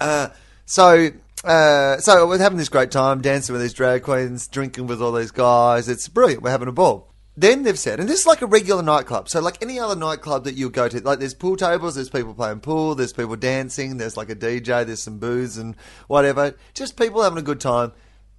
uh, 0.00 0.28
so. 0.66 1.10
Uh, 1.44 1.98
so 1.98 2.24
we're 2.28 2.38
having 2.38 2.56
this 2.56 2.68
great 2.68 2.92
time 2.92 3.20
dancing 3.20 3.52
with 3.52 3.60
these 3.60 3.72
drag 3.72 4.04
queens, 4.04 4.46
drinking 4.46 4.86
with 4.86 5.02
all 5.02 5.10
these 5.10 5.32
guys. 5.32 5.88
It's 5.88 6.06
brilliant. 6.06 6.40
We're 6.40 6.52
having 6.52 6.68
a 6.68 6.72
ball. 6.72 7.12
Then 7.36 7.62
they've 7.62 7.78
said, 7.78 7.98
and 7.98 8.08
this 8.08 8.20
is 8.20 8.26
like 8.26 8.42
a 8.42 8.46
regular 8.46 8.82
nightclub. 8.82 9.28
So 9.28 9.40
like 9.40 9.62
any 9.62 9.80
other 9.80 9.96
nightclub 9.96 10.44
that 10.44 10.54
you 10.54 10.68
go 10.68 10.88
to, 10.88 11.00
like 11.00 11.18
there's 11.18 11.32
pool 11.32 11.56
tables, 11.56 11.94
there's 11.94 12.10
people 12.10 12.34
playing 12.34 12.60
pool, 12.60 12.94
there's 12.94 13.14
people 13.14 13.36
dancing, 13.36 13.96
there's 13.96 14.18
like 14.18 14.28
a 14.28 14.36
DJ, 14.36 14.84
there's 14.84 15.02
some 15.02 15.18
booze 15.18 15.56
and 15.56 15.74
whatever. 16.08 16.54
Just 16.74 16.98
people 16.98 17.22
having 17.22 17.38
a 17.38 17.42
good 17.42 17.60
time. 17.60 17.92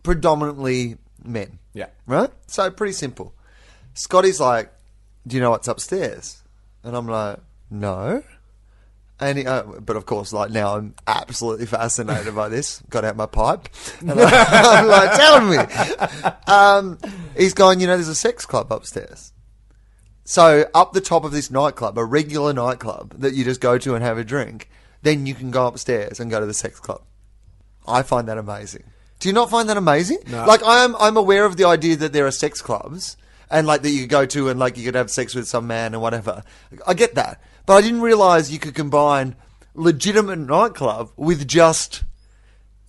Predominantly 0.04 0.98
men. 1.24 1.58
Yeah. 1.74 1.88
Right? 2.06 2.30
So 2.46 2.70
pretty 2.70 2.94
simple. 2.94 3.34
Scotty's 3.96 4.40
like, 4.40 4.72
do 5.26 5.36
you 5.36 5.42
know 5.42 5.50
what's 5.50 5.68
upstairs? 5.68 6.43
And 6.84 6.96
I'm 6.96 7.08
like, 7.08 7.40
no. 7.70 8.24
And 9.20 9.38
he, 9.38 9.46
uh, 9.46 9.64
but 9.64 9.96
of 9.96 10.06
course, 10.06 10.34
like 10.34 10.52
now 10.52 10.76
I'm 10.76 10.96
absolutely 11.08 11.66
fascinated 11.66 12.36
by 12.36 12.50
this. 12.50 12.82
Got 12.90 13.06
out 13.06 13.16
my 13.16 13.26
pipe, 13.26 13.70
and 14.02 14.12
I, 14.20 14.80
am 14.80 14.88
like, 14.88 15.12
tell 15.16 15.42
me. 15.42 15.58
Um, 16.48 16.98
he's 17.38 17.54
going. 17.54 17.80
You 17.80 17.88
know, 17.88 17.96
there's 17.96 18.08
a 18.08 18.16
sex 18.16 18.46
club 18.46 18.72
upstairs. 18.72 19.32
So 20.26 20.66
up 20.74 20.94
the 20.94 21.02
top 21.02 21.26
of 21.26 21.32
this 21.32 21.52
nightclub, 21.52 21.98
a 21.98 22.04
regular 22.04 22.54
nightclub 22.54 23.20
that 23.20 23.34
you 23.34 23.44
just 23.44 23.62
go 23.62 23.78
to 23.78 23.96
and 23.96 24.04
have 24.04 24.18
a 24.18 24.24
drink, 24.24 24.70
then 25.02 25.26
you 25.26 25.36
can 25.36 25.52
go 25.52 25.68
upstairs 25.68 26.20
and 26.20 26.32
go 26.32 26.40
to 26.40 26.46
the 26.46 26.54
sex 26.54 26.80
club. 26.80 27.02
I 27.88 28.02
find 28.02 28.28
that 28.28 28.38
amazing. 28.38 28.84
Do 29.20 29.30
you 29.30 29.34
not 29.34 29.50
find 29.50 29.70
that 29.70 29.78
amazing? 29.78 30.20
No. 30.28 30.46
Like 30.46 30.64
I 30.64 30.84
am, 30.84 30.96
I'm 30.98 31.18
aware 31.18 31.46
of 31.46 31.58
the 31.58 31.66
idea 31.66 31.96
that 31.98 32.14
there 32.14 32.26
are 32.26 32.32
sex 32.32 32.62
clubs 32.62 33.16
and 33.54 33.68
like 33.68 33.84
that 33.84 33.92
you 33.92 34.02
could 34.02 34.10
go 34.10 34.26
to 34.26 34.50
and 34.50 34.60
like 34.60 34.78
you 34.78 34.84
could 34.84 34.96
have 34.96 35.12
sex 35.12 35.36
with 35.36 35.48
some 35.48 35.68
man 35.68 35.94
and 35.94 36.02
whatever. 36.02 36.44
I 36.88 36.96
get 36.96 37.14
that, 37.16 37.40
but 37.68 37.76
I 37.76 37.82
didn't 37.82 38.02
realize 38.02 38.52
you 38.52 38.58
could 38.58 38.74
combine 38.74 39.36
legitimate 39.76 40.40
nightclub 40.40 41.12
with 41.16 41.48
just 41.48 42.04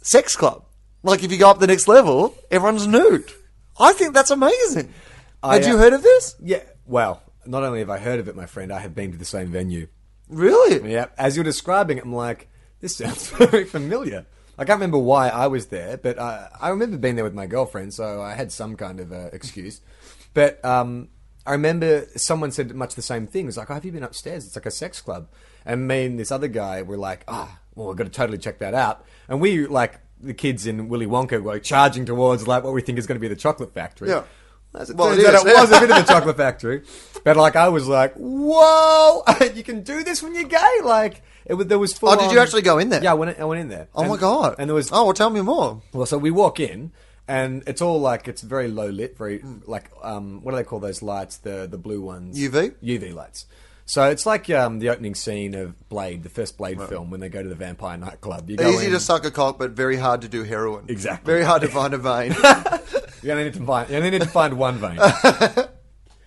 sex 0.01 0.35
club. 0.35 0.65
Like 1.03 1.23
if 1.23 1.31
you 1.31 1.39
go 1.39 1.51
up 1.51 1.61
the 1.61 1.67
next 1.67 1.87
level, 1.87 2.35
everyone's 2.51 2.87
nude. 2.87 3.31
I 3.79 3.93
think 3.93 4.15
that's 4.15 4.31
amazing. 4.31 4.93
I, 5.43 5.57
Had 5.57 5.67
you 5.67 5.75
uh, 5.75 5.79
heard 5.79 5.93
of 5.93 6.03
this? 6.03 6.35
Yeah. 6.43 6.63
Well, 6.87 7.23
not 7.45 7.63
only 7.63 7.81
have 7.81 7.91
I 7.91 7.99
heard 7.99 8.19
of 8.19 8.29
it, 8.29 8.35
my 8.35 8.47
friend, 8.47 8.73
I 8.73 8.81
have 8.81 8.95
been 8.95 9.13
to 9.13 9.19
the 9.19 9.27
same 9.27 9.49
venue. 9.49 9.89
Really? 10.31 10.91
Yeah. 10.91 11.07
As 11.19 11.37
you're 11.37 11.45
describing 11.45 11.99
it, 11.99 12.05
I'm 12.05 12.15
like, 12.15 12.49
this 12.81 12.97
sounds 12.97 13.29
very 13.33 13.65
familiar. 13.65 14.25
I 14.59 14.65
can't 14.65 14.77
remember 14.77 14.99
why 14.99 15.29
I 15.29 15.47
was 15.49 15.67
there, 15.67 15.97
but 15.97 16.19
uh, 16.19 16.49
I 16.61 16.69
remember 16.69 16.97
being 16.97 17.17
there 17.17 17.25
with 17.25 17.35
my 17.35 17.47
girlfriend, 17.47 17.93
so 17.93 18.23
I 18.23 18.35
had 18.35 18.53
some 18.53 18.77
kind 18.77 19.01
of 19.01 19.13
uh, 19.13 19.31
excuse. 19.33 19.81
But 20.33 20.65
um, 20.65 21.09
I 21.47 21.53
remember 21.53 22.07
someone 22.17 22.51
said 22.53 22.75
much 22.75 22.95
the 22.95 23.03
same 23.03 23.27
thing. 23.27 23.45
It 23.45 23.47
was 23.47 23.57
like, 23.57 23.71
oh, 23.71 23.75
have 23.75 23.85
you 23.85 23.93
been 23.93 24.03
upstairs? 24.03 24.47
It's 24.47 24.57
like 24.57 24.67
a 24.67 24.71
sex 24.71 25.01
club. 25.01 25.29
And 25.67 25.89
me 25.89 26.07
and 26.07 26.19
this 26.19 26.31
other 26.31 26.49
guy 26.49 26.83
were 26.83 26.97
like, 26.97 27.25
oh, 27.29 27.57
well, 27.75 27.89
we've 27.89 27.97
got 27.97 28.05
to 28.05 28.11
totally 28.11 28.39
check 28.39 28.59
that 28.61 28.75
out. 28.75 29.05
And 29.29 29.41
we, 29.41 29.67
like, 29.67 30.01
the 30.21 30.35
kids 30.35 30.67
in 30.67 30.89
Willy 30.89 31.07
Wonka 31.07 31.43
were 31.43 31.59
charging 31.59 32.05
towards, 32.07 32.47
like, 32.47 32.65
what 32.65 32.73
we 32.73 32.81
think 32.83 32.99
is 32.99 33.07
going 33.07 33.17
to 33.17 33.21
be 33.21 33.29
the 33.29 33.37
chocolate 33.37 33.75
factory. 33.75 34.09
Yeah. 34.09 34.25
As 34.75 34.91
it 34.91 34.97
Well, 34.97 35.11
turns 35.11 35.23
it 35.23 35.35
out, 35.35 35.47
it 35.47 35.55
was 35.55 35.71
a 35.73 35.81
bit 35.81 35.91
of 35.91 35.97
a 35.99 36.07
chocolate 36.07 36.37
factory. 36.37 36.83
But, 37.25 37.37
like, 37.37 37.57
I 37.57 37.69
was 37.69 37.87
like, 37.89 38.15
whoa, 38.15 39.23
you 39.55 39.63
can 39.63 39.83
do 39.83 40.03
this 40.05 40.23
when 40.23 40.35
you're 40.35 40.45
gay? 40.45 40.81
Like, 40.83 41.23
it 41.47 41.55
was, 41.55 41.67
there 41.67 41.79
was 41.79 41.93
full 41.93 42.11
Oh, 42.11 42.17
did 42.17 42.33
you 42.33 42.39
actually 42.39 42.63
go 42.63 42.79
in 42.79 42.89
there? 42.89 43.03
Yeah, 43.03 43.13
I 43.13 43.15
went, 43.15 43.39
I 43.39 43.45
went 43.45 43.61
in 43.61 43.69
there. 43.69 43.89
Oh 43.95 44.05
my 44.09 44.17
god! 44.17 44.57
And 44.59 44.69
there 44.69 44.75
was 44.75 44.91
Oh, 44.93 45.05
well, 45.05 45.13
tell 45.15 45.31
me 45.31 45.41
more. 45.41 45.83
well, 45.93 46.07
so 46.07 46.17
we 46.19 46.31
walk 46.31 46.61
in, 46.61 46.93
and 47.29 47.63
it's 47.67 47.83
all 47.83 48.01
like 48.01 48.29
it's 48.29 48.43
very 48.43 48.69
low 48.69 48.89
lit, 48.89 49.17
very 49.19 49.43
like 49.67 49.91
um, 50.03 50.41
what 50.43 50.53
do 50.53 50.57
they 50.57 50.65
call 50.65 50.81
those 50.81 51.03
lights? 51.03 51.37
The 51.39 51.67
the 51.71 51.79
blue 51.79 52.01
ones. 52.01 52.39
UV? 52.39 52.75
UV 52.83 53.15
lights. 53.15 53.47
So 53.87 54.09
it's 54.09 54.25
like 54.25 54.49
um, 54.49 54.79
the 54.79 54.89
opening 54.89 55.15
scene 55.15 55.55
of 55.55 55.89
Blade, 55.91 56.23
the 56.23 56.31
first 56.31 56.57
Blade 56.57 56.81
film, 56.81 57.11
when 57.11 57.21
they 57.21 57.29
go 57.29 57.43
to 57.43 57.49
the 57.51 57.55
vampire 57.55 57.99
nightclub. 57.99 58.49
You 58.49 58.57
go 58.57 58.67
Easy 58.71 58.87
in, 58.87 58.93
to 58.93 58.99
suck 59.01 59.27
a 59.27 59.31
cock, 59.31 59.59
but 59.59 59.73
very 59.73 59.97
hard 59.99 60.23
to 60.23 60.29
do 60.29 60.43
heroin. 60.43 60.87
Exactly. 60.89 61.31
Very 61.31 61.45
hard 61.45 61.61
to 61.61 61.69
find 61.81 61.93
a 61.93 61.99
vein. 61.99 62.33
You 63.23 63.31
only 63.33 63.45
need 63.45 63.55
to 63.55 63.65
find 63.67 63.91
you 63.91 63.97
only 63.97 64.09
need 64.11 64.23
to 64.23 64.29
find 64.29 64.57
one 64.57 64.77
vein. 64.77 64.99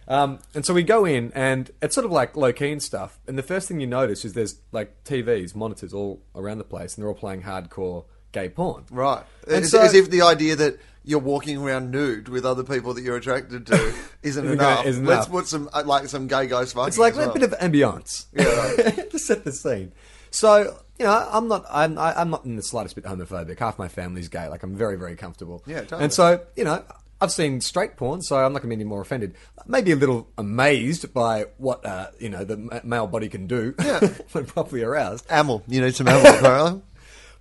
Um, 0.08 0.40
and 0.54 0.66
so 0.66 0.74
we 0.74 0.84
go 0.84 1.06
in, 1.06 1.32
and 1.36 1.70
it's 1.82 1.94
sort 1.96 2.06
of 2.06 2.12
like 2.12 2.36
low 2.38 2.54
key 2.54 2.72
and 2.72 2.82
stuff. 2.82 3.20
And 3.28 3.38
the 3.38 3.44
first 3.44 3.68
thing 3.68 3.80
you 3.80 3.88
notice 3.88 4.24
is 4.26 4.34
there's 4.34 4.60
like 4.72 5.04
TVs, 5.04 5.56
monitors 5.56 5.94
all 5.94 6.22
around 6.36 6.60
the 6.60 6.64
place, 6.64 6.96
and 6.96 7.02
they're 7.04 7.10
all 7.10 7.16
playing 7.16 7.44
hardcore 7.44 8.06
gay 8.32 8.50
porn. 8.50 8.86
right. 8.92 9.24
And 9.48 9.64
As, 9.66 9.72
so- 9.72 9.82
as 9.82 9.94
if 9.94 10.10
the 10.10 10.22
idea 10.22 10.56
that 10.56 10.80
you're 11.04 11.20
walking 11.20 11.58
around 11.58 11.90
nude 11.92 12.28
with 12.28 12.46
other 12.46 12.64
people 12.64 12.94
that 12.94 13.02
you're 13.02 13.16
attracted 13.16 13.66
to 13.68 13.74
isn't 14.24 14.46
Isn't 14.46 14.48
enough. 14.60 14.86
isn't 14.86 15.06
Let's 15.06 15.28
enough. 15.28 15.32
put 15.40 15.48
some 15.48 15.70
uh, 15.74 15.84
like 15.86 16.08
some 16.08 16.28
gay 16.28 16.48
guys 16.48 16.74
fucking. 16.74 16.90
It's 16.90 16.98
like 16.98 17.14
as 17.14 17.20
a 17.20 17.22
well. 17.28 17.34
bit 17.34 17.44
of 17.44 17.52
ambiance. 17.60 18.26
Yeah, 18.34 19.04
to 19.12 19.18
set 19.20 19.44
the 19.46 19.52
scene. 19.54 19.94
So 20.32 20.78
you 21.00 21.06
know, 21.06 21.28
I'm 21.32 21.48
not, 21.48 21.64
I'm, 21.70 21.98
I- 21.98 22.20
I'm 22.20 22.30
not 22.30 22.44
in 22.46 22.56
the 22.58 22.64
slightest 22.64 22.96
bit 22.96 23.06
homophobic. 23.06 23.60
Half 23.60 23.78
my 23.80 23.88
family's 23.88 24.28
gay. 24.30 24.48
Like 24.50 24.64
I'm 24.64 24.76
very, 24.76 24.98
very 24.98 25.16
comfortable. 25.16 25.64
Yeah, 25.66 25.82
totally. 25.82 26.04
And 26.06 26.14
so 26.14 26.42
you 26.58 26.64
know, 26.66 26.84
I've 27.20 27.32
seen 27.32 27.62
straight 27.62 27.98
porn, 27.98 28.22
so 28.22 28.36
I'm 28.38 28.54
not 28.54 28.62
going 28.62 28.70
to 28.70 28.76
be 28.76 28.82
any 28.82 28.84
more 28.90 29.02
offended. 29.02 29.34
Maybe 29.66 29.92
a 29.92 29.96
little 29.96 30.28
amazed 30.38 31.14
by 31.14 31.46
what 31.58 31.86
uh, 31.86 32.08
you 32.20 32.30
know 32.30 32.44
the 32.44 32.82
male 32.84 33.08
body 33.08 33.28
can 33.30 33.48
do 33.48 33.74
Yeah. 33.84 34.00
when 34.34 34.46
properly 34.46 34.84
aroused. 34.84 35.28
Amyl. 35.30 35.64
You 35.68 35.82
need 35.82 35.96
some 35.96 36.08
amyl, 36.08 36.38
apparently. 36.38 36.82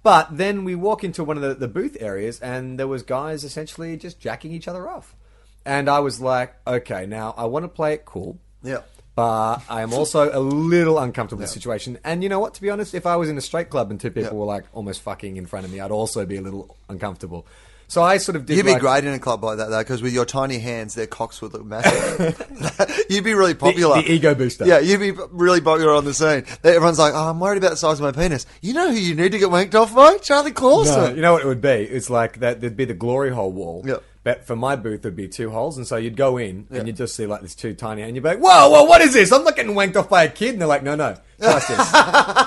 But 0.03 0.37
then 0.37 0.63
we 0.63 0.77
walk 0.77 1.03
into 1.03 1.25
one 1.25 1.37
of 1.37 1.43
the, 1.43 1.55
the 1.55 1.67
booth 1.67 1.97
areas, 1.99 2.39
and 2.39 2.79
there 2.79 2.87
was 2.87 3.03
guys 3.03 3.43
essentially 3.43 3.97
just 3.97 4.21
jacking 4.21 4.53
each 4.53 4.69
other 4.69 4.89
off. 4.89 5.17
And 5.65 5.89
I 5.89 5.99
was 5.99 6.21
like, 6.21 6.55
okay, 6.65 7.07
now 7.07 7.35
I 7.37 7.47
want 7.47 7.65
to 7.65 7.69
play 7.69 7.95
it 7.95 8.05
cool. 8.05 8.39
Yeah. 8.63 8.83
But 9.17 9.63
I 9.69 9.83
am 9.83 9.93
also 9.93 10.31
a 10.33 10.39
little 10.39 11.01
uncomfortable 11.01 11.41
with 11.41 11.49
the 11.51 11.55
situation. 11.55 11.99
And 12.05 12.23
you 12.23 12.29
know 12.29 12.39
what? 12.39 12.55
To 12.55 12.63
be 12.63 12.71
honest, 12.71 12.95
if 12.95 13.05
I 13.05 13.17
was 13.17 13.29
in 13.29 13.37
a 13.37 13.41
straight 13.41 13.69
club 13.69 13.91
and 13.91 13.99
two 14.01 14.11
people 14.11 14.31
Yeah. 14.31 14.39
were 14.39 14.45
like 14.45 14.65
almost 14.73 15.03
fucking 15.03 15.39
in 15.39 15.47
front 15.47 15.67
of 15.67 15.73
me, 15.73 15.81
I'd 15.81 15.91
also 15.91 16.25
be 16.25 16.37
a 16.37 16.41
little 16.43 16.77
uncomfortable. 16.89 17.45
So 17.89 18.03
I 18.03 18.17
sort 18.19 18.35
of 18.37 18.47
did. 18.47 18.57
You'd 18.57 18.67
be 18.67 18.73
like- 18.73 18.81
great 18.81 19.05
in 19.05 19.13
a 19.15 19.19
club 19.19 19.45
like 19.45 19.59
that, 19.59 19.71
though, 19.71 19.79
because 19.81 20.03
with 20.03 20.13
your 20.13 20.25
tiny 20.25 20.59
hands, 20.59 20.95
their 20.95 21.07
cocks 21.07 21.41
would 21.41 21.53
look 21.53 21.65
massive. 21.65 23.07
you'd 23.09 23.23
be 23.25 23.35
really 23.35 23.55
popular. 23.55 24.03
the 24.03 24.13
ego 24.13 24.35
booster. 24.35 24.67
Yeah, 24.67 24.81
you'd 24.81 24.99
be 25.01 25.13
really 25.31 25.61
popular 25.61 25.93
on 25.95 26.05
the 26.05 26.13
scene. 26.15 26.45
Everyone's 26.65 26.99
like, 26.99 27.15
"Oh, 27.15 27.31
I'm 27.31 27.39
worried 27.39 27.59
about 27.59 27.71
the 27.71 27.77
size 27.77 28.01
of 28.01 28.05
my 28.05 28.11
penis." 28.13 28.45
You 28.61 28.75
know 28.75 28.91
who 28.91 28.97
you 28.97 29.15
need 29.15 29.33
to 29.33 29.39
get 29.39 29.51
wanked 29.51 29.75
off 29.77 29.95
by? 29.95 30.19
Charlie 30.19 30.51
No, 30.51 30.55
Clausen. 30.55 31.15
you 31.17 31.23
know 31.23 31.35
what 31.35 31.43
it 31.43 31.47
would 31.47 31.61
be? 31.61 31.69
It's 31.69 32.11
like 32.11 32.41
that. 32.41 32.61
There'd 32.61 32.77
be 32.77 32.85
the 32.87 32.95
glory 32.95 33.31
hole 33.31 33.53
wall. 33.53 33.83
Yeah. 33.87 33.97
But 34.25 34.45
for 34.45 34.57
my 34.57 34.75
booth, 34.75 35.03
there'd 35.03 35.15
be 35.15 35.29
two 35.29 35.51
holes, 35.51 35.77
and 35.77 35.87
so 35.87 35.95
you'd 35.95 36.17
go 36.17 36.37
in 36.39 36.67
and 36.73 36.89
you'd 36.89 36.97
just 36.97 37.15
see 37.15 37.27
like 37.27 37.43
this 37.43 37.55
two 37.55 37.75
tiny, 37.75 38.03
and 38.03 38.17
you'd 38.17 38.23
be 38.25 38.31
like, 38.31 38.41
"Whoa, 38.41 38.69
whoa, 38.69 38.83
what 38.83 39.01
is 39.01 39.13
this? 39.15 39.31
I'm 39.31 39.45
not 39.45 39.55
getting 39.55 39.75
wanked 39.77 39.95
off 39.95 40.09
by 40.09 40.25
a 40.25 40.29
kid." 40.29 40.51
And 40.55 40.61
they're 40.61 40.67
like, 40.67 40.83
"No, 40.83 40.97
no, 40.97 41.17
trust 41.41 41.69
this. 41.69 42.47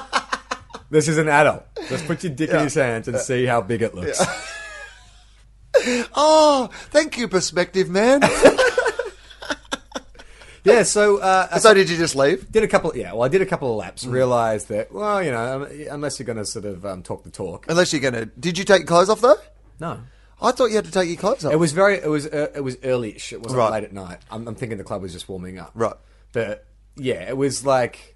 this 0.89 1.07
is 1.07 1.17
an 1.17 1.29
adult. 1.29 1.63
Just 1.87 2.05
put 2.07 2.21
your 2.25 2.33
dick 2.33 2.49
in 2.49 2.59
his 2.59 2.73
hands 2.73 3.07
and 3.07 3.15
uh, 3.15 3.19
see 3.19 3.45
how 3.45 3.61
big 3.61 3.81
it 3.81 3.95
looks." 3.95 4.21
Oh, 6.15 6.69
thank 6.91 7.17
you, 7.17 7.27
perspective 7.27 7.89
man. 7.89 8.21
Yeah. 10.65 10.83
So, 10.83 11.17
uh, 11.17 11.57
so 11.57 11.73
did 11.73 11.89
you 11.89 11.97
just 11.97 12.15
leave? 12.15 12.51
did 12.51 12.63
a 12.63 12.67
couple. 12.67 12.95
Yeah. 12.95 13.13
Well, 13.13 13.23
I 13.23 13.27
did 13.29 13.41
a 13.41 13.45
couple 13.45 13.71
of 13.71 13.77
laps. 13.77 14.05
Realized 14.05 14.67
that, 14.67 14.91
well, 14.93 15.23
you 15.23 15.31
know, 15.31 15.63
um, 15.63 15.67
unless 15.89 16.19
you're 16.19 16.25
going 16.25 16.37
to 16.37 16.45
sort 16.45 16.65
of 16.65 16.85
um, 16.85 17.01
talk 17.01 17.23
the 17.23 17.31
talk. 17.31 17.65
Unless 17.69 17.93
you're 17.93 18.01
gonna. 18.01 18.25
Did 18.25 18.57
you 18.57 18.65
take 18.65 18.79
your 18.79 18.87
clothes 18.87 19.09
off 19.09 19.21
though? 19.21 19.37
No. 19.79 20.01
I 20.41 20.51
thought 20.51 20.65
you 20.65 20.75
had 20.75 20.85
to 20.85 20.91
take 20.91 21.07
your 21.07 21.17
clothes 21.17 21.45
off. 21.45 21.53
It 21.53 21.55
was 21.55 21.71
very. 21.71 21.95
It 21.95 22.09
was. 22.09 22.27
Uh, 22.27 22.49
it 22.53 22.61
was 22.61 22.77
early-ish. 22.83 23.33
It 23.33 23.41
wasn't 23.41 23.57
Right. 23.57 23.71
late 23.71 23.83
at 23.85 23.93
night. 23.93 24.19
I'm, 24.29 24.47
I'm 24.49 24.55
thinking 24.55 24.77
the 24.77 24.83
club 24.83 25.01
was 25.01 25.13
just 25.13 25.27
warming 25.29 25.57
up. 25.57 25.71
Right. 25.73 25.95
But 26.33 26.65
yeah, 26.97 27.27
it 27.27 27.37
was 27.37 27.65
like 27.65 28.15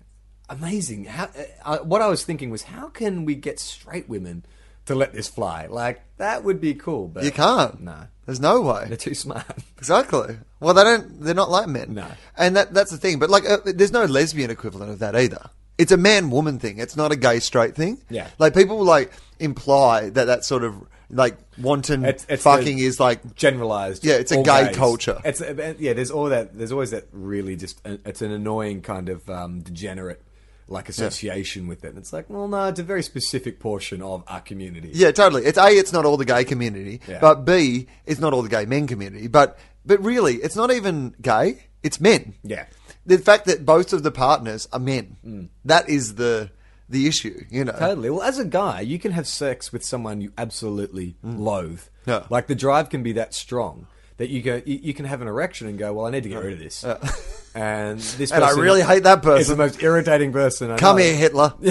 amazing. 0.50 1.06
How 1.06 1.30
uh, 1.64 1.78
what 1.80 2.02
I 2.02 2.08
was 2.08 2.24
thinking 2.26 2.50
was, 2.52 2.64
how 2.64 2.90
can 2.90 3.24
we 3.26 3.36
get 3.36 3.58
straight 3.60 4.10
women 4.10 4.46
to 4.86 4.96
let 4.96 5.14
this 5.14 5.28
fly? 5.28 5.68
Like 5.68 6.02
that 6.18 6.44
would 6.44 6.60
be 6.62 6.74
cool. 6.74 7.08
But 7.08 7.24
you 7.24 7.32
can't. 7.32 7.82
No, 7.82 8.08
There's 8.26 8.40
no 8.40 8.62
way. 8.62 8.86
they're 8.88 8.98
too 8.98 9.14
smart. 9.16 9.46
Exactly. 9.78 10.38
Well, 10.60 10.74
they 10.74 10.84
don't. 10.84 11.22
They're 11.22 11.34
not 11.36 11.50
like 11.52 11.68
men. 11.68 11.94
No. 11.94 12.08
And 12.38 12.56
that 12.56 12.74
that's 12.74 12.92
the 12.92 12.98
thing. 12.98 13.20
But 13.20 13.30
like, 13.30 13.50
uh, 13.50 13.58
there's 13.66 13.92
no 13.92 14.06
lesbian 14.06 14.50
equivalent 14.50 14.92
of 14.92 15.00
that 15.00 15.16
either. 15.16 15.50
It's 15.78 15.92
a 15.92 15.98
man 15.98 16.30
woman 16.30 16.60
thing. 16.60 16.78
It's 16.78 16.96
not 16.96 17.12
a 17.12 17.16
gay 17.16 17.40
straight 17.40 17.76
thing. 17.76 18.02
Yeah. 18.10 18.28
Like 18.40 18.54
people 18.54 18.84
like 18.84 19.12
imply 19.40 20.10
that 20.12 20.26
that 20.26 20.46
sort 20.46 20.64
of 20.64 20.76
like 21.10 21.38
wanton 21.62 22.06
It's- 22.06 22.26
it's 22.30 22.44
fucking 22.44 22.80
is 22.80 23.00
like 23.00 23.36
Generalized. 23.36 24.06
Yeah, 24.06 24.16
it's 24.16 24.32
a 24.32 24.42
gay 24.42 24.72
culture. 24.74 25.20
It's 25.26 25.42
uh, 25.42 25.74
yeah. 25.80 25.94
There's 25.94 26.12
all 26.12 26.26
that. 26.30 26.58
There's 26.58 26.72
always 26.72 26.92
that 26.92 27.06
really 27.12 27.56
just. 27.56 27.80
uh, 27.86 27.98
It's 28.06 28.22
an 28.22 28.32
annoying 28.32 28.82
kind 28.82 29.10
of 29.10 29.28
um, 29.30 29.62
degenerate. 29.62 30.22
Like 30.68 30.90
association 30.90 31.68
with 31.68 31.84
it, 31.84 31.90
and 31.90 31.98
it's 31.98 32.14
like, 32.14 32.30
well, 32.30 32.48
no, 32.48 32.66
it's 32.68 32.80
a 32.80 32.84
very 32.84 33.04
specific 33.04 33.60
portion 33.60 34.02
of 34.02 34.24
our 34.28 34.40
community. 34.42 34.92
yeah, 34.94 35.12
totally. 35.12 35.44
It's 35.46 35.58
a. 35.58 35.68
It's 35.68 35.92
not 35.92 36.06
all 36.06 36.18
the 36.18 36.26
gay 36.26 36.46
community. 36.46 37.02
Yeah. 37.08 37.20
But 37.20 37.44
b. 37.46 37.88
It's 38.06 38.20
not 38.20 38.34
all 38.34 38.42
the 38.42 38.50
gay 38.50 38.66
men 38.66 38.88
community. 38.88 39.28
But 39.28 39.58
but 39.86 40.02
really, 40.04 40.36
it's 40.36 40.56
not 40.56 40.72
even 40.72 41.16
gay. 41.22 41.66
It's 41.84 42.00
men. 42.00 42.36
Yeah. 42.44 42.66
The 43.06 43.18
fact 43.18 43.46
that 43.46 43.66
both 43.66 43.92
of 43.92 44.04
the 44.04 44.12
partners 44.12 44.68
are 44.72 44.80
men. 44.80 45.50
That 45.66 45.90
is 45.90 46.16
the 46.16 46.50
the 46.88 47.08
issue. 47.08 47.44
You 47.50 47.66
know. 47.66 47.74
Totally. 47.74 48.10
Well, 48.10 48.24
as 48.24 48.40
a 48.40 48.46
guy, 48.46 48.82
you 48.82 49.00
can 49.00 49.12
have 49.12 49.28
sex 49.28 49.74
with 49.74 49.84
someone 49.84 50.22
you 50.22 50.32
absolutely 50.38 51.18
loathe. 51.22 51.82
Mm. 51.82 51.90
Yeah. 52.06 52.24
Like 52.30 52.48
the 52.48 52.56
drive 52.56 52.90
can 52.90 53.04
be 53.04 53.14
that 53.14 53.34
strong 53.34 53.88
that 54.24 54.30
you 54.30 54.42
go, 54.42 54.62
you, 54.66 54.80
you 54.82 54.94
can 54.94 55.04
have 55.04 55.22
an 55.22 55.28
erection 55.28 55.68
and 55.68 55.78
go, 55.78 55.92
well, 55.92 56.06
I 56.06 56.12
need 56.12 56.24
to 56.24 56.30
get 56.30 56.42
rid 56.42 56.54
of 56.54 56.60
this. 56.60 56.86
And 57.56 58.00
this, 58.00 58.32
person 58.32 58.36
And 58.38 58.44
I 58.46 58.60
really 58.60 58.82
hate 58.82 59.04
that 59.04 59.20
Is 59.20 59.22
the 59.22 59.56
person. 59.56 59.58
most 59.58 59.84
irritating 59.84 60.32
person. 60.32 60.72
I 60.72 60.78
Come 60.78 60.98
know. 60.98 61.04
here, 61.04 61.16
Hitler. 61.16 61.54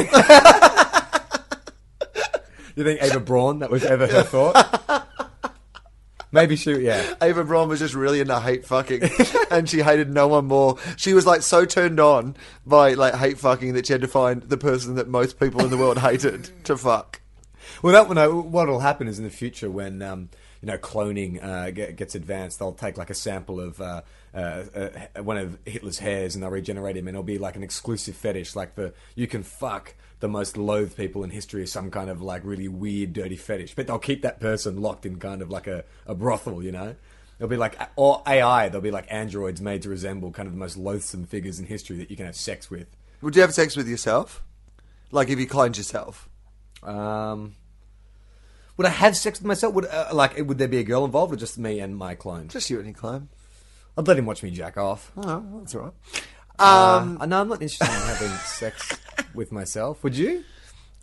You 2.74 2.84
think 2.84 3.02
Eva 3.02 3.20
Braun? 3.20 3.58
That 3.58 3.70
was 3.70 3.84
ever 3.84 4.06
her 4.06 4.22
thought. 4.22 5.08
Maybe 6.30 6.56
she. 6.56 6.72
Yeah. 6.78 7.14
Eva 7.22 7.44
Braun 7.44 7.68
was 7.68 7.80
just 7.80 7.94
really 7.94 8.20
into 8.20 8.38
hate 8.40 8.64
fucking, 8.64 9.02
and 9.50 9.68
she 9.68 9.82
hated 9.82 10.08
no 10.08 10.28
one 10.28 10.46
more. 10.46 10.78
She 10.96 11.12
was 11.12 11.26
like 11.26 11.42
so 11.42 11.66
turned 11.66 12.00
on 12.00 12.34
by 12.64 12.94
like 12.94 13.14
hate 13.14 13.38
fucking 13.38 13.74
that 13.74 13.86
she 13.86 13.92
had 13.92 14.00
to 14.00 14.08
find 14.08 14.40
the 14.42 14.56
person 14.56 14.94
that 14.94 15.08
most 15.08 15.38
people 15.38 15.62
in 15.62 15.68
the 15.70 15.76
world 15.76 15.98
hated 15.98 16.48
to 16.64 16.76
fuck. 16.78 17.20
Well, 17.82 17.92
that 17.92 18.08
one. 18.08 18.50
What'll 18.50 18.80
happen 18.80 19.06
is 19.08 19.18
in 19.18 19.24
the 19.24 19.30
future 19.30 19.70
when 19.70 20.00
um, 20.00 20.30
you 20.62 20.68
know 20.68 20.79
cloning 20.79 21.42
uh, 21.42 21.70
get, 21.70 21.96
gets 21.96 22.14
advanced, 22.14 22.59
they'll 22.59 22.72
take 22.72 22.96
like 22.96 23.11
a 23.11 23.14
sample 23.14 23.61
of 23.61 23.81
uh, 23.81 24.03
uh, 24.33 24.38
uh, 24.75 25.22
one 25.22 25.37
of 25.37 25.59
Hitler's 25.66 25.98
hairs 25.98 26.35
and 26.35 26.42
they'll 26.42 26.51
regenerate 26.51 26.96
him, 26.96 27.09
and 27.09 27.16
it'll 27.16 27.25
be 27.25 27.38
like 27.38 27.57
an 27.57 27.62
exclusive 27.62 28.16
fetish, 28.16 28.57
like 28.57 28.77
the 28.77 28.94
you 29.14 29.27
can 29.27 29.42
fuck 29.42 29.94
the 30.20 30.29
most 30.29 30.57
loathed 30.57 30.96
people 30.96 31.25
in 31.25 31.31
history, 31.31 31.64
as 31.64 31.72
some 31.72 31.90
kind 31.90 32.09
of 32.09 32.22
like 32.22 32.42
really 32.44 32.68
weird, 32.68 33.12
dirty 33.12 33.37
fetish. 33.37 33.75
But 33.75 33.88
they'll 33.88 33.98
keep 33.98 34.22
that 34.22 34.40
person 34.40 34.81
locked 34.81 35.05
in 35.05 35.18
kind 35.18 35.42
of 35.42 35.51
like 35.51 35.66
a, 35.66 35.85
a 36.07 36.14
brothel, 36.14 36.62
you 36.62 36.72
know. 36.72 36.94
There'll 37.38 37.51
be 37.51 37.57
like 37.57 37.77
or 37.96 38.22
AI. 38.25 38.68
There'll 38.68 38.83
be 38.83 38.92
like 38.92 39.07
androids 39.11 39.61
made 39.61 39.83
to 39.83 39.88
resemble 39.88 40.31
kind 40.31 40.46
of 40.46 40.53
the 40.53 40.61
most 40.61 40.77
loathsome 40.77 41.27
figures 41.27 41.59
in 41.59 41.66
history 41.66 41.96
that 41.96 42.09
you 42.09 42.16
can 42.16 42.27
have 42.27 42.37
sex 42.37 42.70
with. 42.70 42.87
Would 43.20 43.35
you 43.35 43.42
have 43.42 43.53
sex 43.53 43.77
with 43.77 43.88
yourself? 43.88 44.44
Like 45.11 45.29
if 45.29 45.40
you 45.40 45.48
cloned 45.48 45.77
yourself. 45.77 46.29
Um, 46.85 47.57
would 48.76 48.87
I 48.87 48.90
have 48.90 49.16
sex 49.16 49.38
with 49.38 49.46
myself? 49.46 49.74
Would 49.74 49.87
uh, 49.87 50.08
like 50.12 50.37
would 50.38 50.58
there 50.58 50.68
be 50.68 50.78
a 50.78 50.85
girl 50.85 51.04
involved 51.04 51.32
or 51.32 51.37
just 51.37 51.58
me 51.58 51.80
and 51.80 51.96
my 51.96 52.14
clone? 52.14 52.48
Just 52.48 52.70
you 52.70 52.78
and 52.78 52.87
your 52.87 52.94
clone. 52.94 53.28
I'd 53.96 54.08
let 54.08 54.18
him 54.18 54.26
watch 54.26 54.42
me 54.42 54.50
jack 54.50 54.76
off. 54.78 55.12
Oh, 55.16 55.44
that's 55.58 55.74
all 55.74 55.82
right. 55.82 55.92
Um, 56.58 57.18
no, 57.28 57.40
I'm 57.40 57.48
not 57.48 57.61
interested 57.61 57.85
in 57.85 57.90
having 57.90 58.28
sex 58.44 58.98
with 59.35 59.52
myself. 59.52 60.02
Would 60.04 60.16
you? 60.16 60.44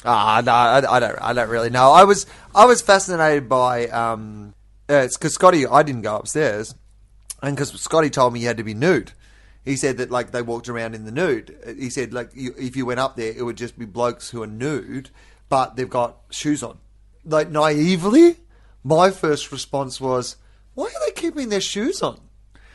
Ah, 0.06 0.42
no, 0.46 0.52
I, 0.52 0.96
I 0.96 1.00
don't. 1.00 1.22
I 1.22 1.34
don't 1.34 1.50
really 1.50 1.70
know. 1.70 1.92
I 1.92 2.06
was, 2.06 2.26
I 2.56 2.66
was 2.66 2.82
fascinated 2.82 3.50
by. 3.50 3.88
Um, 3.88 4.54
uh, 4.90 4.96
it's 4.96 5.18
because 5.18 5.34
Scotty. 5.34 5.68
I 5.68 5.84
didn't 5.84 6.02
go 6.02 6.16
upstairs, 6.16 6.74
and 7.42 7.56
because 7.56 7.72
Scotty 7.80 8.10
told 8.10 8.34
me 8.34 8.40
you 8.40 8.48
had 8.48 8.58
to 8.58 8.64
be 8.64 8.74
nude. 8.74 9.12
He 9.66 9.76
said 9.76 9.98
that 9.98 10.10
like 10.10 10.32
they 10.32 10.42
walked 10.42 10.70
around 10.70 10.96
in 10.96 11.06
the 11.06 11.12
nude. 11.12 11.56
He 11.78 11.90
said 11.90 12.14
like 12.14 12.32
you, 12.34 12.56
if 12.58 12.76
you 12.76 12.86
went 12.86 13.00
up 13.00 13.18
there, 13.18 13.34
it 13.36 13.44
would 13.44 13.58
just 13.58 13.78
be 13.78 13.86
blokes 13.86 14.30
who 14.30 14.42
are 14.42 14.48
nude, 14.48 15.10
but 15.50 15.76
they've 15.76 15.90
got 15.90 16.18
shoes 16.32 16.64
on. 16.64 16.80
Like 17.26 17.50
naively, 17.50 18.38
my 18.84 19.12
first 19.12 19.52
response 19.52 20.00
was, 20.02 20.36
"Why 20.74 20.86
are 20.86 21.06
they 21.06 21.12
keeping 21.12 21.50
their 21.50 21.62
shoes 21.62 22.02
on?" 22.02 22.20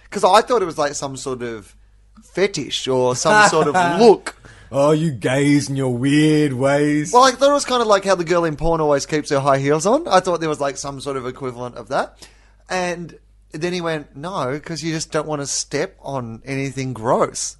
Because 0.04 0.24
I 0.24 0.40
thought 0.42 0.62
it 0.62 0.66
was 0.66 0.78
like 0.78 0.94
some 0.94 1.16
sort 1.16 1.42
of 1.42 1.74
fetish 2.22 2.86
or 2.88 3.16
some 3.16 3.48
sort 3.50 3.68
of 3.68 3.74
look. 4.00 4.36
Oh, 4.70 4.90
you 4.92 5.12
gays 5.12 5.68
in 5.70 5.76
your 5.76 5.96
weird 5.96 6.52
ways. 6.52 7.12
Well, 7.12 7.22
I 7.24 7.30
thought 7.32 7.50
it 7.50 7.54
was 7.54 7.64
kind 7.64 7.80
of 7.80 7.86
like 7.86 8.04
how 8.04 8.14
the 8.16 8.24
girl 8.24 8.44
in 8.44 8.56
porn 8.56 8.80
always 8.80 9.06
keeps 9.06 9.30
her 9.30 9.38
high 9.40 9.58
heels 9.58 9.86
on. 9.86 10.06
I 10.08 10.20
thought 10.20 10.40
there 10.40 10.48
was 10.48 10.60
like 10.60 10.76
some 10.76 11.00
sort 11.00 11.16
of 11.16 11.26
equivalent 11.26 11.76
of 11.76 11.88
that. 11.88 12.28
And 12.68 13.18
then 13.52 13.72
he 13.72 13.80
went, 13.80 14.16
no, 14.16 14.50
because 14.52 14.82
you 14.82 14.92
just 14.92 15.12
don't 15.12 15.28
want 15.28 15.42
to 15.42 15.46
step 15.46 15.96
on 16.00 16.42
anything 16.44 16.92
gross. 16.92 17.56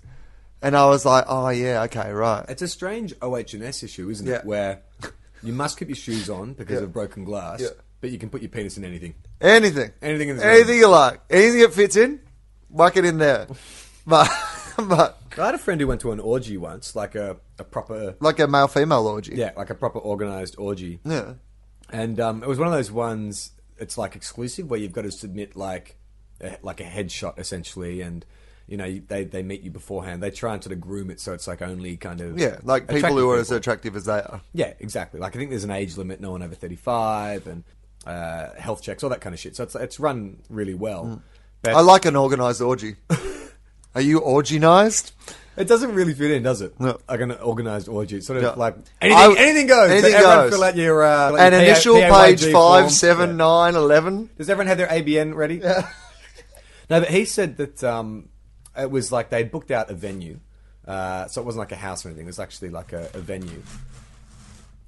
And 0.61 0.77
I 0.77 0.87
was 0.87 1.05
like, 1.05 1.25
oh, 1.29 1.51
yeah, 1.51 1.83
okay, 1.83 2.11
right. 2.11 2.45
It's 2.49 2.63
a 2.63 2.69
strange 2.69 3.13
OH&S 3.23 3.83
issue, 3.85 4.09
isn't 4.11 4.27
Yeah. 4.27 4.37
it? 4.37 4.45
Where 4.45 4.83
you 5.45 5.53
must 5.53 5.79
keep 5.79 5.89
your 5.89 5.97
shoes 5.97 6.29
on 6.31 6.55
because 6.55 6.79
Yeah. 6.79 6.85
of 6.85 6.93
broken 6.93 7.25
glass, 7.25 7.61
Yeah. 7.61 7.69
but 8.01 8.11
you 8.11 8.19
can 8.19 8.31
put 8.31 8.43
your 8.43 8.49
penis 8.51 8.77
in 8.77 8.85
anything. 8.85 9.15
Anything. 9.41 9.93
Anything 10.03 10.29
in 10.31 10.37
this 10.37 10.45
Anything 10.45 10.79
you 10.79 10.89
like. 10.89 11.21
Anything 11.31 11.61
that 11.61 11.75
fits 11.75 11.97
in, 11.97 12.21
whack 12.69 12.97
it 12.97 13.05
in 13.05 13.19
there. 13.19 13.47
But, 14.07 14.29
but 14.77 15.19
I 15.39 15.47
had 15.47 15.55
a 15.55 15.59
friend 15.59 15.81
who 15.81 15.87
went 15.87 16.03
to 16.03 16.13
an 16.13 16.21
orgy 16.21 16.59
once, 16.59 16.95
like 16.95 17.15
a, 17.15 17.39
a 17.59 17.65
proper, 17.65 18.17
like 18.21 18.39
a 18.39 18.47
male 18.47 18.69
female 18.69 19.07
orgy. 19.07 19.33
yeah, 19.35 19.53
like 19.57 19.71
a 19.71 19.75
proper 19.75 19.99
organized 19.99 20.57
orgy. 20.59 21.01
Yeah. 21.07 21.35
And 21.91 22.21
um, 22.21 22.43
it 22.43 22.49
was 22.49 22.59
one 22.59 22.69
of 22.69 22.75
those 22.75 22.93
ones. 22.93 23.53
It's 23.79 23.97
like 23.97 24.15
exclusive 24.15 24.69
where 24.69 24.79
you've 24.79 24.93
got 24.93 25.03
to 25.05 25.11
submit 25.11 25.57
like 25.57 25.97
a, 26.43 26.59
like 26.63 26.81
a 26.81 26.85
headshot 26.85 27.39
essentially, 27.39 28.03
and 28.03 28.27
you 28.67 28.77
know 28.77 29.01
they 29.09 29.25
they 29.25 29.43
meet 29.43 29.63
you 29.63 29.71
beforehand. 29.71 30.23
They 30.23 30.31
try 30.31 30.55
and 30.55 30.63
sort 30.63 30.73
of 30.73 30.81
groom 30.81 31.11
it 31.11 31.21
so 31.21 31.33
it's 31.33 31.47
like 31.47 31.61
only 31.63 31.97
kind 31.97 32.21
of 32.21 32.39
Yeah, 32.39 32.59
like 32.63 32.89
people 32.89 33.17
who 33.17 33.31
are 33.31 33.39
as 33.39 33.51
attractive 33.51 33.95
as 33.97 34.05
they 34.07 34.21
are. 34.21 34.41
Yeah, 34.53 34.73
exactly. 34.81 35.21
Like 35.21 35.35
I 35.37 35.39
think 35.39 35.51
there's 35.51 35.65
an 35.65 35.71
age 35.71 35.97
limit, 35.97 36.21
no 36.21 36.31
one 36.33 36.43
over 36.43 36.55
35, 36.55 37.47
and 37.47 37.65
uh, 38.07 38.51
health 38.59 38.83
checks, 38.83 39.03
all 39.03 39.11
that 39.11 39.21
kind 39.21 39.35
of 39.35 39.41
shit. 39.41 39.57
So 39.57 39.65
it's 39.65 39.75
it's 39.75 40.01
run 40.01 40.39
really 40.49 40.75
well. 40.75 41.23
But 41.63 41.73
Mm. 41.73 41.77
I 41.77 41.81
like 41.81 42.05
an 42.05 42.15
organised 42.17 42.61
orgy. 42.61 42.97
Are 43.95 44.01
you 44.01 44.21
orginized? 44.21 45.13
it 45.57 45.69
doesn't 45.69 45.95
really 45.95 46.13
fit 46.15 46.33
in, 46.33 46.43
does 46.43 46.61
it? 46.63 46.79
No. 46.81 46.99
Like 47.09 47.21
an 47.21 47.31
organized 47.33 47.89
orgy. 47.89 48.17
It's 48.17 48.27
sort 48.27 48.39
of 48.39 48.43
Yeah. 48.43 48.51
like 48.57 48.77
anything, 49.01 49.19
I- 49.23 49.35
anything 49.39 49.67
goes. 49.69 49.91
anything 49.91 50.11
So 50.11 50.17
everyone 50.19 50.37
goes. 50.47 50.51
fill 50.53 50.65
out 50.65 50.77
your 50.77 51.05
uh, 51.05 51.31
like 51.33 51.41
An 51.41 51.53
your 51.53 51.63
initial 51.63 52.01
PA 52.01 52.25
page 52.25 52.45
five, 52.53 52.91
seven, 52.91 53.31
Yeah. 53.31 53.37
nine, 53.37 53.75
eleven. 53.77 54.31
Does 54.37 54.51
everyone 54.51 54.67
have 54.67 54.79
their 54.79 54.89
ABN 54.89 55.35
ready? 55.35 55.57
Yeah. 55.63 55.89
no, 56.91 57.01
but 57.01 57.09
he 57.09 57.25
said 57.25 57.57
that 57.59 57.83
um, 57.85 58.29
it 58.77 58.91
was 58.91 59.11
like 59.13 59.31
they'd 59.31 59.51
booked 59.51 59.71
out 59.71 59.91
a 59.91 59.95
venue. 59.95 60.41
Uh, 60.87 61.27
so 61.29 61.41
it 61.41 61.45
wasn't 61.45 61.61
like 61.61 61.73
a 61.73 61.77
house 61.77 62.05
or 62.05 62.09
anything. 62.11 62.27
It 62.27 62.29
was 62.29 62.39
actually 62.39 62.69
like 62.71 62.93
a, 62.93 63.09
a 63.15 63.19
venue. 63.21 63.63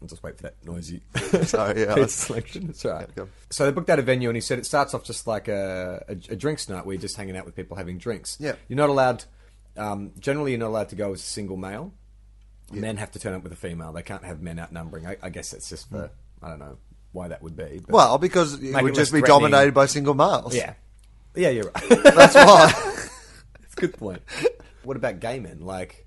I'll 0.02 0.08
just 0.08 0.22
wait 0.22 0.36
for 0.36 0.42
that 0.42 0.54
noisy 0.62 1.00
Sorry, 1.44 1.80
yeah, 1.84 1.92
I 1.92 1.94
pizza 1.94 2.00
was- 2.00 2.14
selection. 2.14 2.66
That's 2.66 2.84
right. 2.84 3.06
Yeah, 3.08 3.24
go. 3.24 3.28
So 3.50 3.64
they 3.64 3.72
booked 3.72 3.88
out 3.88 3.98
a 3.98 4.02
venue, 4.02 4.28
and 4.28 4.36
he 4.36 4.42
said 4.42 4.58
it 4.58 4.66
starts 4.66 4.92
off 4.92 5.04
just 5.04 5.26
like 5.26 5.48
a, 5.48 6.04
a, 6.08 6.12
a 6.32 6.36
drinks 6.36 6.68
night 6.68 6.84
where 6.84 6.94
you're 6.94 7.00
just 7.00 7.16
hanging 7.16 7.36
out 7.36 7.46
with 7.46 7.56
people 7.56 7.76
having 7.78 7.96
drinks. 7.96 8.36
Yeah. 8.38 8.56
You're 8.68 8.76
not 8.76 8.90
allowed. 8.90 9.24
Um, 9.78 10.12
generally, 10.18 10.50
you're 10.52 10.60
not 10.60 10.68
allowed 10.68 10.90
to 10.90 10.96
go 10.96 11.12
as 11.14 11.20
a 11.20 11.24
single 11.24 11.56
male. 11.56 11.92
Men 12.72 12.96
have 12.98 13.12
to 13.12 13.18
turn 13.18 13.32
up 13.32 13.42
with 13.42 13.52
a 13.52 13.56
female. 13.56 13.92
They 13.92 14.02
can't 14.02 14.24
have 14.24 14.42
men 14.42 14.58
outnumbering. 14.58 15.06
I, 15.06 15.16
I 15.22 15.30
guess 15.30 15.52
that's 15.52 15.68
just 15.70 15.88
for 15.88 16.10
I 16.42 16.48
don't 16.50 16.58
know 16.58 16.76
why 17.12 17.28
that 17.28 17.42
would 17.42 17.56
be. 17.56 17.80
But 17.86 17.90
Well, 17.94 18.18
because 18.18 18.54
it 18.54 18.62
Make 18.72 18.82
would 18.82 18.92
it 18.92 18.96
just 18.96 19.12
less 19.12 19.22
be 19.22 19.26
threatening. 19.26 19.50
dominated 19.52 19.72
by 19.72 19.86
single 19.86 20.14
males. 20.14 20.54
yeah, 20.54 20.74
yeah, 21.34 21.48
you're 21.50 21.70
right. 21.74 21.88
That's 22.02 22.34
why. 22.34 22.92
Good 23.76 23.96
point. 23.96 24.22
What 24.82 24.96
about 24.96 25.20
gay 25.20 25.38
men? 25.40 25.60
Like, 25.60 26.06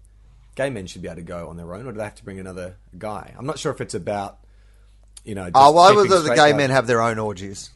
gay 0.56 0.70
men 0.70 0.86
should 0.88 1.02
be 1.02 1.08
able 1.08 1.18
to 1.18 1.22
go 1.22 1.48
on 1.50 1.58
their 1.58 1.74
own, 1.74 1.86
or 1.88 1.92
do 1.92 1.98
they 1.98 2.04
have 2.04 2.16
to 2.16 2.24
bring 2.24 2.40
another 2.40 2.76
guy? 2.98 3.34
I'm 3.38 3.46
not 3.46 3.58
sure 3.60 3.72
if 3.72 3.82
it's 3.82 3.94
about, 3.94 4.40
you 5.24 5.36
know. 5.36 5.46
Just 5.46 5.56
Oh, 5.56 5.72
why 5.72 5.92
would 5.92 6.10
the, 6.10 6.20
the 6.20 6.36
gay 6.36 6.54
men 6.54 6.70
have 6.70 6.88
their 6.88 7.02
own 7.02 7.20
orgies? 7.20 7.70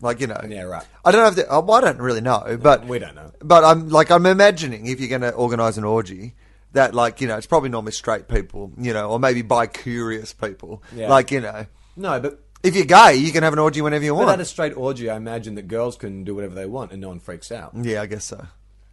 Like 0.00 0.20
you 0.20 0.26
know, 0.26 0.40
Yeah, 0.46 0.62
right. 0.64 0.84
I 1.06 1.10
don't 1.10 1.22
know 1.22 1.28
if 1.28 1.36
they, 1.36 1.44
oh, 1.48 1.70
I 1.72 1.80
don't 1.80 1.98
really 1.98 2.20
know, 2.20 2.58
but 2.60 2.86
We 2.86 2.98
don't 2.98 3.14
know. 3.14 3.32
But 3.40 3.64
I'm 3.64 3.88
like 3.88 4.10
I'm 4.10 4.26
imagining 4.26 4.86
if 4.86 5.00
you're 5.00 5.08
going 5.08 5.22
to 5.22 5.32
organise 5.32 5.78
an 5.78 5.84
orgy, 5.84 6.34
that 6.72 6.94
like 6.94 7.22
you 7.22 7.28
know 7.28 7.36
it's 7.38 7.46
probably 7.46 7.70
normally 7.70 7.92
straight 7.92 8.28
people, 8.28 8.72
you 8.78 8.92
know, 8.92 9.10
or 9.10 9.18
maybe 9.18 9.40
bi-curious 9.42 10.34
people. 10.34 10.82
Yeah. 10.94 11.08
Like 11.08 11.30
you 11.30 11.40
know, 11.40 11.64
No, 11.96 12.20
but 12.20 12.40
if 12.62 12.76
you're 12.76 12.84
gay, 12.84 13.16
you 13.16 13.32
can 13.32 13.42
have 13.42 13.54
an 13.54 13.58
orgy 13.58 13.80
whenever 13.80 14.04
you 14.04 14.12
but 14.14 14.22
at 14.22 14.26
want. 14.26 14.40
a 14.42 14.44
straight 14.44 14.76
orgy, 14.76 15.08
I 15.08 15.16
imagine 15.16 15.54
that 15.54 15.66
girls 15.66 15.96
can 15.96 16.24
do 16.24 16.34
whatever 16.34 16.54
they 16.54 16.66
want 16.66 16.92
and 16.92 17.00
no 17.00 17.08
one 17.08 17.20
freaks 17.20 17.50
out. 17.50 17.72
yeah, 17.74 18.02
I 18.02 18.06
guess 18.06 18.24
so. 18.24 18.46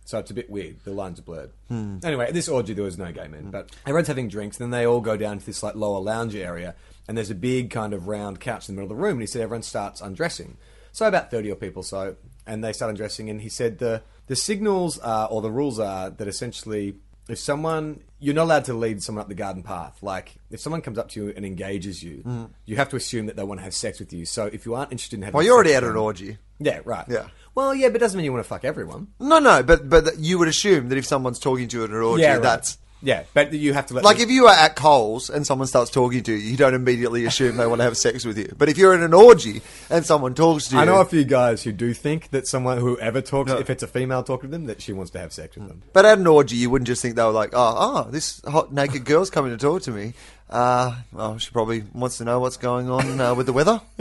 So 0.06 0.20
it's 0.20 0.32
a 0.32 0.34
bit 0.34 0.50
weird. 0.50 0.84
The 0.84 0.92
lines 0.92 1.20
are 1.20 1.24
blurred. 1.24 1.52
Hmm. 1.70 2.00
Anyway, 2.04 2.28
at 2.28 2.34
this 2.34 2.50
orgy 2.50 2.74
there 2.74 2.84
was 2.84 2.98
no 2.98 3.12
gay 3.12 3.28
men, 3.28 3.50
but 3.52 3.70
everyone's 3.86 4.08
having 4.08 4.28
drinks. 4.28 4.58
Then 4.58 4.70
they 4.72 4.86
all 4.86 5.02
go 5.02 5.16
down 5.18 5.40
to 5.40 5.46
this 5.46 5.64
like 5.64 5.76
lower 5.76 6.00
lounge 6.00 6.36
area, 6.36 6.76
and 7.08 7.18
there's 7.18 7.30
a 7.32 7.36
big 7.36 7.70
kind 7.70 7.94
of 7.94 8.08
round 8.08 8.40
couch 8.40 8.68
in 8.68 8.76
the 8.76 8.82
middle 8.82 8.92
of 8.92 8.98
the 8.98 9.02
room. 9.02 9.14
And 9.14 9.22
he 9.22 9.28
said 9.28 9.42
everyone 9.42 9.64
starts 9.64 10.02
undressing. 10.02 10.58
So 10.92 11.08
about 11.08 11.32
thirty 11.32 11.50
or 11.52 11.56
people 11.56 11.84
so, 11.84 12.16
and 12.46 12.64
they 12.64 12.74
start 12.74 12.90
undressing. 12.90 13.30
And 13.30 13.42
he 13.42 13.50
said 13.50 13.80
the 13.80 14.02
the 14.28 14.36
signals 14.36 15.00
are, 15.00 15.28
or 15.30 15.42
the 15.42 15.52
rules 15.52 15.80
are 15.80 16.10
that 16.10 16.28
essentially. 16.28 16.96
If 17.30 17.40
someone, 17.40 18.02
you're 18.20 18.36
not 18.36 18.44
allowed 18.44 18.66
to 18.66 18.74
lead 18.74 19.02
someone 19.02 19.22
up 19.22 19.30
the 19.30 19.34
garden 19.34 19.64
path. 19.64 19.98
Like, 20.04 20.36
if 20.52 20.60
someone 20.60 20.82
comes 20.82 20.98
up 20.98 21.08
to 21.12 21.24
you 21.24 21.34
and 21.34 21.46
engages 21.46 22.04
you, 22.04 22.50
you 22.66 22.76
have 22.76 22.90
to 22.90 22.98
assume 22.98 23.28
that 23.28 23.38
they 23.38 23.44
want 23.46 23.62
to 23.62 23.64
have 23.64 23.74
sex 23.74 23.98
with 24.00 24.12
you. 24.12 24.26
So, 24.26 24.48
if 24.48 24.66
you 24.66 24.76
aren't 24.76 24.92
interested 24.92 25.16
in 25.16 25.22
having, 25.22 25.32
Hmm. 25.32 25.38
Well, 25.38 25.46
you're 25.46 25.56
already 25.56 25.74
at 25.74 25.86
an 25.86 25.96
orgy. 25.96 26.38
Yeah, 26.60 26.82
right. 26.84 27.06
Yeah. 27.08 27.28
Well, 27.56 27.76
yeah, 27.76 27.90
but 27.90 27.98
it 27.98 28.00
doesn't 28.00 28.18
mean 28.18 28.26
you 28.26 28.34
want 28.34 28.44
to 28.44 28.50
fuck 28.50 28.66
everyone. 28.66 29.08
No, 29.20 29.40
no, 29.40 29.64
but 29.64 29.88
but 29.90 30.18
you 30.18 30.40
would 30.40 30.48
assume 30.48 30.90
that 30.90 30.98
if 30.98 31.06
someone's 31.06 31.40
talking 31.40 31.68
to 31.68 31.78
you 31.78 31.84
at 31.84 31.90
an 31.90 31.96
orgy, 31.98 32.24
yeah, 32.24 32.34
right. 32.34 32.42
that's 32.42 32.78
yeah. 33.04 33.24
But 33.34 33.52
you 33.54 33.74
have 33.74 33.88
to 33.88 33.96
let 33.96 34.04
like 34.04 34.20
if 34.20 34.32
you 34.32 34.48
are 34.48 34.56
at 34.56 34.76
Coles 34.76 35.30
and 35.30 35.46
someone 35.46 35.68
starts 35.68 35.92
talking 35.92 36.24
to 36.24 36.32
you, 36.32 36.38
you 36.38 36.58
don't 36.58 36.74
immediately 36.74 37.26
assume 37.26 37.58
they 37.58 37.68
want 37.68 37.80
to 37.80 37.84
have 37.84 37.98
sex 37.98 38.26
with 38.26 38.38
you. 38.38 38.52
But 38.58 38.70
if 38.70 38.78
you're 38.78 38.96
in 38.96 39.04
an 39.04 39.14
orgy 39.14 39.62
and 39.90 40.06
someone 40.06 40.34
talks 40.34 40.70
to 40.70 40.76
you, 40.76 40.82
I 40.82 40.86
know 40.86 41.02
a 41.02 41.06
few 41.06 41.26
guys 41.26 41.64
who 41.64 41.74
do 41.74 41.94
think 41.94 42.30
that 42.30 42.48
someone 42.48 42.78
whoever 42.80 43.22
talks, 43.22 43.52
if 43.52 43.70
it's 43.70 43.84
a 43.84 43.88
female 43.88 44.24
talking 44.24 44.50
to 44.50 44.58
them, 44.58 44.66
that 44.66 44.82
she 44.82 44.94
wants 44.94 45.12
to 45.12 45.20
have 45.20 45.34
sex 45.34 45.58
with 45.58 45.68
them. 45.68 45.84
But 45.92 46.06
at 46.06 46.18
an 46.18 46.28
orgy, 46.28 46.56
you 46.56 46.70
wouldn't 46.70 46.88
just 46.88 47.02
think 47.02 47.16
they 47.16 47.24
were 47.24 47.32
like, 47.32 47.52
oh, 47.54 48.06
oh, 48.06 48.10
this 48.10 48.42
hot 48.46 48.74
naked 48.74 49.04
girl's 49.04 49.30
coming 49.30 49.52
to 49.52 49.58
talk 49.58 49.82
to 49.84 49.92
me. 49.92 50.14
Uh, 50.54 50.96
well, 51.12 51.38
she 51.40 51.50
probably 51.52 51.84
wants 51.94 52.18
to 52.20 52.24
know 52.24 52.40
what's 52.40 52.58
going 52.58 52.90
on 52.90 53.20
uh, 53.20 53.34
with 53.34 53.48
the 53.48 53.54
weather. 53.54 53.82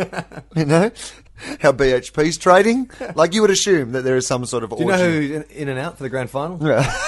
you 0.54 0.66
know, 0.66 0.90
how 1.60 1.72
BHP's 1.72 2.36
trading. 2.36 2.90
Like 3.14 3.32
you 3.34 3.40
would 3.40 3.50
assume 3.50 3.92
that 3.92 4.02
there 4.02 4.16
is 4.16 4.26
some 4.26 4.44
sort 4.46 4.62
of 4.64 4.70
Do 4.70 4.76
you 4.80 4.86
know 4.86 4.98
who's 4.98 5.30
in, 5.30 5.42
in 5.50 5.68
and 5.68 5.78
out 5.78 5.96
for 5.96 6.02
the 6.02 6.08
grand 6.10 6.30
final? 6.30 6.58
Yeah. 6.66 6.92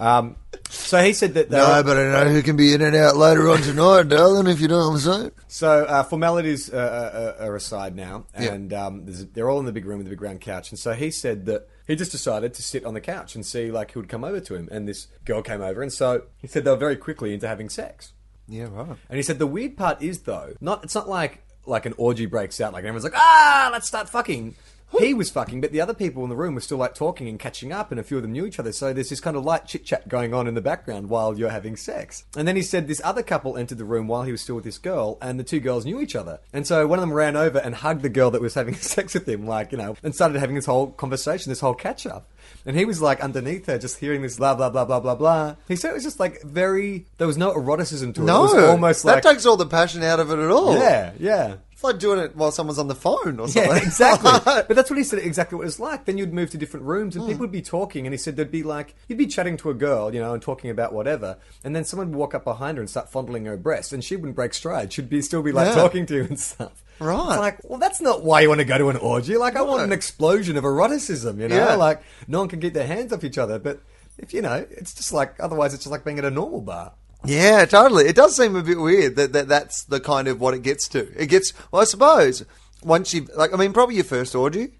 Um, 0.00 0.36
so 0.70 1.02
he 1.04 1.12
said 1.12 1.34
that. 1.34 1.50
they 1.50 1.58
no, 1.58 1.76
were- 1.76 1.82
but 1.82 1.98
I 1.98 2.24
know 2.24 2.30
who 2.30 2.40
can 2.42 2.56
be 2.56 2.72
in 2.72 2.80
and 2.80 2.96
out 2.96 3.18
later 3.18 3.50
on 3.50 3.60
tonight, 3.60 4.08
darling. 4.08 4.46
If 4.46 4.58
you 4.58 4.66
know 4.66 4.78
what 4.78 4.94
I'm 4.94 4.98
saying. 4.98 5.32
So 5.46 5.84
uh, 5.84 6.02
formalities 6.04 6.72
uh, 6.72 7.36
uh, 7.38 7.44
are 7.44 7.54
aside 7.54 7.94
now, 7.94 8.24
Yeah. 8.32 8.54
and 8.54 8.72
um, 8.72 9.04
there's, 9.04 9.26
they're 9.26 9.50
all 9.50 9.60
in 9.60 9.66
the 9.66 9.72
big 9.72 9.84
room 9.84 9.98
with 9.98 10.06
the 10.06 10.10
big 10.10 10.22
round 10.22 10.40
couch. 10.40 10.70
And 10.70 10.78
so 10.78 10.94
he 10.94 11.10
said 11.10 11.44
that 11.44 11.68
he 11.86 11.96
just 11.96 12.12
decided 12.12 12.54
to 12.54 12.62
sit 12.62 12.86
on 12.86 12.94
the 12.94 13.00
couch 13.02 13.34
and 13.34 13.44
see 13.44 13.70
like 13.70 13.92
who 13.92 14.00
would 14.00 14.08
come 14.08 14.24
over 14.24 14.40
to 14.40 14.54
him. 14.54 14.70
And 14.72 14.88
this 14.88 15.08
girl 15.26 15.42
came 15.42 15.60
over, 15.60 15.82
and 15.82 15.92
so 15.92 16.22
he 16.38 16.46
said 16.46 16.64
they 16.64 16.70
were 16.70 16.78
very 16.78 16.96
quickly 16.96 17.34
into 17.34 17.46
having 17.46 17.68
sex. 17.68 18.14
Yeah, 18.50 18.66
right. 18.70 18.96
And 19.08 19.16
he 19.16 19.22
said 19.22 19.38
the 19.38 19.46
weird 19.46 19.76
part 19.76 20.02
is 20.02 20.20
though, 20.20 20.54
not 20.60 20.84
it's 20.84 20.94
not 20.94 21.08
like 21.08 21.42
like 21.66 21.86
an 21.86 21.94
orgy 21.96 22.26
breaks 22.26 22.60
out, 22.60 22.72
like 22.72 22.82
everyone's 22.82 23.04
like, 23.04 23.16
ah, 23.16 23.70
let's 23.72 23.86
start 23.86 24.08
fucking. 24.08 24.54
He 24.98 25.14
was 25.14 25.30
fucking, 25.30 25.60
but 25.60 25.70
the 25.70 25.80
other 25.80 25.94
people 25.94 26.24
in 26.24 26.30
the 26.30 26.36
room 26.36 26.56
were 26.56 26.60
still 26.60 26.78
like 26.78 26.96
talking 26.96 27.28
and 27.28 27.38
catching 27.38 27.72
up, 27.72 27.92
and 27.92 28.00
a 28.00 28.02
few 28.02 28.16
of 28.16 28.24
them 28.24 28.32
knew 28.32 28.44
each 28.44 28.58
other. 28.58 28.72
So 28.72 28.92
there's 28.92 29.08
this 29.08 29.20
kind 29.20 29.36
of 29.36 29.44
light 29.44 29.66
chit 29.66 29.84
chat 29.84 30.08
going 30.08 30.34
on 30.34 30.48
in 30.48 30.54
the 30.54 30.60
background 30.60 31.08
while 31.08 31.38
you're 31.38 31.50
having 31.50 31.76
sex. 31.76 32.24
And 32.36 32.48
then 32.48 32.56
he 32.56 32.62
said 32.62 32.88
this 32.88 33.00
other 33.04 33.22
couple 33.22 33.56
entered 33.56 33.78
the 33.78 33.84
room 33.84 34.08
while 34.08 34.24
he 34.24 34.32
was 34.32 34.40
still 34.40 34.56
with 34.56 34.64
this 34.64 34.78
girl, 34.78 35.16
and 35.22 35.38
the 35.38 35.44
two 35.44 35.60
girls 35.60 35.84
knew 35.84 36.00
each 36.00 36.16
other. 36.16 36.40
And 36.52 36.66
so 36.66 36.88
one 36.88 36.98
of 36.98 37.02
them 37.02 37.12
ran 37.12 37.36
over 37.36 37.58
and 37.58 37.76
hugged 37.76 38.02
the 38.02 38.08
girl 38.08 38.32
that 38.32 38.40
was 38.40 38.54
having 38.54 38.74
sex 38.96 39.14
with 39.14 39.28
him, 39.28 39.46
like 39.46 39.70
you 39.70 39.78
know, 39.78 39.96
and 40.02 40.12
started 40.12 40.40
having 40.40 40.56
this 40.56 40.66
whole 40.66 40.88
conversation, 40.88 41.50
this 41.50 41.60
whole 41.60 41.74
catch 41.74 42.04
up. 42.04 42.28
And 42.70 42.78
he 42.78 42.84
was 42.84 43.02
like 43.02 43.18
underneath 43.20 43.66
her, 43.66 43.78
just 43.80 43.98
hearing 43.98 44.22
this 44.22 44.36
blah 44.36 44.54
blah 44.54 44.70
blah 44.70 44.84
blah 44.84 45.00
blah 45.00 45.16
blah. 45.16 45.56
He 45.66 45.74
said 45.74 45.90
it 45.90 45.94
was 45.94 46.04
just 46.04 46.20
like 46.20 46.40
very. 46.42 47.04
There 47.18 47.26
was 47.26 47.36
no 47.36 47.52
eroticism 47.52 48.12
to 48.12 48.22
it. 48.22 48.24
No, 48.26 48.44
it 48.44 48.54
was 48.54 48.64
almost 48.68 49.02
that 49.02 49.14
like 49.14 49.22
takes 49.24 49.44
all 49.44 49.56
the 49.56 49.66
passion 49.66 50.04
out 50.04 50.20
of 50.20 50.30
it 50.30 50.38
at 50.38 50.52
all. 50.52 50.76
yeah, 50.76 51.10
yeah. 51.18 51.56
It's 51.80 51.84
like 51.84 51.98
doing 51.98 52.18
it 52.18 52.36
while 52.36 52.52
someone's 52.52 52.78
on 52.78 52.88
the 52.88 52.94
phone 52.94 53.40
or 53.40 53.48
something. 53.48 53.72
Yeah, 53.72 53.76
exactly. 53.82 54.30
but 54.44 54.68
that's 54.68 54.90
what 54.90 54.98
he 54.98 55.02
said. 55.02 55.20
Exactly 55.20 55.56
what 55.56 55.62
it 55.62 55.64
was 55.64 55.80
like. 55.80 56.04
Then 56.04 56.18
you'd 56.18 56.34
move 56.34 56.50
to 56.50 56.58
different 56.58 56.84
rooms, 56.84 57.16
and 57.16 57.24
hmm. 57.24 57.30
people 57.30 57.40
would 57.40 57.52
be 57.52 57.62
talking. 57.62 58.06
And 58.06 58.12
he 58.12 58.18
said 58.18 58.36
there'd 58.36 58.50
be 58.50 58.62
like 58.62 58.94
you'd 59.08 59.16
be 59.16 59.26
chatting 59.26 59.56
to 59.56 59.70
a 59.70 59.74
girl, 59.74 60.12
you 60.12 60.20
know, 60.20 60.34
and 60.34 60.42
talking 60.42 60.68
about 60.68 60.92
whatever, 60.92 61.38
and 61.64 61.74
then 61.74 61.86
someone 61.86 62.10
would 62.10 62.18
walk 62.18 62.34
up 62.34 62.44
behind 62.44 62.76
her 62.76 62.82
and 62.82 62.90
start 62.90 63.10
fondling 63.10 63.46
her 63.46 63.56
breast, 63.56 63.94
and 63.94 64.04
she 64.04 64.14
wouldn't 64.14 64.36
break 64.36 64.52
stride. 64.52 64.92
She'd 64.92 65.08
be 65.08 65.22
still 65.22 65.42
be 65.42 65.52
like 65.52 65.68
Yeah. 65.68 65.74
talking 65.76 66.04
to 66.04 66.16
you 66.16 66.24
and 66.24 66.38
stuff. 66.38 66.84
Right. 66.98 67.28
It's 67.30 67.38
like, 67.38 67.58
well, 67.64 67.78
that's 67.78 68.02
not 68.02 68.24
why 68.24 68.42
you 68.42 68.50
want 68.50 68.58
to 68.58 68.66
go 68.66 68.76
to 68.76 68.90
an 68.90 68.98
orgy. 68.98 69.38
Like, 69.38 69.56
I 69.56 69.62
want 69.62 69.82
an 69.82 69.90
explosion 69.90 70.58
of 70.58 70.64
eroticism. 70.64 71.40
You 71.40 71.48
know, 71.48 71.56
Yeah. 71.56 71.76
like 71.76 72.02
no 72.28 72.40
one 72.40 72.48
can 72.50 72.60
keep 72.60 72.74
their 72.74 72.86
hands 72.86 73.10
off 73.10 73.24
each 73.24 73.38
other. 73.38 73.58
But 73.58 73.80
if 74.18 74.34
you 74.34 74.42
know, 74.42 74.66
it's 74.70 74.92
just 74.92 75.14
like 75.14 75.36
otherwise, 75.40 75.72
it's 75.72 75.84
just 75.84 75.92
like 75.92 76.04
being 76.04 76.18
at 76.18 76.26
a 76.26 76.30
normal 76.30 76.60
bar. 76.60 76.92
Yeah, 77.24 77.64
totally. 77.66 78.06
It 78.06 78.16
does 78.16 78.36
seem 78.36 78.56
a 78.56 78.62
bit 78.62 78.78
weird 78.80 79.16
that, 79.16 79.32
that 79.34 79.48
that's 79.48 79.84
the 79.84 80.00
kind 80.00 80.26
of 80.28 80.40
what 80.40 80.54
it 80.54 80.62
gets 80.62 80.88
to. 80.88 81.00
It 81.20 81.26
gets, 81.26 81.52
well, 81.70 81.82
I 81.82 81.84
suppose, 81.84 82.44
once 82.82 83.12
you, 83.12 83.26
like, 83.36 83.52
I 83.52 83.56
mean, 83.56 83.72
probably 83.72 83.96
your 83.96 84.04
first 84.04 84.34
orgy, 84.34 84.72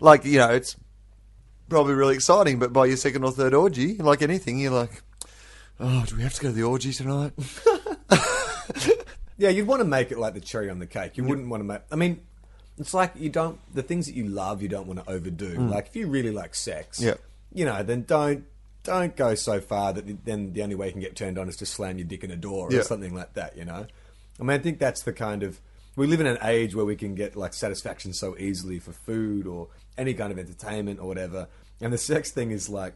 like, 0.00 0.24
you 0.24 0.38
know, 0.38 0.50
it's 0.50 0.76
probably 1.68 1.94
really 1.94 2.14
exciting, 2.16 2.58
but 2.58 2.72
by 2.72 2.86
your 2.86 2.96
second 2.96 3.24
or 3.24 3.30
third 3.30 3.54
orgy, 3.54 3.96
like 3.96 4.22
anything, 4.22 4.58
you're 4.58 4.72
like, 4.72 5.02
oh, 5.78 6.04
do 6.06 6.16
we 6.16 6.22
have 6.22 6.34
to 6.34 6.42
go 6.42 6.48
to 6.48 6.54
the 6.54 6.62
orgy 6.64 6.92
tonight? 6.92 7.32
Yeah, 9.36 9.48
you'd 9.48 9.66
want 9.66 9.80
to 9.80 9.84
make 9.84 10.12
it 10.12 10.18
like 10.18 10.34
the 10.34 10.40
cherry 10.40 10.70
on 10.70 10.78
the 10.78 10.86
cake. 10.86 11.16
You 11.16 11.24
wouldn't 11.24 11.48
want 11.48 11.60
to 11.60 11.64
make. 11.64 11.80
I 11.90 11.96
mean, 11.96 12.20
it's 12.78 12.94
like 12.94 13.12
you 13.16 13.28
don't 13.28 13.58
the 13.74 13.82
things 13.82 14.06
that 14.06 14.14
you 14.14 14.26
love. 14.28 14.62
You 14.62 14.68
don't 14.68 14.86
want 14.86 15.04
to 15.04 15.10
overdo. 15.10 15.56
Mm. 15.56 15.70
Like 15.70 15.88
if 15.88 15.96
you 15.96 16.06
really 16.06 16.30
like 16.30 16.54
sex, 16.54 17.00
Yeah. 17.02 17.14
you 17.52 17.64
know, 17.64 17.82
then 17.82 18.02
don't 18.04 18.44
don't 18.84 19.16
go 19.16 19.34
so 19.34 19.60
far 19.60 19.92
that 19.92 20.24
then 20.24 20.52
the 20.52 20.62
only 20.62 20.74
way 20.76 20.86
you 20.86 20.92
can 20.92 21.00
get 21.00 21.16
turned 21.16 21.38
on 21.38 21.48
is 21.48 21.56
to 21.56 21.66
slam 21.66 21.98
your 21.98 22.06
dick 22.06 22.22
in 22.22 22.30
a 22.30 22.36
door 22.36 22.68
or 22.68 22.72
Yeah. 22.72 22.82
something 22.82 23.14
like 23.14 23.32
that. 23.34 23.56
You 23.56 23.64
know, 23.64 23.86
I 24.38 24.42
mean, 24.42 24.50
I 24.50 24.58
think 24.58 24.78
that's 24.78 25.02
the 25.02 25.12
kind 25.12 25.42
of 25.42 25.60
we 25.96 26.06
live 26.06 26.20
in 26.20 26.26
an 26.26 26.38
age 26.42 26.74
where 26.74 26.84
we 26.84 26.96
can 26.96 27.14
get 27.14 27.34
like 27.36 27.54
satisfaction 27.54 28.12
so 28.12 28.36
easily 28.38 28.78
for 28.78 28.92
food 28.92 29.46
or 29.46 29.68
any 29.98 30.12
kind 30.14 30.32
of 30.32 30.38
entertainment 30.38 31.00
or 31.00 31.06
whatever, 31.08 31.48
and 31.80 31.92
the 31.92 31.98
sex 31.98 32.30
thing 32.30 32.50
is 32.50 32.68
like 32.68 32.94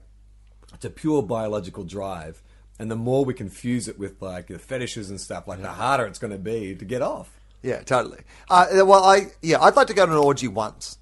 it's 0.74 0.85
a 0.85 0.90
pure 0.90 1.22
biological 1.22 1.85
drive. 1.85 2.42
And 2.81 2.88
the 2.88 2.96
more 2.96 3.24
we 3.24 3.35
confuse 3.35 3.88
it 3.88 3.98
with 3.98 4.22
like 4.22 4.46
the 4.46 4.59
fetishes 4.61 5.11
and 5.11 5.20
stuff, 5.20 5.48
like 5.48 5.61
the 5.61 5.66
harder 5.68 6.07
it's 6.07 6.20
going 6.20 6.31
to 6.31 6.38
be 6.38 6.77
to 6.77 6.85
get 6.85 7.03
off. 7.03 7.29
Yeah, 7.61 7.81
totally. 7.83 8.20
Uh, 8.48 8.66
well, 8.85 9.03
I 9.03 9.33
yeah, 9.42 9.61
I'd 9.61 9.74
like 9.74 9.88
to 9.88 9.94
go 9.94 10.07
to 10.07 10.12
an 10.12 10.18
orgy 10.18 10.46
once, 10.46 10.96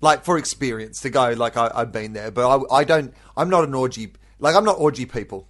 like 0.00 0.24
for 0.24 0.38
experience 0.38 1.00
to 1.02 1.10
go. 1.10 1.30
Like 1.30 1.56
I, 1.56 1.70
I've 1.72 1.92
been 1.92 2.14
there, 2.14 2.32
but 2.32 2.48
I, 2.48 2.78
I 2.78 2.84
don't. 2.84 3.14
I'm 3.36 3.48
not 3.48 3.62
an 3.62 3.74
orgy. 3.74 4.12
Like 4.40 4.56
I'm 4.56 4.64
not 4.64 4.76
orgy 4.78 5.06
people. 5.06 5.46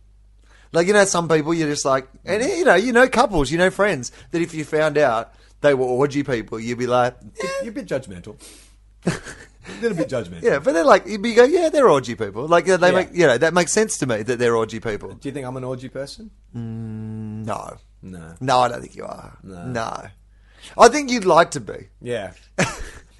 Like 0.72 0.86
you 0.86 0.92
know, 0.92 1.04
some 1.04 1.28
people 1.28 1.52
you're 1.54 1.68
just 1.68 1.84
like, 1.84 2.08
and 2.24 2.42
you 2.42 2.64
know, 2.64 2.74
you 2.76 2.92
know, 2.92 3.08
couples, 3.08 3.50
you 3.50 3.58
know, 3.58 3.70
friends 3.70 4.12
that 4.30 4.40
if 4.42 4.54
you 4.54 4.64
found 4.64 4.98
out 4.98 5.32
they 5.62 5.74
were 5.74 5.84
orgy 5.86 6.22
people, 6.22 6.60
you'd 6.60 6.78
be 6.78 6.86
like, 6.86 7.16
yeah, 7.42 7.50
You're 7.62 7.70
a 7.70 7.74
bit 7.74 7.86
judgmental. 7.86 8.36
a 9.06 9.12
little 9.82 9.96
bit 9.96 10.08
judgmental. 10.08 10.42
yeah. 10.42 10.58
But 10.58 10.72
they're 10.74 10.84
like, 10.84 11.06
you'd 11.06 11.22
be 11.22 11.34
go, 11.34 11.44
yeah, 11.44 11.68
they're 11.70 11.88
orgy 11.88 12.14
people. 12.14 12.46
Like 12.46 12.68
uh, 12.68 12.76
they 12.76 12.88
Yeah. 12.88 12.94
make, 12.94 13.08
you 13.12 13.26
know, 13.26 13.36
that 13.38 13.52
makes 13.54 13.72
sense 13.72 13.98
to 13.98 14.06
me 14.06 14.22
that 14.22 14.38
they're 14.38 14.56
orgy 14.56 14.78
people. 14.80 15.14
Do 15.14 15.28
you 15.28 15.32
think 15.32 15.46
I'm 15.46 15.56
an 15.56 15.64
orgy 15.64 15.88
person? 15.88 16.30
No, 16.54 17.76
No. 18.02 18.34
no, 18.40 18.58
I 18.60 18.68
don't 18.68 18.80
think 18.80 18.94
you 18.96 19.04
are. 19.04 19.38
No. 19.42 19.66
no. 19.66 20.06
I 20.78 20.88
think 20.88 21.10
you'd 21.10 21.24
like 21.24 21.50
to 21.52 21.60
be. 21.60 21.88
Yeah. 22.00 22.32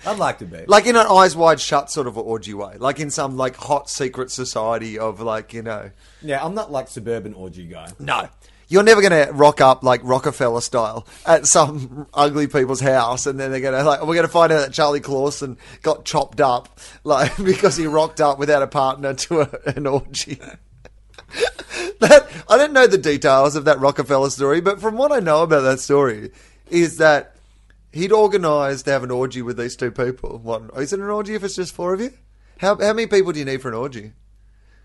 I'd 0.06 0.18
like 0.18 0.38
to 0.38 0.46
be. 0.46 0.64
like 0.66 0.86
in 0.86 0.96
an 0.96 1.06
eyes 1.08 1.36
wide 1.36 1.60
shut 1.60 1.90
sort 1.90 2.06
of 2.06 2.16
orgy 2.16 2.54
way, 2.54 2.76
like 2.78 3.00
in 3.00 3.10
some 3.10 3.36
like 3.36 3.56
hot 3.56 3.90
secret 3.90 4.30
society 4.30 4.98
of 4.98 5.20
like 5.20 5.52
you 5.52 5.62
know, 5.62 5.90
yeah, 6.22 6.44
I'm 6.44 6.54
not 6.54 6.72
like 6.72 6.88
suburban 6.88 7.34
orgy 7.34 7.66
guy. 7.66 7.92
no, 7.98 8.28
you're 8.70 8.84
never 8.84 9.02
going 9.02 9.26
to 9.26 9.32
rock 9.32 9.60
up 9.60 9.82
like 9.82 10.00
Rockefeller 10.04 10.60
style 10.60 11.06
at 11.26 11.44
some 11.44 12.06
ugly 12.14 12.46
people's 12.46 12.80
house, 12.80 13.26
and 13.26 13.38
then 13.38 13.50
they're 13.50 13.60
going 13.60 13.74
to 13.74 13.82
like 13.82 14.00
we're 14.00 14.14
going 14.14 14.26
to 14.26 14.28
find 14.28 14.52
out 14.52 14.60
that 14.60 14.72
Charlie 14.72 15.00
Clausen 15.00 15.58
got 15.82 16.04
chopped 16.04 16.40
up 16.40 16.78
like 17.04 17.36
because 17.44 17.76
he 17.76 17.86
rocked 17.86 18.20
up 18.20 18.38
without 18.38 18.62
a 18.62 18.68
partner 18.68 19.12
to 19.12 19.40
a, 19.40 19.50
an 19.66 19.86
orgy. 19.86 20.40
that 21.98 22.28
I 22.48 22.56
don't 22.56 22.72
know 22.72 22.86
the 22.86 22.96
details 22.96 23.56
of 23.56 23.64
that 23.64 23.80
Rockefeller 23.80 24.30
story, 24.30 24.60
but 24.60 24.80
from 24.80 24.96
what 24.96 25.10
I 25.10 25.18
know 25.18 25.42
about 25.42 25.62
that 25.62 25.80
story, 25.80 26.30
is 26.70 26.98
that 26.98 27.34
he'd 27.92 28.12
organised 28.12 28.84
to 28.86 28.90
have 28.92 29.02
an 29.04 29.10
orgy 29.10 29.42
with 29.42 29.56
these 29.56 29.76
two 29.76 29.90
people. 29.90 30.38
One 30.38 30.70
is 30.76 30.92
it 30.92 31.00
an 31.00 31.06
orgy 31.10 31.34
if 31.34 31.44
it's 31.44 31.56
just 31.56 31.74
four 31.74 31.94
of 31.94 32.00
you? 32.00 32.12
How 32.58 32.76
how 32.76 32.92
many 32.92 33.06
people 33.06 33.32
do 33.32 33.38
you 33.38 33.44
need 33.44 33.62
for 33.62 33.68
an 33.68 33.74
orgy? 33.74 34.12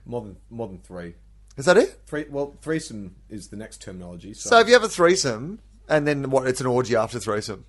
More 0.05 0.21
than 0.21 0.37
more 0.49 0.67
than 0.67 0.79
three. 0.79 1.15
Is 1.57 1.65
that 1.65 1.77
it? 1.77 2.01
Three. 2.05 2.25
Well, 2.29 2.55
threesome 2.61 3.15
is 3.29 3.47
the 3.47 3.55
next 3.55 3.81
terminology. 3.81 4.33
So, 4.33 4.49
So 4.49 4.59
if 4.59 4.67
you 4.67 4.73
have 4.73 4.83
a 4.83 4.89
threesome, 4.89 5.59
and 5.87 6.05
then 6.05 6.29
what? 6.29 6.47
It's 6.47 6.59
an 6.61 6.67
orgy 6.67 6.95
after 6.95 7.17
threesome. 7.19 7.65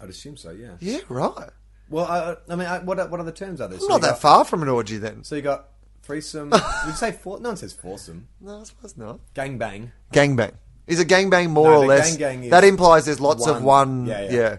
I'd 0.00 0.08
assume 0.08 0.36
so. 0.36 0.50
Yeah. 0.50 0.76
Yeah, 0.80 0.98
right. 1.08 1.50
Well, 1.90 2.06
I, 2.06 2.36
I 2.52 2.56
mean, 2.56 2.66
I, 2.66 2.78
what 2.78 2.98
are- 2.98 3.08
what 3.08 3.20
other 3.20 3.32
terms 3.32 3.60
are 3.60 3.68
there? 3.68 3.78
So 3.78 3.86
Not 3.88 4.00
that 4.02 4.10
got- 4.12 4.20
far 4.20 4.44
from 4.44 4.62
an 4.62 4.68
orgy 4.68 4.96
then. 4.98 5.24
So 5.24 5.34
you 5.34 5.42
got 5.42 5.68
threesome. 6.02 6.50
Would 6.50 6.62
you 6.86 6.92
say 6.92 7.12
four? 7.12 7.38
No 7.40 7.50
one 7.50 7.56
says 7.56 7.72
foursome. 7.72 8.28
No, 8.40 8.60
I 8.60 8.64
suppose 8.64 8.96
not. 8.96 9.20
Gang 9.34 9.58
bang. 9.58 9.92
Gangbang. 10.12 10.52
Is 10.86 10.98
a 11.00 11.04
gangbang 11.04 11.50
more 11.50 11.70
No, 11.70 11.82
or 11.82 11.86
less? 11.86 12.16
gangbang 12.16 12.44
is 12.44 12.50
that 12.50 12.64
implies 12.64 13.04
there's 13.04 13.20
lots 13.20 13.46
of 13.46 13.62
one. 13.62 14.04
one. 14.04 14.06
Yeah, 14.06 14.22
Yeah, 14.22 14.30
yeah. 14.32 14.56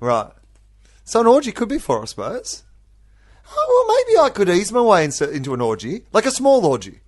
Right. 0.00 0.30
So 1.04 1.20
an 1.20 1.26
orgy 1.26 1.52
could 1.52 1.68
be 1.68 1.78
four, 1.78 2.02
I 2.02 2.04
suppose. 2.06 2.64
Oh, 3.50 3.86
well, 3.86 3.96
maybe 4.04 4.18
I 4.26 4.30
could 4.30 4.48
ease 4.48 4.72
my 4.72 4.80
way 4.80 5.04
into, 5.04 5.30
into 5.30 5.54
an 5.54 5.60
orgy, 5.60 6.02
like 6.12 6.26
a 6.26 6.30
small 6.32 6.66
orgy, 6.66 7.00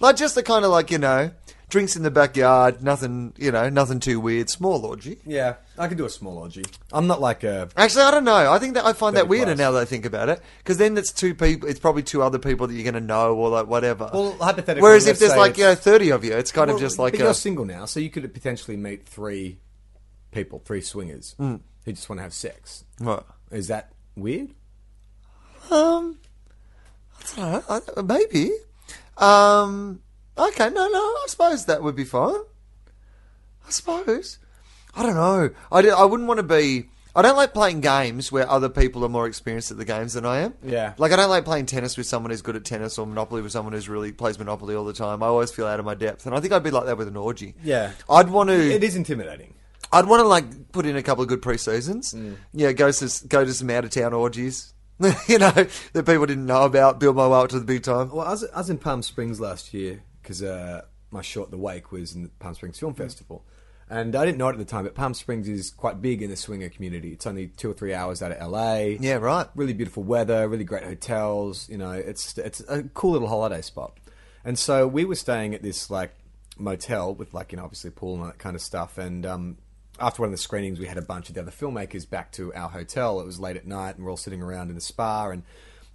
like 0.00 0.16
just 0.16 0.34
the 0.34 0.42
kind 0.42 0.64
of 0.64 0.70
like 0.70 0.90
you 0.90 0.98
know, 0.98 1.30
drinks 1.68 1.96
in 1.96 2.02
the 2.02 2.10
backyard, 2.10 2.82
nothing, 2.82 3.32
you 3.36 3.50
know, 3.50 3.68
nothing 3.68 3.98
too 4.00 4.20
weird. 4.20 4.48
Small 4.48 4.84
orgy. 4.86 5.18
Yeah, 5.26 5.56
I 5.78 5.88
could 5.88 5.98
do 5.98 6.04
a 6.04 6.10
small 6.10 6.38
orgy. 6.38 6.64
I'm 6.92 7.06
not 7.06 7.20
like 7.20 7.42
a. 7.44 7.68
Actually, 7.76 8.02
I 8.04 8.10
don't 8.12 8.24
know. 8.24 8.52
I 8.52 8.58
think 8.58 8.74
that 8.74 8.84
I 8.86 8.92
find 8.92 9.16
that 9.16 9.28
weirder 9.28 9.46
class. 9.54 9.58
now 9.58 9.70
that 9.72 9.82
I 9.82 9.84
think 9.84 10.04
about 10.06 10.28
it, 10.28 10.40
because 10.58 10.78
then 10.78 10.96
it's 10.96 11.12
two 11.12 11.34
people. 11.34 11.68
It's 11.68 11.80
probably 11.80 12.02
two 12.02 12.22
other 12.22 12.38
people 12.38 12.66
that 12.66 12.74
you're 12.74 12.84
going 12.84 12.94
to 12.94 13.00
know, 13.00 13.34
or 13.34 13.48
like 13.48 13.66
whatever. 13.66 14.08
Well, 14.12 14.36
hypothetically, 14.40 14.82
Whereas 14.82 15.04
if 15.06 15.08
let's 15.12 15.20
there's 15.20 15.32
say 15.32 15.38
like 15.38 15.58
you 15.58 15.64
it's- 15.64 15.78
know 15.84 15.92
thirty 15.92 16.10
of 16.10 16.24
you, 16.24 16.32
it's 16.34 16.52
kind 16.52 16.70
of 16.70 16.74
Well, 16.74 16.80
just 16.80 16.98
like 16.98 17.14
but 17.14 17.20
a, 17.20 17.24
you're 17.24 17.34
single 17.34 17.64
now, 17.64 17.84
so 17.86 18.00
you 18.00 18.10
could 18.10 18.32
potentially 18.32 18.76
meet 18.76 19.06
three 19.08 19.58
people, 20.32 20.60
three 20.64 20.80
swingers 20.80 21.34
Hmm. 21.38 21.56
who 21.84 21.92
just 21.92 22.08
want 22.08 22.18
to 22.18 22.22
have 22.22 22.34
sex. 22.34 22.84
What? 22.98 23.26
Is 23.50 23.68
that 23.68 23.92
weird? 24.16 24.50
Um, 25.70 26.18
I 27.36 27.40
don't 27.40 27.68
know. 27.68 27.80
I, 27.96 28.02
maybe. 28.02 28.50
Um, 29.16 30.00
okay, 30.36 30.68
no, 30.70 30.88
no. 30.88 30.98
I 30.98 31.24
suppose 31.28 31.66
that 31.66 31.82
would 31.82 31.96
be 31.96 32.04
fine. 32.04 32.40
I 33.66 33.70
suppose. 33.70 34.38
I 34.94 35.02
don't 35.02 35.14
know. 35.14 35.50
I, 35.70 35.82
do, 35.82 35.90
I 35.90 36.04
wouldn't 36.04 36.28
want 36.28 36.38
to 36.38 36.42
be. 36.42 36.88
I 37.14 37.22
don't 37.22 37.36
like 37.36 37.54
playing 37.54 37.80
games 37.80 38.30
where 38.30 38.48
other 38.48 38.68
people 38.68 39.02
are 39.04 39.08
more 39.08 39.26
experienced 39.26 39.70
at 39.70 39.78
the 39.78 39.86
games 39.86 40.12
than 40.12 40.26
I 40.26 40.40
am. 40.40 40.54
Yeah. 40.62 40.92
Like 40.98 41.12
I 41.12 41.16
don't 41.16 41.30
like 41.30 41.46
playing 41.46 41.64
tennis 41.64 41.96
with 41.96 42.06
someone 42.06 42.30
who's 42.30 42.42
good 42.42 42.56
at 42.56 42.64
tennis 42.66 42.98
or 42.98 43.06
Monopoly 43.06 43.40
with 43.40 43.52
someone 43.52 43.72
who's 43.72 43.88
really 43.88 44.12
plays 44.12 44.38
Monopoly 44.38 44.74
all 44.74 44.84
the 44.84 44.92
time. 44.92 45.22
I 45.22 45.26
always 45.26 45.50
feel 45.50 45.66
out 45.66 45.80
of 45.80 45.86
my 45.86 45.94
depth, 45.94 46.26
and 46.26 46.34
I 46.34 46.40
think 46.40 46.52
I'd 46.52 46.62
be 46.62 46.70
like 46.70 46.84
that 46.86 46.98
with 46.98 47.08
an 47.08 47.16
orgy. 47.16 47.54
Yeah. 47.64 47.92
I'd 48.08 48.28
want 48.28 48.50
to. 48.50 48.54
It 48.54 48.84
is 48.84 48.96
intimidating. 48.96 49.54
I'd 49.92 50.06
want 50.06 50.20
to 50.20 50.26
like 50.26 50.72
put 50.72 50.84
in 50.84 50.96
a 50.96 51.02
couple 51.02 51.22
of 51.22 51.28
good 51.28 51.40
pre 51.40 51.56
seasons. 51.56 52.12
Mm. 52.12 52.36
Yeah, 52.52 52.72
go 52.72 52.90
to 52.90 53.26
go 53.28 53.44
to 53.44 53.54
some 53.54 53.70
out 53.70 53.84
of 53.84 53.90
town 53.90 54.12
orgies. 54.12 54.74
you 55.28 55.38
know 55.38 55.50
that 55.50 56.06
people 56.06 56.26
didn't 56.26 56.46
know 56.46 56.64
about. 56.64 57.00
Build 57.00 57.16
my 57.16 57.28
way 57.28 57.38
up 57.38 57.48
to 57.50 57.58
the 57.58 57.64
big 57.64 57.82
time. 57.82 58.10
Well, 58.10 58.26
I 58.26 58.30
was, 58.30 58.44
I 58.44 58.58
was 58.58 58.70
in 58.70 58.78
Palm 58.78 59.02
Springs 59.02 59.40
last 59.40 59.72
year 59.72 60.02
because 60.26 60.42
uh, 60.42 60.82
my 61.12 61.22
short 61.22 61.52
The 61.52 61.56
Wake 61.56 61.92
was 61.92 62.16
in 62.16 62.24
the 62.24 62.28
Palm 62.40 62.54
Springs 62.54 62.80
Film 62.80 62.94
Festival. 62.94 63.44
And 63.88 64.16
I 64.16 64.24
didn't 64.24 64.38
know 64.38 64.48
it 64.48 64.54
at 64.54 64.58
the 64.58 64.64
time, 64.64 64.82
but 64.82 64.96
Palm 64.96 65.14
Springs 65.14 65.48
is 65.48 65.70
quite 65.70 66.02
big 66.02 66.20
in 66.20 66.28
the 66.28 66.36
swinger 66.36 66.68
community. 66.68 67.12
It's 67.12 67.24
only 67.24 67.46
two 67.46 67.70
or 67.70 67.72
three 67.72 67.94
hours 67.94 68.20
out 68.20 68.32
of 68.32 68.50
LA. 68.50 68.96
Yeah, 68.98 69.14
right. 69.14 69.46
Really 69.54 69.74
beautiful 69.74 70.02
weather, 70.02 70.48
really 70.48 70.64
great 70.64 70.82
hotels. 70.82 71.68
You 71.68 71.78
know, 71.78 71.92
it's 71.92 72.36
it's 72.38 72.58
a 72.68 72.82
cool 72.94 73.12
little 73.12 73.28
holiday 73.28 73.62
spot. 73.62 73.96
And 74.44 74.58
so 74.58 74.88
we 74.88 75.04
were 75.04 75.14
staying 75.14 75.54
at 75.54 75.62
this 75.62 75.88
like 75.88 76.12
motel 76.58 77.14
with 77.14 77.32
like 77.32 77.52
you 77.52 77.58
know 77.58 77.64
obviously 77.64 77.88
a 77.88 77.92
pool 77.92 78.14
and 78.14 78.22
all 78.22 78.26
that 78.26 78.38
kind 78.38 78.56
of 78.56 78.62
stuff. 78.62 78.98
And 78.98 79.24
um, 79.24 79.58
after 80.00 80.22
one 80.22 80.30
of 80.30 80.32
the 80.32 80.42
screenings, 80.42 80.80
we 80.80 80.86
had 80.86 80.98
a 80.98 81.02
bunch 81.02 81.28
of 81.28 81.36
the 81.36 81.42
other 81.42 81.52
filmmakers 81.52 82.10
back 82.10 82.32
to 82.32 82.52
our 82.54 82.70
hotel. 82.70 83.20
It 83.20 83.26
was 83.26 83.38
late 83.38 83.56
at 83.56 83.68
night, 83.68 83.94
and 83.94 84.04
we're 84.04 84.10
all 84.10 84.16
sitting 84.16 84.42
around 84.42 84.70
in 84.70 84.74
the 84.74 84.80
spa. 84.80 85.30
And 85.30 85.44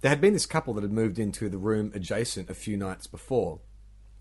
there 0.00 0.08
had 0.08 0.22
been 0.22 0.32
this 0.32 0.46
couple 0.46 0.72
that 0.74 0.82
had 0.82 0.92
moved 0.92 1.18
into 1.18 1.50
the 1.50 1.58
room 1.58 1.92
adjacent 1.94 2.48
a 2.48 2.54
few 2.54 2.78
nights 2.78 3.06
before. 3.06 3.60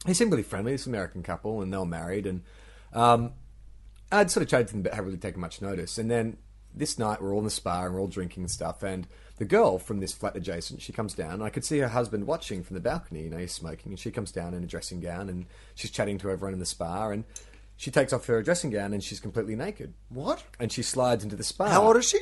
They 0.05 0.13
seemed 0.13 0.31
really 0.31 0.43
friendly, 0.43 0.71
this 0.71 0.87
American 0.87 1.23
couple, 1.23 1.61
and 1.61 1.71
they 1.71 1.77
were 1.77 1.85
married. 1.85 2.25
And 2.25 2.43
um, 2.93 3.33
I'd 4.11 4.31
sort 4.31 4.43
of 4.43 4.49
chatted 4.49 4.67
to 4.67 4.73
them, 4.73 4.81
but 4.81 4.93
hadn't 4.93 5.05
really 5.05 5.17
taken 5.17 5.39
much 5.39 5.61
notice. 5.61 5.97
And 5.97 6.09
then 6.09 6.37
this 6.73 6.97
night, 6.97 7.21
we're 7.21 7.33
all 7.33 7.39
in 7.39 7.45
the 7.45 7.51
spa 7.51 7.83
and 7.83 7.93
we're 7.93 8.01
all 8.01 8.07
drinking 8.07 8.43
and 8.43 8.51
stuff. 8.51 8.81
And 8.81 9.07
the 9.37 9.45
girl 9.45 9.77
from 9.77 9.99
this 9.99 10.13
flat 10.13 10.35
adjacent, 10.35 10.81
she 10.81 10.91
comes 10.91 11.13
down. 11.13 11.33
And 11.33 11.43
I 11.43 11.49
could 11.49 11.65
see 11.65 11.79
her 11.79 11.87
husband 11.89 12.25
watching 12.25 12.63
from 12.63 12.73
the 12.73 12.79
balcony. 12.79 13.23
You 13.23 13.29
know, 13.29 13.37
he's 13.37 13.51
smoking, 13.51 13.91
and 13.91 13.99
she 13.99 14.11
comes 14.11 14.31
down 14.31 14.53
in 14.53 14.63
a 14.63 14.67
dressing 14.67 14.99
gown 15.01 15.29
and 15.29 15.45
she's 15.75 15.91
chatting 15.91 16.17
to 16.19 16.31
everyone 16.31 16.53
in 16.53 16.59
the 16.59 16.65
spa. 16.65 17.09
And 17.09 17.23
she 17.77 17.91
takes 17.91 18.13
off 18.13 18.25
her 18.27 18.41
dressing 18.41 18.69
gown 18.69 18.93
and 18.93 19.03
she's 19.03 19.19
completely 19.19 19.55
naked. 19.55 19.93
What? 20.09 20.43
And 20.59 20.71
she 20.71 20.83
slides 20.83 21.23
into 21.23 21.35
the 21.35 21.43
spa. 21.43 21.69
How 21.69 21.83
old 21.83 21.97
is 21.97 22.07
she? 22.07 22.19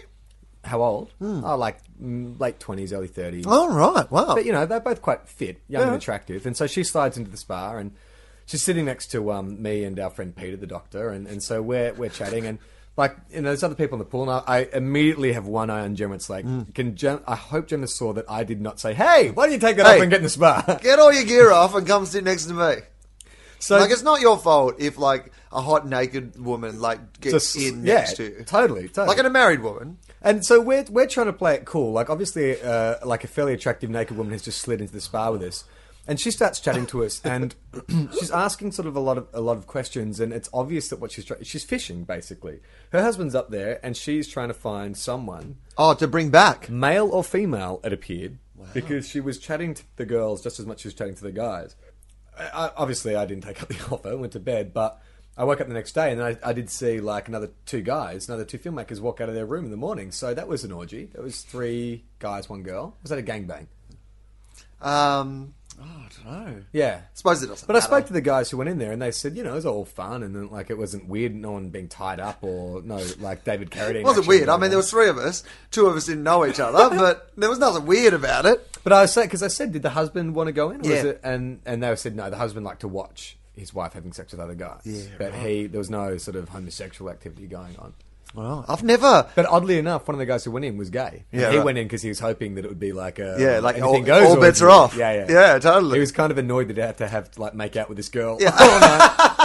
How 0.63 0.81
old? 0.81 1.11
Oh, 1.21 1.55
like 1.57 1.77
mm, 2.01 2.39
late 2.39 2.59
twenties, 2.59 2.91
early 2.93 3.07
thirties. 3.07 3.45
Oh 3.47 3.73
right, 3.73 4.09
wow. 4.11 4.35
But 4.35 4.45
you 4.45 4.51
know, 4.51 4.65
they're 4.65 4.79
both 4.79 5.01
quite 5.01 5.27
fit, 5.27 5.61
young 5.67 5.83
and 5.83 5.95
attractive. 5.95 6.45
And 6.45 6.55
so 6.57 6.67
she 6.67 6.83
slides 6.83 7.17
into 7.17 7.31
the 7.31 7.37
spa 7.37 7.77
and 7.77 7.91
she's 8.45 8.61
sitting 8.63 8.85
next 8.85 9.07
to 9.11 9.31
um, 9.31 9.61
me 9.61 9.83
and 9.85 9.97
our 9.99 10.09
friend 10.09 10.35
Peter, 10.35 10.57
the 10.57 10.67
doctor, 10.67 11.09
and, 11.09 11.27
and 11.27 11.41
so 11.41 11.61
we're 11.61 11.93
we're 11.93 12.09
chatting 12.09 12.45
and 12.45 12.59
like 12.97 13.15
you 13.31 13.37
know, 13.41 13.47
there's 13.49 13.63
other 13.63 13.75
people 13.75 13.95
in 13.95 13.99
the 13.99 14.05
pool, 14.05 14.23
and 14.29 14.31
I, 14.31 14.43
I 14.57 14.67
immediately 14.73 15.31
have 15.31 15.45
one 15.47 15.69
eye 15.69 15.79
on 15.81 15.95
Gemma. 15.95 16.15
It's 16.15 16.29
like, 16.29 16.43
Mm. 16.45 16.75
can 16.75 16.95
Gem- 16.97 17.23
I 17.25 17.37
hope 17.37 17.67
Gemma 17.67 17.87
saw 17.87 18.11
that 18.11 18.25
I 18.27 18.43
did 18.43 18.59
not 18.59 18.77
say, 18.81 18.93
"Hey, 18.93 19.31
why 19.31 19.45
don't 19.45 19.53
you 19.53 19.59
take 19.59 19.77
that 19.77 19.85
Hey. 19.85 19.95
off 19.95 20.01
and 20.01 20.11
get 20.11 20.17
in 20.17 20.23
the 20.23 20.29
spa?" 20.29 20.61
Get 20.81 20.99
all 20.99 21.13
your 21.13 21.23
gear 21.23 21.49
off 21.51 21.73
and 21.75 21.87
come 21.87 22.05
sit 22.05 22.25
next 22.25 22.45
to 22.47 22.53
me. 22.53 22.75
so 23.59 23.77
like 23.77 23.91
it's 23.91 24.03
not 24.03 24.19
your 24.19 24.37
fault 24.37 24.75
if 24.79 24.97
like 24.97 25.31
a 25.53 25.61
hot 25.61 25.87
naked 25.87 26.37
woman 26.43 26.81
like 26.81 27.21
gets 27.21 27.53
just- 27.53 27.55
in 27.55 27.85
yeah, 27.85 27.93
next 27.99 28.15
to 28.17 28.23
you. 28.23 28.43
totally, 28.45 28.89
totally. 28.89 29.07
Like 29.07 29.17
in 29.19 29.25
a 29.25 29.29
married 29.29 29.61
woman. 29.61 29.97
And 30.21 30.45
so 30.45 30.59
we're 30.59 30.83
we're 30.89 31.07
trying 31.07 31.27
to 31.27 31.33
play 31.33 31.55
it 31.55 31.65
cool. 31.65 31.91
Like 31.93 32.09
obviously, 32.09 32.61
uh, 32.61 32.95
like 33.05 33.23
a 33.23 33.27
fairly 33.27 33.53
attractive 33.53 33.89
naked 33.89 34.17
woman 34.17 34.33
has 34.33 34.41
just 34.41 34.59
slid 34.59 34.81
into 34.81 34.93
the 34.93 34.99
spa 35.01 35.31
with 35.31 35.41
us, 35.43 35.63
and 36.07 36.19
she 36.19 36.29
starts 36.29 36.59
chatting 36.59 36.85
to 36.87 37.05
us, 37.05 37.21
and 37.23 37.55
she's 38.19 38.29
asking 38.31 38.73
sort 38.73 38.87
of 38.87 38.95
a 38.97 38.99
lot 38.99 39.17
of 39.17 39.27
a 39.33 39.39
lot 39.39 39.55
of 39.57 39.65
questions, 39.65 40.19
and 40.19 40.33
it's 40.33 40.49
obvious 40.53 40.89
that 40.89 40.99
what 40.99 41.11
she's 41.13 41.23
trying 41.23 41.43
she's 41.43 41.63
fishing 41.63 42.03
basically. 42.03 42.59
Her 42.91 43.01
husband's 43.01 43.33
up 43.33 43.49
there, 43.49 43.79
and 43.81 43.95
she's 43.95 44.27
trying 44.27 44.49
to 44.49 44.53
find 44.53 44.97
someone, 44.97 45.55
Oh, 45.77 45.93
to 45.93 46.07
bring 46.07 46.29
back. 46.31 46.69
male 46.69 47.07
or 47.09 47.23
female, 47.23 47.79
it 47.85 47.93
appeared, 47.93 48.39
because 48.73 49.07
she 49.07 49.21
was 49.21 49.39
chatting 49.39 49.73
to 49.75 49.83
the 49.95 50.05
girls 50.05 50.43
just 50.43 50.59
as 50.59 50.65
much 50.65 50.77
as 50.77 50.81
she 50.81 50.87
was 50.89 50.95
chatting 50.95 51.15
to 51.15 51.23
the 51.23 51.31
guys. 51.31 51.77
I- 52.37 52.71
obviously, 52.75 53.15
I 53.15 53.25
didn't 53.25 53.43
take 53.43 53.61
up 53.61 53.69
the 53.69 53.79
offer, 53.91 54.17
went 54.17 54.33
to 54.33 54.39
bed, 54.41 54.73
but. 54.73 55.01
I 55.39 55.45
woke 55.45 55.61
up 55.61 55.67
the 55.69 55.73
next 55.73 55.93
day 55.93 56.11
and 56.11 56.21
I, 56.21 56.37
I 56.43 56.51
did 56.53 56.69
see 56.69 56.99
like 56.99 57.29
another 57.29 57.49
two 57.65 57.79
guys, 57.81 58.27
another 58.27 58.43
two 58.43 58.59
filmmakers 58.59 58.99
walk 58.99 59.21
out 59.21 59.29
of 59.29 59.35
their 59.35 59.45
room 59.45 59.63
in 59.65 59.71
the 59.71 59.77
morning. 59.77 60.11
So 60.11 60.33
that 60.33 60.47
was 60.49 60.65
an 60.65 60.71
orgy. 60.73 61.05
That 61.13 61.23
was 61.23 61.41
three 61.43 62.03
guys, 62.19 62.49
one 62.49 62.61
girl. 62.61 62.97
Was 63.01 63.09
that 63.09 63.19
a 63.19 63.23
gangbang? 63.23 63.67
Um, 64.81 65.53
oh, 65.79 65.83
I 65.83 66.09
don't 66.23 66.45
know. 66.55 66.63
Yeah. 66.71 67.01
suppose 67.13 67.41
it 67.43 67.47
doesn't. 67.47 67.67
But 67.67 67.75
I 67.75 67.79
matter. 67.79 67.87
spoke 67.87 68.07
to 68.07 68.13
the 68.13 68.21
guys 68.21 68.49
who 68.49 68.57
went 68.57 68.69
in 68.69 68.77
there 68.79 68.91
and 68.91 69.01
they 69.01 69.11
said, 69.11 69.35
you 69.37 69.43
know, 69.43 69.51
it 69.51 69.55
was 69.55 69.65
all 69.65 69.85
fun 69.85 70.23
and 70.23 70.35
then, 70.35 70.49
like 70.49 70.69
it 70.69 70.77
wasn't 70.77 71.07
weird, 71.07 71.33
no 71.35 71.51
one 71.51 71.69
being 71.69 71.87
tied 71.87 72.19
up 72.19 72.39
or 72.43 72.81
no, 72.81 73.01
like 73.19 73.43
David 73.43 73.71
Carradine. 73.71 74.01
It 74.01 74.03
wasn't 74.05 74.27
weird. 74.27 74.43
I 74.43 74.45
going 74.53 74.61
mean, 74.61 74.69
there 74.71 74.77
on. 74.77 74.81
was 74.81 74.91
three 74.91 75.09
of 75.09 75.17
us. 75.17 75.43
Two 75.71 75.87
of 75.87 75.95
us 75.95 76.05
didn't 76.05 76.23
know 76.23 76.45
each 76.45 76.59
other, 76.59 76.95
but 76.97 77.31
there 77.37 77.49
was 77.49 77.59
nothing 77.59 77.85
weird 77.85 78.13
about 78.13 78.45
it. 78.45 78.77
But 78.83 78.93
I 78.93 79.01
was 79.01 79.13
saying 79.13 79.27
because 79.27 79.43
I 79.43 79.47
said, 79.47 79.71
did 79.73 79.81
the 79.83 79.89
husband 79.91 80.35
want 80.35 80.47
to 80.47 80.53
go 80.53 80.69
in? 80.71 80.81
Or 80.85 80.89
Yeah. 80.89 80.95
is 80.97 81.03
it, 81.05 81.21
and 81.23 81.61
and 81.65 81.81
they 81.83 81.95
said 81.95 82.15
no. 82.15 82.29
The 82.29 82.37
husband 82.37 82.65
liked 82.65 82.81
to 82.81 82.87
watch 82.87 83.37
his 83.59 83.73
wife 83.73 83.93
having 83.93 84.13
sex 84.13 84.31
with 84.31 84.41
other 84.41 84.55
guys. 84.55 84.81
Yeah, 84.85 85.03
but 85.17 85.33
he 85.35 85.67
there 85.67 85.79
was 85.79 85.89
no 85.89 86.17
sort 86.17 86.35
of 86.37 86.49
homosexual 86.49 87.11
activity 87.11 87.47
going 87.47 87.75
on. 87.77 87.93
Well, 88.35 88.63
I've 88.67 88.83
never. 88.83 89.27
But 89.35 89.47
oddly 89.47 89.79
enough, 89.79 90.07
one 90.07 90.13
of 90.15 90.19
the 90.19 90.25
guys 90.25 90.43
who 90.43 90.51
went 90.51 90.65
in 90.65 90.77
was 90.77 90.89
gay. 90.89 91.23
And 91.31 91.41
Yeah, 91.41 91.49
he 91.49 91.57
right. 91.57 91.65
went 91.65 91.77
in 91.79 91.85
because 91.85 92.03
he 92.03 92.09
was 92.09 92.19
hoping 92.19 92.55
that 92.55 92.65
it 92.65 92.67
would 92.67 92.79
be 92.79 92.91
like 92.91 93.17
a 93.17 93.35
Yeah, 93.39 93.59
like 93.59 93.77
anything 93.77 94.01
all, 94.01 94.21
goes 94.21 94.27
all 94.29 94.39
bets 94.39 94.61
are 94.61 94.69
off. 94.69 94.95
Yeah, 94.95 95.13
yeah, 95.13 95.25
yeah, 95.29 95.59
totally. 95.59 95.95
He 95.95 95.99
was 95.99 96.11
kind 96.11 96.31
of 96.31 96.37
annoyed 96.37 96.67
that 96.67 96.77
he 96.77 96.81
had 96.81 96.97
to 96.99 97.07
have 97.07 97.31
to 97.31 97.41
like 97.41 97.55
make 97.55 97.75
out 97.75 97.89
with 97.89 97.97
this 97.97 98.09
girl. 98.09 98.37
Yeah. 98.39 98.55
Oh, 98.59 98.79
night. 98.79 99.37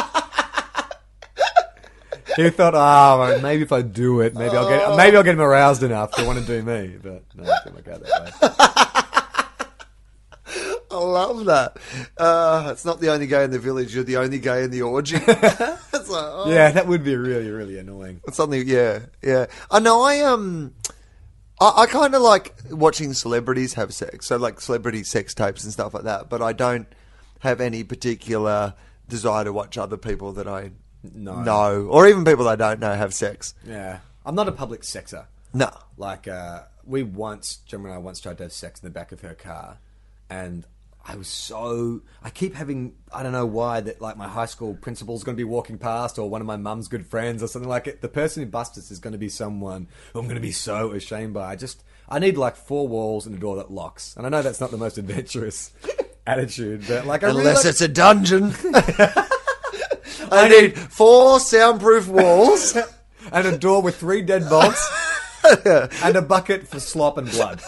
he 2.37 2.50
thought, 2.50 2.74
oh, 2.74 3.40
maybe 3.40 3.62
if 3.62 3.72
I 3.72 3.81
do 3.83 4.20
it, 4.20 4.35
maybe 4.35 4.57
I'll 4.57 4.68
get 4.68 4.83
oh. 4.88 4.96
maybe 4.96 5.16
I'll 5.16 5.22
get 5.22 5.35
him 5.35 5.40
aroused 5.40 5.83
enough 5.83 6.11
to 6.12 6.24
want 6.24 6.38
to 6.40 6.44
do 6.44 6.62
me. 6.62 6.96
But 7.00 7.22
no, 7.35 7.44
it 7.44 7.59
didn't 7.64 7.74
work 7.77 7.88
out 7.88 8.03
that 8.03 8.42
way. 8.42 9.00
I 10.94 10.98
love 11.04 11.44
that. 11.46 11.76
Uh, 12.16 12.68
it's 12.72 12.85
not 12.85 13.00
the 13.00 13.11
only 13.12 13.26
gay 13.26 13.44
in 13.44 13.50
the 13.50 13.59
village. 13.59 13.94
You're 13.94 14.04
the 14.04 14.16
only 14.18 14.38
gay 14.38 14.62
in 14.64 14.70
the 14.70 14.83
orgy. 14.83 15.16
like, 15.26 15.78
oh. 16.12 16.44
Yeah, 16.48 16.70
that 16.70 16.87
would 16.87 17.02
be 17.04 17.16
really, 17.16 17.50
really 17.50 17.78
annoying. 17.78 18.20
It's 18.26 18.37
something, 18.37 18.62
yeah, 18.66 19.00
yeah. 19.22 19.46
I 19.70 19.80
know. 19.80 20.02
I 20.02 20.20
um, 20.20 20.74
I, 21.61 21.72
I 21.83 21.87
kind 21.87 22.14
of 22.14 22.22
like 22.22 22.54
watching 22.70 23.12
celebrities 23.14 23.74
have 23.74 23.92
sex. 23.94 24.26
So 24.26 24.37
like 24.37 24.61
celebrity 24.61 25.02
sex 25.04 25.35
tapes 25.35 25.64
and 25.64 25.72
stuff 25.72 25.94
like 25.94 26.04
that. 26.04 26.28
But 26.28 26.42
I 26.42 26.52
don't 26.52 26.87
have 27.40 27.61
any 27.61 27.85
particular 27.85 28.74
desire 29.09 29.44
to 29.44 29.52
watch 29.52 29.76
other 29.76 29.96
people 29.96 30.33
that 30.33 30.48
I 30.48 30.70
No. 31.02 31.40
know, 31.42 31.87
or 31.90 32.07
even 32.09 32.24
people 32.24 32.48
I 32.48 32.57
don't 32.57 32.80
know 32.80 32.94
have 32.94 33.12
sex. 33.14 33.54
Yeah, 33.66 33.98
I'm 34.24 34.35
not 34.35 34.48
a 34.48 34.52
public 34.52 34.83
sexer. 34.83 35.26
No. 35.52 35.70
Like 35.96 36.26
uh, 36.26 36.62
we 36.85 37.02
once, 37.02 37.57
Gemma 37.66 37.85
and 37.87 37.94
I 37.94 37.98
once 37.98 38.20
tried 38.20 38.38
to 38.38 38.44
have 38.44 38.52
sex 38.52 38.80
in 38.83 38.87
the 38.87 38.90
back 38.92 39.12
of 39.12 39.20
her 39.20 39.35
car, 39.35 39.78
and 40.28 40.64
I 41.06 41.16
was 41.16 41.28
so 41.28 42.00
I 42.22 42.30
keep 42.30 42.54
having 42.54 42.94
I 43.12 43.22
don't 43.22 43.32
know 43.32 43.44
why 43.46 43.80
that 43.82 44.00
like 44.00 44.16
my 44.16 44.26
high 44.26 44.46
school 44.46 44.74
principal's 44.74 45.22
going 45.22 45.36
to 45.36 45.40
be 45.40 45.44
walking 45.44 45.76
past, 45.76 46.18
or 46.18 46.30
one 46.30 46.40
of 46.40 46.46
my 46.46 46.56
mum's 46.56 46.88
good 46.88 47.06
friends, 47.06 47.42
or 47.42 47.46
something 47.46 47.68
like 47.68 47.86
it. 47.86 48.00
The 48.00 48.08
person 48.08 48.42
who 48.42 48.48
bust 48.48 48.78
us 48.78 48.90
is 48.90 48.98
going 49.00 49.12
to 49.12 49.18
be 49.18 49.28
someone 49.28 49.88
who 50.12 50.18
I'm 50.20 50.24
going 50.26 50.36
to 50.36 50.40
be 50.40 50.52
so 50.52 50.92
ashamed 50.92 51.34
by. 51.34 51.52
I 51.52 51.56
just 51.56 51.84
I 52.08 52.18
need 52.18 52.36
like 52.38 52.56
four 52.56 52.88
walls 52.88 53.26
and 53.26 53.36
a 53.36 53.38
door 53.38 53.56
that 53.56 53.70
locks, 53.70 54.16
and 54.16 54.24
I 54.24 54.30
know 54.30 54.40
that's 54.42 54.60
not 54.60 54.70
the 54.70 54.78
most 54.78 54.96
adventurous 54.96 55.72
attitude, 56.26 56.84
but 56.88 57.04
like 57.06 57.22
I 57.22 57.26
really 57.26 57.40
Unless 57.40 57.64
like- 57.64 57.70
it's 57.72 57.80
a 57.82 57.88
dungeon. 57.88 58.54
I 60.32 60.48
need 60.48 60.78
four 60.78 61.38
soundproof 61.38 62.08
walls. 62.08 62.76
and 63.32 63.46
a 63.46 63.56
door 63.58 63.80
with 63.82 63.96
three 63.96 64.20
dead 64.22 64.48
bolts 64.48 64.86
and 66.02 66.16
a 66.16 66.22
bucket 66.22 66.66
for 66.66 66.80
slop 66.80 67.18
and 67.18 67.30
blood. 67.30 67.60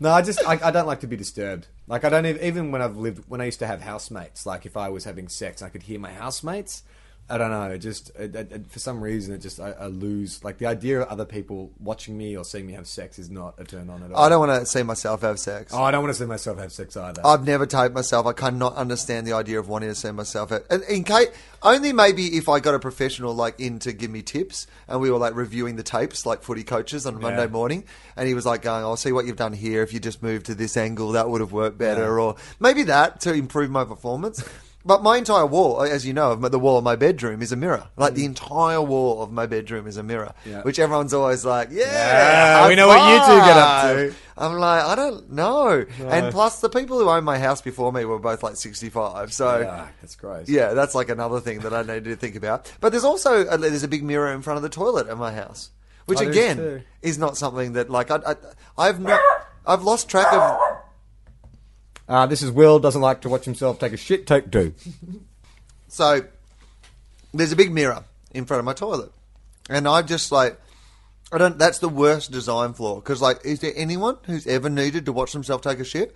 No, 0.00 0.10
I 0.10 0.22
just 0.22 0.40
I, 0.46 0.58
I 0.62 0.70
don't 0.70 0.86
like 0.86 1.00
to 1.00 1.06
be 1.06 1.16
disturbed. 1.16 1.68
Like 1.86 2.04
I 2.04 2.08
don't 2.08 2.24
even, 2.26 2.42
even 2.42 2.72
when 2.72 2.80
I've 2.80 2.96
lived 2.96 3.24
when 3.28 3.40
I 3.40 3.44
used 3.44 3.58
to 3.58 3.66
have 3.66 3.82
housemates. 3.82 4.46
Like 4.46 4.64
if 4.64 4.76
I 4.76 4.88
was 4.88 5.04
having 5.04 5.28
sex, 5.28 5.60
I 5.60 5.68
could 5.68 5.82
hear 5.82 6.00
my 6.00 6.12
housemates. 6.12 6.82
I 7.30 7.38
don't 7.38 7.50
know. 7.50 7.70
It 7.70 7.78
just 7.78 8.10
it, 8.16 8.34
it, 8.34 8.66
for 8.70 8.80
some 8.80 9.00
reason 9.00 9.32
it 9.34 9.38
just 9.38 9.60
I, 9.60 9.70
I 9.72 9.86
lose 9.86 10.42
like 10.42 10.58
the 10.58 10.66
idea 10.66 11.00
of 11.02 11.08
other 11.08 11.24
people 11.24 11.70
watching 11.78 12.18
me 12.18 12.36
or 12.36 12.44
seeing 12.44 12.66
me 12.66 12.72
have 12.72 12.88
sex 12.88 13.18
is 13.18 13.30
not 13.30 13.54
a 13.58 13.64
turn 13.64 13.88
on 13.88 14.02
at 14.02 14.10
all. 14.12 14.22
I 14.22 14.28
don't 14.28 14.46
want 14.46 14.60
to 14.60 14.66
see 14.66 14.82
myself 14.82 15.22
have 15.22 15.38
sex. 15.38 15.72
Oh, 15.72 15.82
I 15.82 15.90
don't 15.90 16.02
want 16.02 16.12
to 16.14 16.18
see 16.20 16.26
myself 16.26 16.58
have 16.58 16.72
sex 16.72 16.96
either. 16.96 17.24
I've 17.24 17.46
never 17.46 17.66
taped 17.66 17.94
myself. 17.94 18.26
I 18.26 18.32
cannot 18.32 18.74
understand 18.74 19.26
the 19.26 19.32
idea 19.34 19.58
of 19.60 19.68
wanting 19.68 19.90
to 19.90 19.94
see 19.94 20.10
myself. 20.10 20.50
At, 20.50 20.64
and 20.70 20.82
in 20.84 21.04
case, 21.04 21.28
only 21.62 21.92
maybe 21.92 22.36
if 22.36 22.48
I 22.48 22.58
got 22.58 22.74
a 22.74 22.78
professional 22.80 23.32
like 23.34 23.60
in 23.60 23.78
to 23.80 23.92
give 23.92 24.10
me 24.10 24.22
tips, 24.22 24.66
and 24.88 25.00
we 25.00 25.10
were 25.10 25.18
like 25.18 25.34
reviewing 25.36 25.76
the 25.76 25.82
tapes, 25.84 26.26
like 26.26 26.42
footy 26.42 26.64
coaches 26.64 27.06
on 27.06 27.14
a 27.14 27.18
Monday 27.20 27.46
morning, 27.46 27.84
and 28.16 28.26
he 28.26 28.34
was 28.34 28.44
like 28.44 28.62
going, 28.62 28.82
"I'll 28.82 28.96
see 28.96 29.12
what 29.12 29.26
you've 29.26 29.36
done 29.36 29.52
here. 29.52 29.82
If 29.82 29.92
you 29.92 30.00
just 30.00 30.22
moved 30.22 30.46
to 30.46 30.54
this 30.54 30.76
angle, 30.76 31.12
that 31.12 31.28
would 31.28 31.40
have 31.40 31.52
worked 31.52 31.78
better, 31.78 32.02
Yeah. 32.16 32.22
or 32.24 32.36
maybe 32.58 32.82
that 32.84 33.20
to 33.20 33.32
improve 33.32 33.70
my 33.70 33.84
performance." 33.84 34.42
But 34.84 35.02
my 35.02 35.18
entire 35.18 35.44
wall, 35.44 35.82
as 35.82 36.06
you 36.06 36.14
know, 36.14 36.32
of 36.32 36.50
the 36.50 36.58
wall 36.58 36.78
of 36.78 36.84
my 36.84 36.96
bedroom 36.96 37.42
is 37.42 37.52
a 37.52 37.56
mirror. 37.56 37.88
Like 37.96 38.14
the 38.14 38.22
hmm. 38.22 38.28
entire 38.28 38.80
wall 38.80 39.22
of 39.22 39.30
my 39.30 39.46
bedroom 39.46 39.86
is 39.86 39.98
a 39.98 40.02
mirror. 40.02 40.32
Yeah. 40.46 40.62
which 40.62 40.78
everyone's 40.78 41.12
always 41.12 41.44
like, 41.44 41.68
"Yeah, 41.70 41.84
Yeah, 41.84 42.68
we 42.68 42.74
know 42.76 42.88
what 42.88 43.10
you 43.12 43.18
two 43.18 43.46
get 43.46 43.56
up 43.56 43.82
to. 43.96 44.14
I'm 44.40 44.54
like, 44.54 44.82
I 44.82 44.94
don't 44.94 45.30
know. 45.32 45.84
And 45.98 46.32
plus, 46.32 46.60
the 46.60 46.70
people 46.70 46.98
who 46.98 47.08
owned 47.10 47.26
my 47.26 47.38
house 47.38 47.60
before 47.60 47.92
me 47.92 48.06
were 48.06 48.18
both 48.18 48.42
like 48.42 48.56
65. 48.56 49.34
So, 49.34 49.60
yeah, 49.60 49.88
that's 50.00 50.16
gross. 50.16 50.48
yeah, 50.48 50.72
that's 50.72 50.94
like 50.94 51.10
another 51.10 51.40
thing 51.40 51.60
that 51.60 51.74
I 51.74 51.82
need 51.82 52.04
to 52.04 52.16
think 52.16 52.36
about. 52.36 52.72
But 52.80 52.90
there's 52.90 53.04
also 53.04 53.46
a, 53.46 53.58
there's 53.58 53.82
a 53.82 53.88
big 53.88 54.02
mirror 54.02 54.32
in 54.32 54.40
front 54.40 54.56
of 54.56 54.62
the 54.62 54.70
toilet 54.70 55.08
at 55.08 55.18
my 55.18 55.32
house, 55.32 55.70
which 56.06 56.22
is 56.22 56.28
again 56.28 56.84
is 57.02 57.18
not 57.18 57.36
something 57.36 57.74
that 57.74 57.90
like 57.90 58.10
I, 58.10 58.16
I 58.26 58.34
I've 58.78 58.98
not 58.98 59.20
I've 59.66 59.82
lost 59.82 60.08
track 60.08 60.32
of. 60.32 60.69
Uh, 62.10 62.26
this 62.26 62.42
is 62.42 62.50
Wil 62.50 62.80
doesn't 62.80 63.00
like 63.00 63.20
to 63.20 63.28
watch 63.28 63.44
himself 63.44 63.78
take 63.78 63.92
a 63.92 63.96
shit. 63.96 64.26
Take 64.26 64.50
two. 64.50 64.74
So 65.92 66.20
there's 67.34 67.50
a 67.50 67.56
big 67.56 67.72
mirror 67.72 68.04
in 68.32 68.44
front 68.44 68.60
of 68.60 68.64
my 68.64 68.74
toilet, 68.74 69.10
and 69.68 69.88
I've 69.88 70.06
just 70.06 70.30
like. 70.30 70.56
I 71.32 71.38
don't. 71.38 71.58
That's 71.58 71.78
the 71.80 71.88
worst 71.88 72.30
design 72.30 72.74
flaw. 72.74 72.96
Because, 72.96 73.20
like, 73.20 73.44
is 73.44 73.58
there 73.58 73.72
anyone 73.74 74.16
who's 74.24 74.46
ever 74.46 74.70
needed 74.70 75.06
to 75.06 75.12
watch 75.12 75.32
themselves 75.32 75.64
take 75.64 75.80
a 75.80 75.84
shit? 75.84 76.14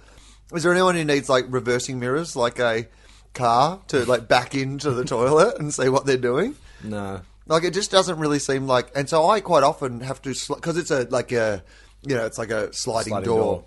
Is 0.52 0.62
there 0.62 0.72
anyone 0.72 0.94
who 0.94 1.04
needs 1.04 1.28
like 1.28 1.46
reversing 1.48 1.98
mirrors, 1.98 2.36
like 2.36 2.60
a 2.60 2.86
car, 3.32 3.80
to 3.88 4.04
like 4.04 4.28
back 4.28 4.54
into 4.54 4.92
the 4.92 5.04
toilet 5.16 5.58
and 5.58 5.74
see 5.74 5.88
what 5.88 6.06
they're 6.06 6.16
doing? 6.16 6.54
No. 6.84 7.20
Like, 7.46 7.64
it 7.64 7.74
just 7.74 7.90
doesn't 7.90 8.18
really 8.20 8.38
seem 8.38 8.68
like. 8.68 8.92
And 8.94 9.08
so 9.08 9.28
I 9.28 9.40
quite 9.40 9.64
often 9.64 10.00
have 10.02 10.22
to 10.22 10.34
because 10.54 10.76
it's 10.76 10.92
a 10.92 11.08
like 11.10 11.32
a 11.32 11.64
you 12.06 12.14
know 12.14 12.26
it's 12.26 12.38
like 12.38 12.50
a 12.50 12.72
sliding, 12.72 13.10
Sliding 13.10 13.26
door. 13.28 13.38
door. 13.38 13.64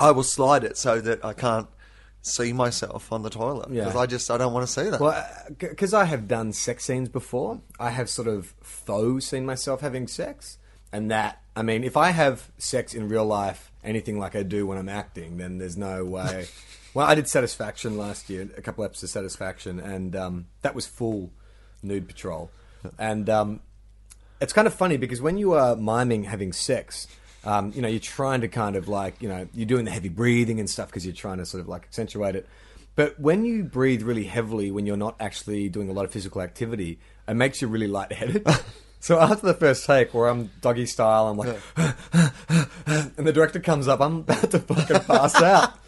I 0.00 0.10
will 0.12 0.22
slide 0.24 0.64
it 0.64 0.76
so 0.76 1.00
that 1.00 1.24
I 1.24 1.32
can't 1.34 1.68
see 2.22 2.52
myself 2.52 3.12
on 3.12 3.22
the 3.22 3.30
toilet 3.30 3.70
Yeah. 3.70 3.84
because 3.84 3.96
I 4.00 4.06
just 4.06 4.30
I 4.30 4.36
don't 4.38 4.52
want 4.52 4.66
to 4.66 4.72
see 4.72 4.90
that. 4.90 5.00
Well, 5.00 5.26
because 5.58 5.94
I 5.94 6.04
have 6.04 6.26
done 6.28 6.52
sex 6.52 6.84
scenes 6.84 7.08
before, 7.08 7.60
I 7.78 7.90
have 7.90 8.10
sort 8.10 8.28
of 8.28 8.54
faux 8.62 9.26
seen 9.26 9.46
myself 9.46 9.80
having 9.80 10.06
sex, 10.06 10.58
and 10.92 11.10
that 11.10 11.40
I 11.56 11.62
mean, 11.62 11.84
if 11.84 11.96
I 11.96 12.10
have 12.10 12.50
sex 12.58 12.94
in 12.94 13.08
real 13.08 13.24
life, 13.26 13.70
anything 13.84 14.18
like 14.18 14.34
I 14.36 14.42
do 14.42 14.66
when 14.66 14.78
I'm 14.78 14.88
acting, 14.88 15.36
then 15.36 15.58
there's 15.58 15.76
no 15.76 16.04
way. 16.04 16.46
well, 16.94 17.06
I 17.06 17.14
did 17.14 17.28
Satisfaction 17.28 17.96
last 17.96 18.28
year, 18.30 18.48
a 18.56 18.62
couple 18.62 18.84
episodes 18.84 19.04
of 19.04 19.10
Satisfaction, 19.10 19.80
and 19.80 20.14
um, 20.16 20.46
that 20.62 20.74
was 20.74 20.86
full 20.86 21.30
nude 21.82 22.06
patrol, 22.06 22.50
and 22.98 23.28
um, 23.30 23.60
it's 24.40 24.52
kind 24.52 24.66
of 24.66 24.74
funny 24.74 24.96
because 24.96 25.20
when 25.22 25.38
you 25.38 25.52
are 25.54 25.74
miming 25.76 26.24
having 26.24 26.52
sex, 26.52 27.06
um, 27.44 27.72
you 27.74 27.80
know, 27.80 27.88
you're 27.88 28.00
trying 28.00 28.42
to 28.42 28.48
kind 28.48 28.76
of 28.76 28.88
like, 28.88 29.20
you 29.20 29.28
know, 29.28 29.48
you're 29.54 29.66
doing 29.66 29.84
the 29.84 29.90
heavy 29.90 30.08
breathing 30.08 30.60
and 30.60 30.68
stuff 30.68 30.88
because 30.88 31.06
you're 31.06 31.14
trying 31.14 31.38
to 31.38 31.46
sort 31.46 31.60
of 31.60 31.68
like 31.68 31.84
accentuate 31.84 32.34
it. 32.36 32.46
But 32.96 33.18
when 33.18 33.44
you 33.44 33.64
breathe 33.64 34.02
really 34.02 34.24
heavily, 34.24 34.70
when 34.70 34.84
you're 34.84 34.96
not 34.96 35.16
actually 35.20 35.68
doing 35.68 35.88
a 35.88 35.92
lot 35.92 36.04
of 36.04 36.10
physical 36.10 36.42
activity, 36.42 36.98
it 37.26 37.34
makes 37.34 37.62
you 37.62 37.68
really 37.68 37.86
lightheaded. 37.86 38.46
so 39.00 39.18
after 39.18 39.46
the 39.46 39.54
first 39.54 39.86
take, 39.86 40.12
where 40.12 40.28
I'm 40.28 40.50
doggy 40.60 40.86
style, 40.86 41.28
I'm 41.28 41.38
like, 41.38 41.56
and 42.86 43.26
the 43.26 43.32
director 43.32 43.60
comes 43.60 43.88
up, 43.88 44.00
I'm 44.00 44.18
about 44.18 44.50
to 44.50 44.58
fucking 44.58 45.00
pass 45.00 45.40
out. 45.40 45.74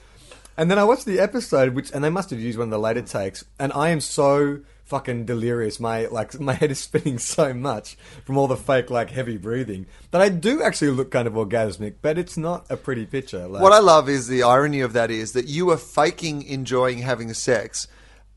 And 0.54 0.70
then 0.70 0.78
I 0.78 0.84
watched 0.84 1.06
the 1.06 1.18
episode, 1.18 1.74
which 1.74 1.90
and 1.92 2.04
they 2.04 2.10
must 2.10 2.28
have 2.28 2.38
used 2.38 2.58
one 2.58 2.68
of 2.68 2.70
the 2.70 2.78
later 2.78 3.00
takes, 3.00 3.42
and 3.58 3.72
I 3.72 3.88
am 3.88 4.00
so 4.02 4.60
fucking 4.84 5.24
delirious. 5.24 5.80
My 5.80 6.06
like 6.06 6.38
my 6.40 6.52
head 6.54 6.70
is 6.70 6.78
spinning 6.80 7.18
so 7.36 7.52
much 7.54 7.96
from 8.24 8.36
all 8.38 8.46
the 8.48 8.56
fake 8.56 8.90
like 8.90 9.10
heavy 9.10 9.36
breathing 9.36 9.86
that 10.10 10.20
I 10.20 10.28
do 10.28 10.62
actually 10.62 10.90
look 10.92 11.10
kind 11.10 11.26
of 11.26 11.34
orgasmic, 11.34 11.94
but 12.02 12.18
it's 12.18 12.36
not 12.36 12.66
a 12.70 12.76
pretty 12.76 13.06
picture. 13.06 13.46
Like, 13.48 13.62
What 13.62 13.72
I 13.72 13.78
love 13.80 14.08
is 14.08 14.28
the 14.28 14.42
irony 14.42 14.80
of 14.80 14.92
that 14.94 15.10
is 15.10 15.32
that 15.32 15.46
you 15.48 15.66
were 15.66 15.76
faking 15.78 16.42
enjoying 16.42 16.98
having 16.98 17.32
sex 17.34 17.86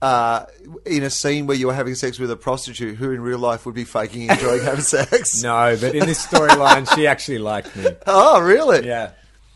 uh, 0.01 0.45
in 0.85 1.03
a 1.03 1.09
scene 1.09 1.47
where 1.47 1.57
you 1.57 1.67
were 1.67 1.73
having 1.73 1.95
sex 1.95 2.19
with 2.19 2.29
a 2.29 2.35
prostitute 2.35 2.95
who 2.97 3.11
in 3.11 3.21
real 3.21 3.39
life 3.39 3.65
would 3.65 3.73
be 3.75 3.85
faking 3.85 4.29
enjoying 4.29 4.61
having 4.63 4.81
sex. 4.81 5.41
no, 5.41 5.75
but 5.79 5.95
in 5.95 6.05
this 6.05 6.23
storyline, 6.25 6.93
she 6.95 7.07
actually 7.07 7.39
liked 7.39 7.75
me. 7.75 7.87
Oh, 8.07 8.39
really? 8.41 8.85
Yeah. 8.85 9.11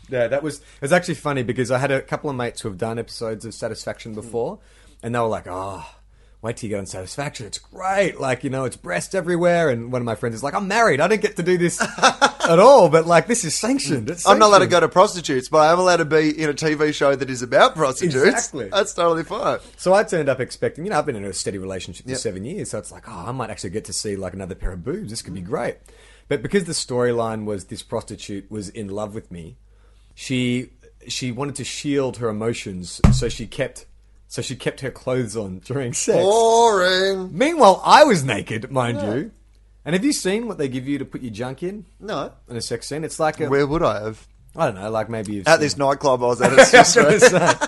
Yeah, 0.08 0.26
that 0.26 0.42
was 0.42 0.58
it 0.58 0.82
was 0.82 0.92
actually 0.92 1.14
funny 1.14 1.44
because 1.44 1.70
I 1.70 1.78
had 1.78 1.92
a 1.92 2.02
couple 2.02 2.30
of 2.30 2.34
mates 2.36 2.62
who 2.62 2.68
have 2.68 2.78
done 2.78 2.98
episodes 2.98 3.44
of 3.44 3.54
Satisfaction 3.54 4.12
before, 4.12 4.58
and 5.04 5.14
they 5.14 5.20
were 5.20 5.26
like, 5.28 5.46
"Oh, 5.48 5.86
wait 6.42 6.56
till 6.56 6.68
you 6.68 6.74
get 6.74 6.80
on 6.80 6.86
Satisfaction, 6.86 7.46
it's 7.46 7.58
great! 7.58 8.20
Like, 8.20 8.44
you 8.44 8.50
know, 8.50 8.64
it's 8.64 8.76
breast 8.76 9.14
everywhere." 9.14 9.70
And 9.70 9.92
one 9.92 10.02
of 10.02 10.06
my 10.06 10.14
friends 10.14 10.34
is 10.34 10.42
like, 10.42 10.54
"I'm 10.54 10.68
married, 10.68 11.00
I 11.00 11.08
didn't 11.08 11.22
get 11.22 11.36
to 11.36 11.42
do 11.42 11.58
this 11.58 11.80
at 12.50 12.58
all, 12.58 12.88
but 12.88 13.06
like, 13.06 13.26
this 13.26 13.44
is 13.44 13.58
sanctioned. 13.58 14.10
It's 14.10 14.26
I'm 14.26 14.38
not 14.38 14.48
allowed 14.48 14.60
to 14.60 14.66
go 14.66 14.80
to 14.80 14.88
prostitutes, 14.88 15.48
but 15.48 15.58
I 15.58 15.72
am 15.72 15.78
allowed 15.78 15.98
to 15.98 16.04
be 16.04 16.30
in 16.30 16.50
a 16.50 16.54
TV 16.54 16.92
show 16.92 17.14
that 17.14 17.30
is 17.30 17.42
about 17.42 17.74
prostitutes. 17.74 18.16
Exactly. 18.16 18.68
That's 18.68 18.94
totally 18.94 19.24
fine. 19.24 19.58
So 19.76 19.94
I 19.94 20.02
turned 20.04 20.28
up 20.28 20.40
expecting, 20.40 20.84
you 20.84 20.90
know, 20.90 20.98
I've 20.98 21.06
been 21.06 21.16
in 21.16 21.24
a 21.24 21.32
steady 21.32 21.58
relationship 21.58 22.06
for 22.06 22.14
seven 22.14 22.44
years, 22.44 22.70
so 22.70 22.78
it's 22.78 22.92
like, 22.92 23.08
oh, 23.08 23.24
I 23.28 23.32
might 23.32 23.50
actually 23.50 23.70
get 23.70 23.84
to 23.86 23.92
see 23.92 24.16
like 24.16 24.32
another 24.32 24.54
pair 24.54 24.72
of 24.72 24.84
boobs. 24.84 25.10
This 25.10 25.22
could 25.22 25.34
be 25.34 25.42
mm. 25.42 25.46
great. 25.46 25.76
But 26.28 26.42
because 26.42 26.64
the 26.64 26.72
storyline 26.72 27.44
was 27.44 27.64
this 27.64 27.82
prostitute 27.82 28.50
was 28.50 28.68
in 28.68 28.88
love 28.88 29.14
with 29.14 29.32
me, 29.32 29.56
she 30.14 30.70
she 31.08 31.32
wanted 31.32 31.56
to 31.56 31.64
shield 31.64 32.18
her 32.18 32.28
emotions, 32.28 33.00
so 33.12 33.28
she 33.28 33.46
kept 33.46 33.86
so 34.30 34.40
she 34.40 34.56
kept 34.56 34.80
her 34.80 34.90
clothes 34.90 35.36
on 35.36 35.58
during 35.58 35.92
sex. 35.92 36.16
Boring. 36.22 37.36
Meanwhile, 37.36 37.82
I 37.84 38.04
was 38.04 38.24
naked, 38.24 38.70
mind 38.70 39.02
you. 39.02 39.32
And 39.84 39.94
have 39.94 40.04
you 40.04 40.12
seen 40.12 40.46
what 40.46 40.56
they 40.56 40.68
give 40.68 40.86
you 40.86 40.98
to 40.98 41.04
put 41.04 41.20
your 41.20 41.32
junk 41.32 41.62
in 41.62 41.84
No. 41.98 42.32
in 42.48 42.56
a 42.56 42.60
sex 42.62 42.86
scene? 42.86 43.02
It's 43.04 43.18
like 43.20 43.40
a, 43.40 43.48
Where 43.48 43.66
would 43.66 43.82
I 43.82 44.02
have? 44.04 44.26
I 44.56 44.66
don't 44.66 44.76
know, 44.76 44.90
like 44.90 45.08
maybe 45.08 45.34
you've 45.34 45.48
At 45.48 45.54
seen- 45.54 45.60
this 45.60 45.76
nightclub 45.76 46.22
I 46.22 46.26
was 46.26 46.40
at. 46.40 46.52
It's 46.58 46.70
just 46.72 46.96
I 46.96 47.04
was 47.12 47.28
gonna 47.28 47.58
say. 47.58 47.66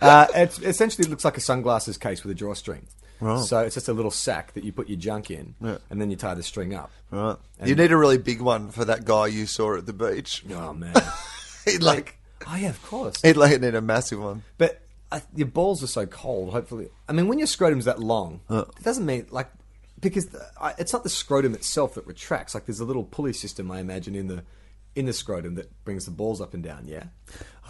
uh, 0.00 0.26
it 0.34 0.58
essentially 0.62 1.08
looks 1.08 1.24
like 1.24 1.36
a 1.36 1.40
sunglasses 1.40 1.98
case 1.98 2.22
with 2.24 2.30
a 2.32 2.34
drawstring. 2.34 2.86
Right. 3.20 3.40
So 3.44 3.60
it's 3.60 3.74
just 3.76 3.88
a 3.88 3.92
little 3.92 4.10
sack 4.10 4.52
that 4.54 4.64
you 4.64 4.72
put 4.72 4.88
your 4.88 4.98
junk 4.98 5.30
in, 5.30 5.54
Yeah. 5.60 5.78
and 5.90 6.00
then 6.00 6.10
you 6.10 6.16
tie 6.16 6.34
the 6.34 6.42
string 6.42 6.74
up. 6.74 6.90
right. 7.10 7.36
You 7.64 7.76
need 7.76 7.92
a 7.92 7.96
really 7.96 8.18
big 8.18 8.40
one 8.40 8.70
for 8.70 8.84
that 8.84 9.04
guy 9.04 9.28
you 9.28 9.46
saw 9.46 9.76
at 9.76 9.86
the 9.86 9.92
beach. 9.92 10.44
Oh 10.52 10.72
man! 10.72 10.94
He'd 11.64 11.82
like, 11.84 12.18
oh 12.48 12.56
yeah, 12.56 12.70
of 12.70 12.82
course. 12.82 13.20
he'd 13.22 13.36
like 13.36 13.60
need 13.60 13.76
a 13.76 13.80
massive 13.80 14.20
one. 14.20 14.42
But 14.58 14.81
I, 15.12 15.22
your 15.34 15.46
balls 15.48 15.82
are 15.82 15.86
so 15.88 16.06
cold. 16.06 16.52
Hopefully, 16.52 16.88
I 17.08 17.12
mean, 17.12 17.28
when 17.28 17.38
your 17.38 17.46
scrotum's 17.46 17.84
that 17.84 17.98
long, 18.00 18.40
Uh. 18.48 18.64
it 18.78 18.82
doesn't 18.82 19.04
mean 19.06 19.26
like 19.30 19.48
because 20.00 20.26
the, 20.26 20.44
I, 20.60 20.74
it's 20.78 20.92
not 20.92 21.02
the 21.04 21.10
scrotum 21.10 21.54
itself 21.54 21.94
that 21.94 22.06
retracts. 22.06 22.54
Like 22.54 22.66
there's 22.66 22.80
a 22.80 22.84
little 22.84 23.04
pulley 23.04 23.32
system, 23.32 23.70
I 23.70 23.80
imagine, 23.80 24.14
in 24.14 24.26
the 24.28 24.42
in 24.94 25.06
the 25.06 25.12
scrotum 25.12 25.54
that 25.56 25.70
brings 25.84 26.04
the 26.06 26.10
balls 26.10 26.40
up 26.40 26.54
and 26.54 26.62
down. 26.62 26.86
Yeah. 26.86 27.04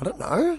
I 0.01 0.05
don't 0.05 0.19
know. 0.19 0.59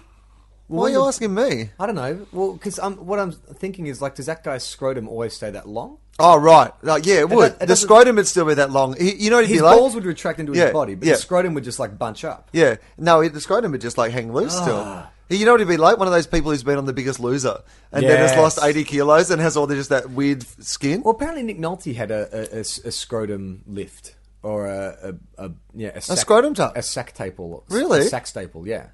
Why 0.68 0.86
are 0.88 0.90
you 0.92 1.04
asking 1.04 1.34
me? 1.34 1.72
I 1.78 1.86
don't 1.86 1.96
know. 1.96 2.26
Well, 2.32 2.54
because 2.54 2.80
I'm, 2.80 2.94
what 3.06 3.20
I'm 3.20 3.34
thinking 3.34 3.88
is 3.88 4.02
like, 4.02 4.16
does 4.16 4.28
that 4.28 4.44
guy's 4.46 4.64
scrotum 4.64 5.10
always 5.10 5.34
stay 5.34 5.52
that 5.52 5.68
long? 5.68 5.98
Oh, 6.20 6.38
right. 6.38 6.72
No, 6.82 6.96
yeah, 6.96 7.16
it 7.20 7.30
would. 7.30 7.52
it 7.52 7.60
the 7.60 7.66
doesn't- 7.68 7.86
scrotum 7.86 8.16
would 8.16 8.28
still 8.28 8.46
be 8.46 8.54
that 8.54 8.72
long. 8.72 8.96
He, 8.98 9.14
you 9.16 9.30
know 9.30 9.36
what 9.38 9.46
he'd 9.46 9.52
His 9.56 9.62
be 9.62 9.66
like? 9.66 9.78
balls 9.78 9.94
would 9.94 10.06
retract 10.06 10.40
into 10.40 10.54
Yeah, 10.54 10.66
his 10.66 10.74
body, 10.74 10.96
but 10.96 11.06
yeah. 11.08 11.14
the 11.16 11.20
scrotum 11.20 11.54
would 11.56 11.66
just 11.66 11.80
like 11.80 11.98
bunch 12.00 12.24
up. 12.24 12.50
Yeah. 12.54 12.78
No, 12.98 13.20
it- 13.22 13.34
the 13.34 13.42
scrotum 13.42 13.72
would 13.74 13.82
just 13.82 13.98
like 13.98 14.14
hang 14.14 14.32
loose 14.32 14.56
Ah. 14.56 15.12
You 15.30 15.46
know 15.46 15.52
what 15.52 15.62
he'd 15.62 15.68
be 15.68 15.78
like? 15.78 15.98
One 15.98 16.08
of 16.08 16.14
those 16.14 16.28
people 16.28 16.52
who's 16.52 16.64
been 16.64 16.78
on 16.78 16.86
The 16.86 16.94
Biggest 16.94 17.20
Loser 17.20 17.62
and 17.92 18.04
then 18.06 18.18
has 18.20 18.32
Yes. 18.32 18.38
lost 18.38 18.60
80 18.62 18.84
kilos 18.84 19.32
and 19.32 19.42
has 19.42 19.58
all 19.58 19.66
the, 19.66 19.76
just 19.76 19.90
that 19.90 20.12
weird 20.12 20.44
skin. 20.64 21.02
Well, 21.02 21.14
apparently 21.16 21.44
Nick 21.44 21.58
Nolte 21.60 21.96
had 21.96 22.12
a, 22.12 22.28
a, 22.32 22.58
a 22.58 22.60
s- 22.60 22.80
a 22.84 22.92
scrotum 22.92 23.64
lift 23.66 24.16
or 24.44 24.68
a, 24.68 25.16
a, 25.38 25.46
a 25.46 25.52
yeah 25.74 25.92
a, 25.96 26.02
sac, 26.02 26.18
scrotum 26.18 26.54
tuck? 26.54 26.78
a 26.78 26.84
sac 26.84 27.12
staple. 27.12 27.64
Really? 27.70 28.02
A 28.02 28.04
sac 28.04 28.28
staple, 28.28 28.68
yeah, 28.68 28.88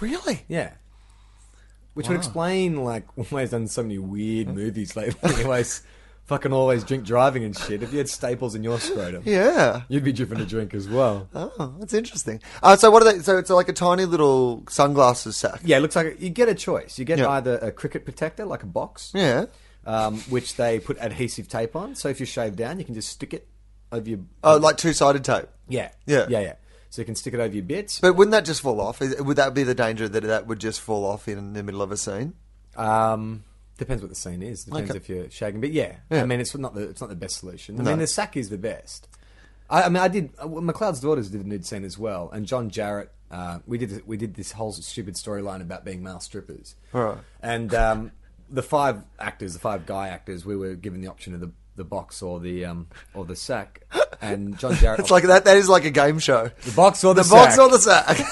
Really? 0.00 0.42
yeah. 0.48 0.72
Which 1.94 2.08
would 2.08 2.16
explain 2.16 2.82
like 2.84 3.04
why 3.30 3.42
he's 3.42 3.50
done 3.50 3.68
so 3.68 3.82
many 3.82 3.98
weird 3.98 4.48
movies 4.48 4.96
lately. 4.96 5.18
Anyways, 5.34 5.82
fucking 6.26 6.52
always 6.52 6.84
drink 6.84 7.04
driving 7.04 7.44
and 7.44 7.56
shit. 7.56 7.82
If 7.82 7.92
you 7.92 7.98
had 7.98 8.08
staples 8.08 8.54
in 8.54 8.62
your 8.64 8.78
scrotum, 8.80 9.22
Yeah. 9.24 9.82
you'd 9.88 10.04
be 10.04 10.12
driven 10.12 10.38
to 10.38 10.44
drink 10.44 10.74
as 10.74 10.88
well. 10.88 11.28
Oh, 11.34 11.74
that's 11.78 11.94
interesting. 11.94 12.40
Uh, 12.62 12.76
so 12.76 12.90
what 12.90 13.02
are 13.02 13.12
they? 13.12 13.20
So 13.20 13.38
it's 13.38 13.50
like 13.50 13.68
a 13.68 13.72
tiny 13.72 14.04
little 14.04 14.64
sunglasses 14.68 15.36
sack. 15.36 15.60
Yeah, 15.64 15.78
it 15.78 15.80
looks 15.80 15.96
like 15.96 16.20
you 16.20 16.30
get 16.30 16.48
a 16.48 16.54
choice. 16.54 16.98
You 16.98 17.04
get 17.04 17.18
Yeah. 17.18 17.28
either 17.30 17.58
a 17.58 17.70
cricket 17.72 18.04
protector, 18.04 18.44
like 18.44 18.62
a 18.62 18.66
box, 18.66 19.10
Yeah. 19.14 19.46
um, 19.86 20.18
which 20.22 20.56
they 20.56 20.80
put 20.80 20.96
adhesive 21.00 21.48
tape 21.48 21.74
on. 21.76 21.94
So 21.94 22.08
if 22.08 22.20
you 22.20 22.26
shave 22.26 22.56
down, 22.56 22.78
you 22.78 22.84
can 22.84 22.94
just 22.94 23.08
stick 23.08 23.32
it 23.32 23.46
over 23.92 24.08
your. 24.08 24.18
Oh, 24.42 24.56
like 24.56 24.76
two 24.76 24.92
sided 24.92 25.24
tape. 25.24 25.46
yeah, 25.68 25.90
Yeah. 26.06 26.26
yeah, 26.28 26.40
yeah. 26.40 26.52
So 26.90 27.02
you 27.02 27.06
can 27.06 27.14
stick 27.14 27.34
it 27.34 27.40
over 27.40 27.54
your 27.54 27.64
bits. 27.64 28.00
But 28.00 28.14
wouldn't 28.16 28.32
that 28.32 28.44
just 28.44 28.60
fall 28.62 28.80
off? 28.80 29.00
Would 29.00 29.36
that 29.36 29.54
be 29.54 29.62
the 29.64 29.74
danger 29.74 30.08
that 30.08 30.22
that 30.22 30.46
would 30.46 30.58
just 30.60 30.80
fall 30.80 31.04
off 31.04 31.28
in 31.28 31.52
the 31.52 31.62
middle 31.62 31.82
of 31.82 31.92
a 31.92 31.96
scene? 31.96 32.34
Um, 32.76 33.44
depends 33.78 34.02
what 34.02 34.08
the 34.08 34.14
scene 34.16 34.42
is. 34.42 34.64
Depends 34.64 34.90
Okay. 34.90 34.96
if 34.96 35.08
you're 35.08 35.24
shagging. 35.24 35.60
But 35.60 35.72
yeah, 35.72 35.96
Yeah. 36.10 36.22
I 36.22 36.26
mean, 36.26 36.40
it's 36.40 36.56
not 36.56 36.74
the 36.74 36.82
it's 36.88 37.00
not 37.00 37.10
the 37.10 37.16
best 37.16 37.38
solution. 37.38 37.78
I 37.80 37.84
No. 37.84 37.90
mean, 37.90 37.98
the 38.00 38.06
sack 38.06 38.36
is 38.36 38.48
the 38.50 38.58
best. 38.58 39.08
I, 39.68 39.82
I 39.84 39.88
mean, 39.88 40.02
I 40.02 40.08
did. 40.08 40.30
uh, 40.38 40.46
McLeod's 40.46 41.00
daughters 41.00 41.30
did 41.30 41.44
a 41.44 41.48
nude 41.48 41.66
scene 41.66 41.84
as 41.84 41.98
well, 41.98 42.30
and 42.32 42.46
John 42.46 42.70
Jarratt. 42.70 43.08
Uh, 43.30 43.58
we 43.66 43.76
did 43.78 44.06
we 44.06 44.16
did 44.16 44.34
this 44.34 44.52
whole 44.52 44.72
stupid 44.72 45.14
storyline 45.16 45.60
about 45.60 45.84
being 45.84 46.02
male 46.02 46.20
strippers. 46.20 46.76
Right. 46.92 47.18
And 47.42 47.74
um, 47.74 48.12
the 48.48 48.62
five 48.62 49.02
actors, 49.18 49.52
the 49.54 49.58
five 49.58 49.84
guy 49.86 50.08
actors, 50.08 50.44
we 50.46 50.56
were 50.56 50.74
given 50.76 51.00
the 51.00 51.08
option 51.08 51.34
of 51.34 51.40
the 51.40 51.50
the 51.74 51.84
box 51.84 52.22
or 52.22 52.38
the 52.40 52.64
um 52.64 52.86
or 53.14 53.24
the 53.24 53.34
sack. 53.36 53.82
And 54.22 54.56
John 54.58 54.72
Jarratt, 54.76 55.00
It's 55.00 55.10
like 55.10 55.24
that. 55.24 55.44
That 55.44 55.56
is 55.56 55.68
like 55.68 55.84
a 55.84 55.90
game 55.90 56.20
show. 56.20 56.50
the 56.64 56.70
box 56.72 57.02
or 57.02 57.14
the, 57.14 57.22
The 57.24 57.28
box 57.30 57.56
sack. 57.56 57.64
or 57.64 57.68
the 57.70 57.78
sack. 57.78 58.16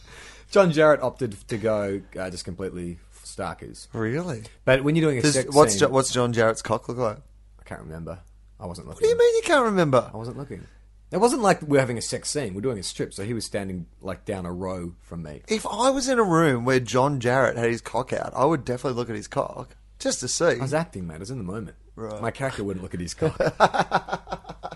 John 0.50 0.72
Jarratt 0.72 1.02
opted 1.02 1.32
to 1.48 1.58
go 1.58 2.00
uh, 2.18 2.30
just 2.30 2.44
completely 2.44 2.98
starkers. 3.40 3.88
really? 3.92 4.42
But 4.64 4.84
when 4.84 4.96
you're 4.96 5.06
doing 5.08 5.18
a 5.18 5.22
Does- 5.22 5.34
sex 5.34 5.54
what's 5.54 5.72
scene, 5.72 5.80
Jo- 5.80 5.88
what's 5.88 6.12
John 6.12 6.32
Jarratt's 6.32 6.62
cock 6.62 6.88
look 6.88 6.98
like? 6.98 7.18
I 7.60 7.64
can't 7.64 7.80
remember. 7.82 8.18
I 8.58 8.66
wasn't 8.66 8.88
looking. 8.88 8.96
What 8.96 9.02
do 9.02 9.08
you 9.08 9.18
mean 9.18 9.36
you 9.36 9.42
can't 9.42 9.64
remember? 9.64 10.10
I 10.12 10.16
wasn't 10.16 10.36
looking. 10.36 10.66
It 11.12 11.18
wasn't 11.18 11.42
like 11.42 11.60
we're 11.62 11.80
having 11.80 11.98
a 11.98 12.02
sex 12.02 12.30
scene. 12.30 12.54
We're 12.54 12.60
doing 12.60 12.78
a 12.78 12.84
strip, 12.84 13.12
so 13.12 13.24
he 13.24 13.34
was 13.34 13.44
standing 13.44 13.86
like 14.00 14.24
down 14.24 14.46
a 14.46 14.52
row 14.52 14.92
from 15.00 15.24
me. 15.24 15.42
If 15.48 15.66
I 15.66 15.90
was 15.90 16.08
in 16.08 16.20
a 16.20 16.22
room 16.22 16.64
where 16.64 16.78
John 16.78 17.18
Jarratt 17.20 17.56
had 17.56 17.68
his 17.70 17.80
cock 17.80 18.12
out, 18.12 18.32
I 18.36 18.44
would 18.44 18.64
definitely 18.64 18.96
look 18.96 19.10
at 19.10 19.16
his 19.16 19.26
cock 19.26 19.74
just 19.98 20.20
to 20.20 20.28
see. 20.28 20.44
I 20.44 20.58
was 20.58 20.74
acting, 20.74 21.06
mate. 21.08 21.16
I 21.16 21.18
was 21.18 21.30
in 21.30 21.38
the 21.38 21.44
moment. 21.44 21.76
Right. 21.96 22.22
My 22.22 22.30
character 22.30 22.62
wouldn't 22.62 22.82
look 22.84 22.94
at 22.94 23.00
his 23.00 23.14
cock. 23.14 23.36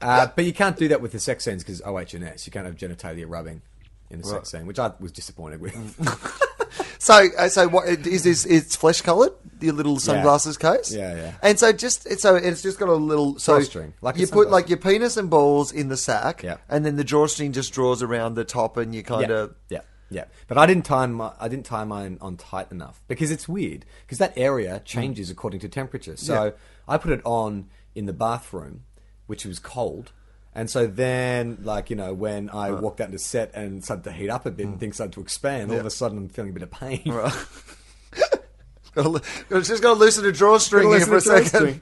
uh, 0.00 0.28
but 0.34 0.44
you 0.44 0.52
can't 0.52 0.76
do 0.76 0.88
that 0.88 1.00
with 1.02 1.12
the 1.12 1.18
sex 1.20 1.44
scenes 1.44 1.62
because 1.64 1.82
OHS. 1.82 2.46
You 2.46 2.52
can't 2.52 2.66
have 2.66 2.76
genitalia 2.76 3.24
rubbing 3.28 3.62
in 4.10 4.20
a 4.20 4.22
Right. 4.22 4.26
sex 4.30 4.50
scene, 4.50 4.66
which 4.66 4.78
I 4.78 4.92
was 5.00 5.12
disappointed 5.12 5.60
with. 5.60 5.74
So, 6.98 7.28
uh, 7.36 7.48
so 7.48 7.68
what 7.68 7.88
is 7.88 8.24
this? 8.24 8.44
It's 8.44 8.76
flesh 8.76 9.00
coloured. 9.02 9.32
Your 9.60 9.74
little 9.74 9.98
sunglasses 9.98 10.56
case. 10.56 10.94
Yeah, 10.94 11.16
yeah. 11.16 11.34
And 11.42 11.58
so 11.58 11.72
just 11.72 12.08
so 12.20 12.36
it's 12.36 12.62
just 12.62 12.78
got 12.78 12.88
a 12.88 12.94
little 12.94 13.40
so 13.40 13.56
Drawstring, 13.56 13.92
like 14.00 14.16
a 14.16 14.20
you 14.20 14.26
put 14.28 14.46
sunglass. 14.46 14.50
like 14.52 14.68
your 14.68 14.78
penis 14.78 15.16
and 15.16 15.28
balls 15.28 15.72
in 15.72 15.88
the 15.88 15.96
sack. 15.96 16.44
Yeah. 16.44 16.58
And 16.68 16.86
then 16.86 16.94
the 16.94 17.02
drawstring 17.02 17.52
just 17.52 17.72
draws 17.72 18.00
around 18.00 18.34
the 18.34 18.44
top, 18.44 18.76
and 18.76 18.94
you 18.94 19.02
kind 19.02 19.30
yeah, 19.30 19.36
of 19.36 19.54
yeah, 19.68 19.80
yeah. 20.10 20.24
But 20.46 20.58
I 20.58 20.66
didn't 20.66 20.84
time 20.84 21.12
my 21.12 21.32
I 21.40 21.48
didn't 21.48 21.66
tie 21.66 21.84
mine 21.84 22.18
on 22.20 22.36
tight 22.36 22.70
enough 22.70 23.02
because 23.08 23.32
it's 23.32 23.48
weird 23.48 23.84
because 24.06 24.18
that 24.18 24.32
area 24.36 24.80
changes 24.84 25.28
according 25.28 25.60
to 25.60 25.68
temperature. 25.68 26.16
So. 26.16 26.54
I 26.88 26.96
put 26.96 27.12
it 27.12 27.20
on 27.24 27.68
in 27.94 28.06
the 28.06 28.12
bathroom, 28.12 28.84
which 29.26 29.44
was 29.44 29.58
cold. 29.58 30.12
And 30.58 30.68
so 30.68 30.88
then, 30.88 31.58
like, 31.62 31.88
you 31.88 31.94
know, 31.94 32.12
when 32.12 32.50
I 32.50 32.72
walked 32.72 33.00
out 33.00 33.06
into 33.06 33.18
set 33.20 33.54
and 33.54 33.84
started 33.84 34.02
to 34.04 34.12
heat 34.12 34.28
up 34.28 34.44
a 34.44 34.50
bit 34.50 34.66
and 34.66 34.80
things 34.80 34.96
started 34.96 35.12
to 35.12 35.20
expand, 35.20 35.70
all 35.70 35.76
of 35.78 35.84
Mm. 35.84 35.86
A 35.86 35.90
sudden 35.90 36.18
I'm 36.18 36.28
feeling 36.28 36.50
a 36.50 36.54
bit 36.54 36.62
of 36.64 36.70
pain. 36.72 37.02
Right. 37.06 37.32
just 38.94 39.82
got 39.82 39.94
to 39.94 40.00
loosen 40.00 40.24
the 40.24 40.32
drawstring 40.32 40.88
here 40.88 41.06
for 41.06 41.16
a 41.16 41.20
second. 41.20 41.80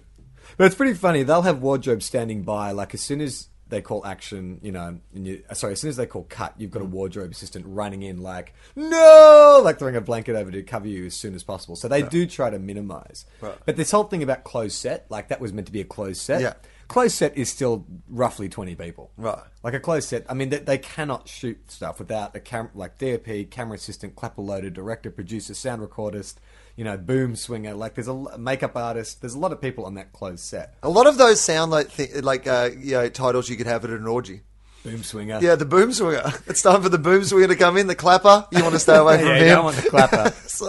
But 0.59 0.67
it's 0.67 0.75
pretty 0.75 0.93
funny. 0.95 1.23
They'll 1.23 1.41
have 1.43 1.63
wardrobe 1.63 2.03
standing 2.03 2.43
by, 2.43 2.73
like 2.73 2.93
as 2.93 3.01
soon 3.01 3.23
as 3.23 3.49
they 3.69 3.81
call 3.81 4.05
action, 4.07 4.61
you 4.63 4.71
know, 4.73 4.99
and 5.15 5.27
you, 5.27 5.43
uh, 5.51 5.55
sorry, 5.55 5.73
as 5.73 5.81
soon 5.81 5.91
as 5.91 5.97
they 5.97 6.07
call 6.07 6.25
cut, 6.29 6.55
you've 6.57 6.71
Mm. 6.71 6.75
got 6.75 6.83
a 6.83 6.87
wardrobe 6.87 7.31
assistant 7.33 7.65
running 7.67 8.03
in, 8.03 8.21
like 8.23 8.55
no, 8.77 9.61
like 9.65 9.79
throwing 9.79 9.97
a 9.97 10.01
blanket 10.01 10.37
over 10.37 10.51
to 10.51 10.63
cover 10.63 10.87
you 10.87 11.07
as 11.07 11.15
soon 11.15 11.35
as 11.35 11.43
possible. 11.43 11.77
So 11.77 11.89
they 11.89 12.03
do 12.03 12.27
try 12.27 12.51
to 12.51 12.59
minimize. 12.59 13.25
Right. 13.41 13.55
But 13.65 13.77
this 13.77 13.91
whole 13.91 14.05
thing 14.05 14.23
about 14.23 14.45
closed 14.45 14.77
set, 14.77 15.07
like 15.09 15.29
that 15.29 15.41
was 15.41 15.53
meant 15.53 15.67
to 15.67 15.73
be 15.73 15.81
a 15.81 15.85
closed 15.85 16.21
set. 16.21 16.43
Yeah. 16.43 16.53
Closed 16.89 17.17
set 17.17 17.37
is 17.37 17.51
still 17.51 17.85
roughly 18.09 18.49
twenty 18.49 18.75
people. 18.75 19.11
Right. 19.17 19.43
Like 19.63 19.75
a 19.75 19.81
closed 19.81 20.09
set. 20.09 20.25
I 20.29 20.35
mean, 20.35 20.51
they, 20.51 20.59
they 20.59 20.79
cannot 20.79 21.29
shoot 21.29 21.71
stuff 21.71 21.99
without 21.99 22.37
a 22.37 22.41
camera, 22.41 22.71
like 22.75 22.99
DOP, 22.99 23.51
camera 23.51 23.77
assistant, 23.77 24.15
clapper 24.15 24.43
loader, 24.43 24.71
director, 24.71 25.11
producer, 25.11 25.55
sound 25.55 25.83
recordist, 25.83 26.37
you 26.77 26.85
know, 26.85 26.97
boom 26.97 27.35
swinger. 27.35 27.75
Like 27.75 27.95
there's 27.95 28.09
a 28.09 28.39
makeup 28.39 28.77
artist. 28.77 29.21
There's 29.21 29.35
a 29.35 29.39
lot 29.39 29.53
of 29.53 29.61
people 29.61 29.85
on 29.85 29.95
that 29.95 30.13
closed 30.13 30.45
set. 30.45 30.75
A 30.83 30.89
lot 30.89 31.07
of 31.07 31.19
those 31.19 31.41
sound 31.41 31.71
like 31.71 31.91
th- 31.93 32.23
like 32.23 32.47
uh, 32.47 32.71
you 32.79 32.93
know 32.93 33.09
titles 33.09 33.49
you 33.49 33.57
could 33.57 33.67
have 33.67 33.85
at 33.85 33.91
an 33.91 34.07
orgy. 34.07 34.43
Boom 34.87 35.03
swinger. 35.03 35.41
Yeah, 35.43 35.57
the 35.57 35.65
boom 35.65 35.93
swinger. 35.93 36.23
It's 36.47 36.63
time 36.63 36.81
for 36.81 36.89
the 36.89 36.99
boom 36.99 37.25
swinger 37.25 37.49
to 37.49 37.57
come 37.57 37.77
in. 37.77 37.89
The 37.89 37.97
clapper, 37.97 38.47
you 38.53 38.63
want 38.63 38.75
to 38.75 38.79
stay 38.79 38.95
away 38.97 39.19
from 39.19 39.27
Yeah, 39.27 39.35
him. 39.39 39.43
you 39.49 39.55
don't 39.55 39.65
want 39.65 39.77
the 39.77 39.91
clapper. 39.91 40.31
so 40.47 40.67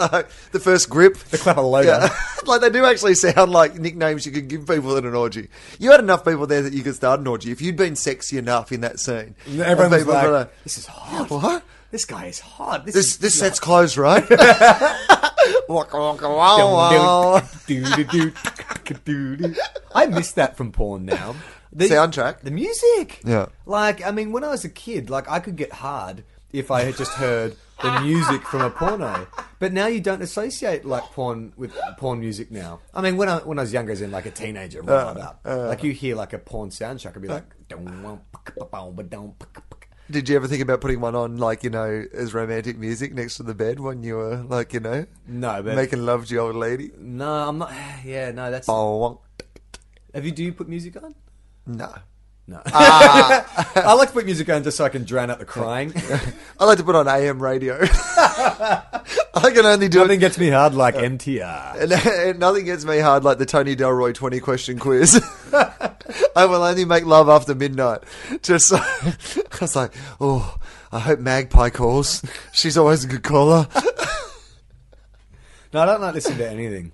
the 0.52 0.60
first 0.60 0.90
grip, 0.90 1.18
The 1.18 1.38
clapper 1.38 1.62
loader. 1.62 1.88
Yeah, 1.90 2.10
like 2.46 2.62
they 2.62 2.70
do 2.72 2.84
actually 2.86 3.14
sound 3.14 3.52
like 3.52 3.76
nicknames 3.76 4.26
you 4.26 4.32
could 4.32 4.48
give 4.48 4.68
people 4.68 4.98
at 4.98 5.06
an 5.06 5.14
orgy. 5.14 5.50
You 5.78 5.92
had 5.92 6.00
enough 6.00 6.26
people 6.26 6.48
there 6.48 6.64
that 6.64 6.74
you 6.74 6.82
could 6.84 6.96
start 6.96 7.20
an 7.20 7.28
orgy 7.28 7.52
if 7.52 7.62
you'd 7.62 7.76
been 7.78 7.96
sexy 7.96 8.38
enough 8.40 8.72
in 8.72 8.82
that 8.82 9.00
scene. 9.00 9.36
Everyone 9.48 9.92
was 9.92 10.08
like, 10.08 10.64
"This 10.64 10.78
is 10.80 10.88
hot. 10.88 11.30
what? 11.30 11.64
This 11.92 12.06
guy 12.06 12.26
is 12.26 12.40
hot. 12.40 12.86
This 12.86 12.96
This 12.96 13.06
is 13.08 13.18
this 13.20 13.40
set's 13.40 13.60
closed, 13.60 13.98
right? 13.98 14.28
Waka, 15.70 15.98
waka, 15.98 16.28
wow, 16.30 16.74
wow. 16.74 17.42
I 19.96 20.06
miss 20.08 20.32
that 20.34 20.58
from 20.58 20.72
porn 20.72 21.06
now. 21.06 21.36
The 21.78 21.86
Soundtrack? 21.86 22.42
the 22.42 22.50
music. 22.50 23.22
Yeah. 23.24 23.48
Like, 23.68 24.06
I 24.06 24.10
mean, 24.10 24.32
when 24.32 24.44
I 24.44 24.50
was 24.50 24.66
a 24.66 24.70
kid, 24.70 25.12
like 25.12 25.30
I 25.30 25.40
could 25.40 25.56
get 25.56 25.72
hard 25.72 26.24
if 26.52 26.72
I 26.72 26.82
had 26.82 26.98
just 26.98 27.14
heard 27.14 27.56
the 27.84 28.02
music 28.02 28.42
from 28.42 28.62
a 28.62 28.72
porno. 28.72 29.28
But 29.60 29.74
now 29.74 29.86
you 29.86 30.02
don't 30.02 30.24
associate 30.24 30.86
like 30.86 31.04
porn 31.12 31.54
with 31.56 31.78
porn 31.98 32.20
music 32.20 32.50
now. 32.52 32.80
I 32.96 33.02
mean, 33.02 33.16
when 33.16 33.30
I 33.30 33.38
when 33.40 33.60
I 33.60 33.62
was 33.62 33.74
younger, 33.74 33.92
as 33.92 34.02
in 34.02 34.10
like 34.10 34.26
a 34.26 34.32
teenager, 34.32 34.80
uh, 34.80 34.86
growing 34.86 35.18
up, 35.20 35.40
uh. 35.46 35.68
like 35.68 35.84
you 35.84 35.92
hear 35.92 36.16
like 36.16 36.34
a 36.34 36.40
porn 36.40 36.70
soundtrack, 36.70 37.16
I'd 37.16 37.22
be 37.22 37.28
uh. 37.28 37.34
like, 37.36 37.46
Did 40.10 40.30
you 40.30 40.36
ever 40.38 40.48
think 40.48 40.62
about 40.62 40.80
putting 40.80 41.02
one 41.02 41.16
on, 41.16 41.38
like 41.38 41.64
you 41.64 41.70
know, 41.70 42.06
as 42.14 42.34
romantic 42.34 42.78
music 42.78 43.14
next 43.14 43.38
to 43.38 43.44
the 43.44 43.54
bed 43.54 43.80
when 43.80 44.02
you 44.02 44.16
were 44.16 44.38
like 44.38 44.74
you 44.74 44.80
know 44.80 45.06
no, 45.28 45.62
but 45.62 45.76
making 45.76 46.06
love 46.06 46.26
to 46.28 46.34
your 46.34 46.48
old 46.48 46.56
lady? 46.56 46.92
no, 46.98 47.50
I'm 47.50 47.60
not. 47.60 47.72
Yeah, 48.04 48.32
no, 48.32 48.50
that's. 48.50 48.68
Have 50.14 50.26
you 50.26 50.32
do 50.32 50.44
you 50.44 50.54
put 50.54 50.70
music 50.70 50.96
on? 51.04 51.14
No. 51.68 51.94
No. 52.50 52.62
Ah. 52.74 53.72
I 53.76 53.94
like 53.96 54.08
to 54.08 54.14
put 54.14 54.24
music 54.26 54.48
on 54.50 54.64
just 54.64 54.78
so 54.78 54.86
I 54.86 54.90
can 54.90 55.04
drown 55.04 55.30
out 55.30 55.40
the 55.40 55.46
crying. 55.46 55.92
I 56.60 56.64
like 56.64 56.78
to 56.78 56.84
put 56.86 56.96
on 56.96 57.06
AM 57.06 57.44
radio. 57.44 57.78
I 57.82 59.52
can 59.54 59.66
only 59.66 59.90
do 59.90 60.00
Nothing 60.00 60.18
it. 60.20 60.22
gets 60.22 60.38
me 60.38 60.50
hard 60.50 60.74
like 60.74 60.96
MTR. 60.96 61.76
And, 61.82 61.92
and 61.92 62.40
nothing 62.40 62.64
gets 62.64 62.86
me 62.86 63.00
hard 63.00 63.26
like 63.26 63.38
the 63.38 63.46
Tony 63.46 63.76
Delroy 63.76 64.14
20 64.14 64.40
question 64.40 64.80
quiz. 64.80 65.22
I 66.38 66.46
will 66.46 66.64
only 66.64 66.86
make 66.86 67.06
love 67.06 67.28
after 67.28 67.54
midnight. 67.54 68.00
Just 68.44 68.68
so, 68.70 68.78
I 68.78 69.58
was 69.60 69.76
like, 69.76 69.94
oh, 70.22 70.58
I 70.92 71.00
hope 71.00 71.20
Magpie 71.20 71.70
calls. 71.70 72.24
She's 72.54 72.78
always 72.78 73.04
a 73.04 73.08
good 73.08 73.24
caller. 73.24 73.68
No, 75.74 75.82
I 75.82 75.86
don't 75.86 76.00
like 76.02 76.14
listening 76.16 76.38
to 76.38 76.50
anything. 76.50 76.94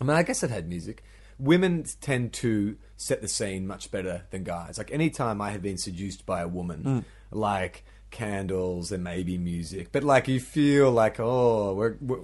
I 0.00 0.04
mean, 0.04 0.16
I 0.16 0.22
guess 0.22 0.44
I've 0.44 0.50
had 0.50 0.68
music. 0.68 1.02
Women 1.40 1.84
tend 2.00 2.32
to 2.34 2.76
set 2.96 3.20
the 3.20 3.28
scene 3.28 3.66
much 3.66 3.90
better 3.90 4.22
than 4.30 4.44
guys. 4.44 4.78
Like 4.78 4.90
anytime 4.92 5.40
I 5.40 5.50
have 5.50 5.62
been 5.62 5.78
seduced 5.78 6.24
by 6.26 6.40
a 6.42 6.48
woman, 6.48 7.04
like 7.30 7.84
candles 8.10 8.92
and 8.92 9.04
maybe 9.04 9.36
music, 9.38 9.88
but 9.92 10.02
like 10.04 10.28
you 10.28 10.40
feel 10.40 10.90
like 10.90 11.20
oh, 11.20 11.74
we're, 11.74 11.96
we're 12.00 12.20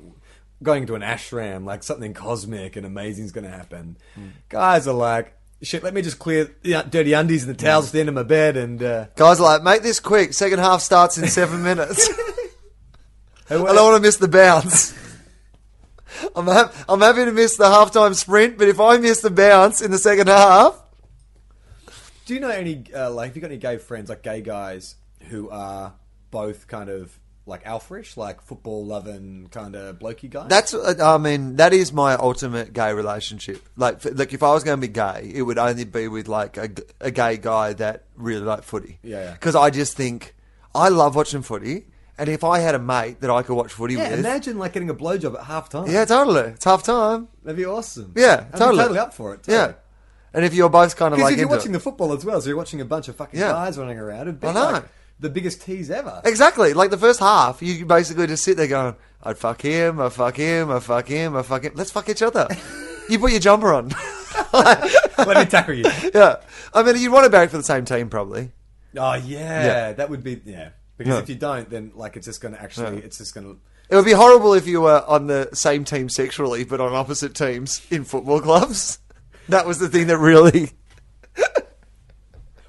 going 0.63 0.87
to 0.87 0.95
an 0.95 1.03
ashram, 1.03 1.65
like 1.65 1.83
something 1.83 2.15
cosmic 2.15 2.77
and 2.77 2.87
amazing 2.87 3.25
is 3.25 3.33
going 3.33 3.45
to 3.45 3.51
happen. 3.51 3.97
Guys 4.49 4.87
are 4.89 4.95
like. 4.95 5.37
Shit, 5.65 5.85
let 5.85 5.95
me 5.95 6.03
just 6.03 6.19
clear 6.19 6.53
the 6.63 6.85
dirty 6.91 7.13
undies 7.13 7.45
and 7.47 7.55
the 7.55 7.63
towels 7.65 7.87
at 7.87 7.93
the 7.93 8.01
end 8.01 8.09
of 8.09 8.17
my 8.17 8.25
bed 8.25 8.57
and 8.57 8.83
uh, 8.83 9.07
Guys 9.15 9.39
are 9.39 9.45
like, 9.45 9.63
make 9.63 9.83
this 9.83 10.01
quick. 10.01 10.35
Second 10.35 10.59
half 10.59 10.81
starts 10.81 11.19
in 11.19 11.29
seven 11.29 11.63
minutes. 11.71 12.11
I 13.49 13.55
I 13.55 13.59
don't 13.59 13.77
want 13.77 13.95
to 13.95 14.01
miss 14.03 14.17
the 14.17 14.27
bounce. 14.27 14.93
I'm, 16.37 16.47
hap- 16.47 16.75
I'm 16.89 17.01
happy 17.01 17.25
to 17.25 17.33
miss 17.33 17.57
the 17.57 17.65
halftime 17.65 18.15
sprint, 18.15 18.59
but 18.59 18.69
if 18.69 18.81
I 18.81 18.99
miss 18.99 19.21
the 19.21 19.31
bounce 19.31 19.81
in 19.81 19.91
the 19.91 19.99
second 19.99 20.29
half, 20.29 20.79
Do 22.27 22.35
you 22.35 22.41
know 22.41 22.49
any 22.51 22.85
uh, 22.95 23.11
like? 23.11 23.29
Have 23.31 23.37
you 23.37 23.43
got 23.43 23.51
any 23.51 23.59
gay 23.59 23.79
friends, 23.79 24.09
like 24.09 24.23
gay 24.23 24.41
guys, 24.43 24.97
who 25.29 25.51
are 25.51 25.95
both 26.31 26.67
kind 26.69 26.89
of 26.89 27.19
like 27.45 27.65
alphaish, 27.65 28.17
like 28.17 28.41
football 28.41 28.87
loving 28.87 29.49
kind 29.51 29.75
of 29.75 29.99
blokey 29.99 30.31
guys? 30.31 30.49
That's, 30.49 30.73
uh, 30.75 30.95
I 31.03 31.19
mean, 31.19 31.57
that 31.57 31.73
is 31.73 31.93
my 31.93 32.15
ultimate 32.15 32.73
gay 32.73 32.93
relationship. 32.93 33.67
Like, 33.77 33.97
f- 34.07 34.13
like 34.17 34.33
if 34.33 34.43
I 34.45 34.53
was 34.53 34.63
going 34.63 34.81
to 34.81 34.87
be 34.87 34.93
gay, 34.93 35.33
it 35.35 35.43
would 35.43 35.59
only 35.59 35.85
be 35.85 36.07
with 36.09 36.29
like 36.29 36.57
a, 36.57 36.69
g- 36.69 36.83
a 37.01 37.11
gay 37.11 37.37
guy 37.39 37.73
that 37.75 38.05
really 38.17 38.45
liked 38.45 38.65
footy. 38.65 38.99
Yeah, 39.03 39.25
yeah. 39.25 39.33
Because 39.33 39.57
I 39.57 39.71
just 39.71 39.97
think 39.97 40.35
I 40.75 40.89
love 40.89 41.17
watching 41.17 41.43
footy, 41.43 41.87
and 42.23 42.31
if 42.31 42.45
I 42.45 42.61
had 42.61 42.77
a 42.77 42.79
mate 42.79 43.21
that 43.21 43.31
I 43.31 43.43
could 43.43 43.55
watch 43.57 43.73
footy 43.73 43.95
yeah. 43.95 44.11
with, 44.11 44.21
Imagine 44.21 44.57
like 44.59 44.73
getting 44.73 44.89
a 44.91 44.95
blowjob 44.95 45.35
at 45.39 45.45
half 45.47 45.69
time. 45.69 45.91
yeah, 45.91 46.05
totally, 46.05 46.51
it's 46.53 46.65
half 46.65 46.85
time. 46.85 47.27
that'd 47.43 47.57
be 47.57 47.65
awesome. 47.65 48.13
Yeah, 48.17 48.45
I'd 48.47 48.53
be 48.53 48.59
totally. 48.59 48.79
totally 48.79 48.99
up 49.01 49.13
for 49.13 49.35
it. 49.35 49.41
Yeah, 49.49 49.73
and 50.33 50.45
if 50.45 50.55
you're 50.55 50.71
both 50.71 50.95
kind 50.97 51.13
of 51.13 51.19
because 51.19 51.25
like 51.25 51.33
if 51.33 51.39
you're 51.41 51.47
into 51.49 51.57
watching 51.57 51.71
it. 51.73 51.75
the 51.75 51.81
football 51.81 52.13
as 52.13 52.25
well, 52.25 52.41
so 52.41 52.47
you're 52.49 52.57
watching 52.57 52.81
a 52.81 52.85
bunch 52.85 53.09
of 53.09 53.17
fucking 53.17 53.41
Yeah. 53.41 53.49
guys 53.51 53.77
running 53.77 53.99
around. 53.99 54.23
It'd 54.29 54.41
be 54.41 54.47
I 54.47 54.53
know. 54.53 54.71
like 54.73 54.85
the 55.19 55.31
biggest 55.31 55.63
tease 55.63 55.91
ever. 55.91 56.21
Exactly. 56.25 56.73
Like 56.75 56.91
the 56.91 56.97
first 56.99 57.19
half, 57.21 57.61
you 57.61 57.85
basically 57.87 58.27
just 58.29 58.45
sit 58.45 58.57
there 58.57 58.67
going, 58.69 58.95
I'd 59.23 59.37
fuck 59.39 59.61
him, 59.63 60.01
I 60.01 60.09
fuck 60.09 60.37
him, 60.37 60.71
I 60.71 60.79
fuck 60.81 61.07
him, 61.09 61.37
I 61.37 61.43
fuck 61.43 61.65
him. 61.65 61.73
Let's 61.75 61.91
fuck 61.91 62.09
each 62.09 62.23
other. 62.23 62.47
you 63.09 63.19
put 63.19 63.33
your 63.33 63.41
jumper 63.41 63.73
on. 63.75 63.89
Let 64.53 65.37
me 65.37 65.45
tackle 65.47 65.75
you. 65.75 65.85
yeah. 66.15 66.37
I 66.75 66.83
mean, 66.83 66.97
you'd 66.97 67.13
want 67.13 67.25
to 67.25 67.31
back 67.31 67.51
for 67.51 67.57
the 67.59 67.63
same 67.63 67.85
team, 67.85 68.09
probably. 68.09 68.53
Oh 68.97 69.15
yeah, 69.15 69.65
Yeah. 69.65 69.93
that 69.95 70.11
would 70.11 70.23
be 70.23 70.41
yeah. 70.45 70.71
Because 71.03 71.19
Yeah. 71.19 71.23
if 71.23 71.29
you 71.29 71.35
don't, 71.37 71.69
then 71.71 71.93
like 71.95 72.17
it's 72.17 72.27
just 72.27 72.41
going 72.41 72.55
to 72.55 72.63
actually, 72.63 72.99
Yeah. 72.99 73.05
it's 73.05 73.19
just 73.19 73.35
going 73.35 73.47
to. 73.47 73.59
It 73.91 73.97
would 73.97 74.05
be 74.05 74.13
horrible 74.13 74.55
if 74.55 74.67
you 74.67 74.81
were 74.81 75.05
on 75.07 75.27
the 75.27 75.49
same 75.53 75.85
team 75.85 76.09
sexually, 76.09 76.65
but 76.65 76.81
on 76.81 76.95
opposite 76.95 77.35
teams 77.35 77.81
in 77.91 78.05
football 78.05 78.41
clubs. 78.41 78.99
That 79.49 79.67
was 79.67 79.79
the 79.81 79.89
thing 79.89 80.07
that 80.07 80.19
really. 80.19 80.71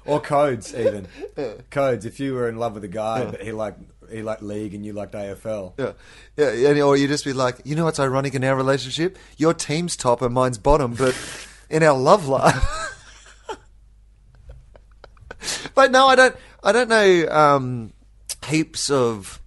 Or 0.06 0.20
codes, 0.20 0.74
even 0.74 1.06
codes. 1.70 2.04
If 2.04 2.20
you 2.20 2.34
were 2.34 2.46
in 2.48 2.58
love 2.58 2.74
with 2.74 2.84
a 2.84 2.88
guy, 2.88 3.24
but 3.24 3.40
he 3.40 3.52
liked 3.52 3.80
he 4.10 4.22
liked 4.22 4.42
league 4.42 4.74
and 4.74 4.84
you 4.84 4.92
liked 4.92 5.14
AFL. 5.14 5.72
Yeah. 5.78 5.92
Yeah. 6.36 6.68
and- 6.70 6.80
Or 6.82 6.94
you 6.96 7.08
just 7.08 7.24
be 7.24 7.32
like, 7.32 7.56
you 7.64 7.74
know 7.74 7.84
what's 7.84 7.98
ironic 8.00 8.34
in 8.34 8.44
our 8.44 8.54
relationship? 8.54 9.16
Your 9.38 9.54
team's 9.54 9.96
top 9.96 10.20
and 10.20 10.34
mine's 10.34 10.58
bottom, 10.58 10.92
but 10.94 11.16
in 11.70 11.82
our 11.82 11.96
love 11.96 12.28
life. 12.28 12.62
but 15.74 15.90
no, 15.90 16.06
I 16.06 16.16
don't. 16.16 16.36
I 16.62 16.72
don't 16.72 16.88
know 16.88 17.28
um, 17.30 17.92
heaps 18.44 18.90
of. 18.90 19.40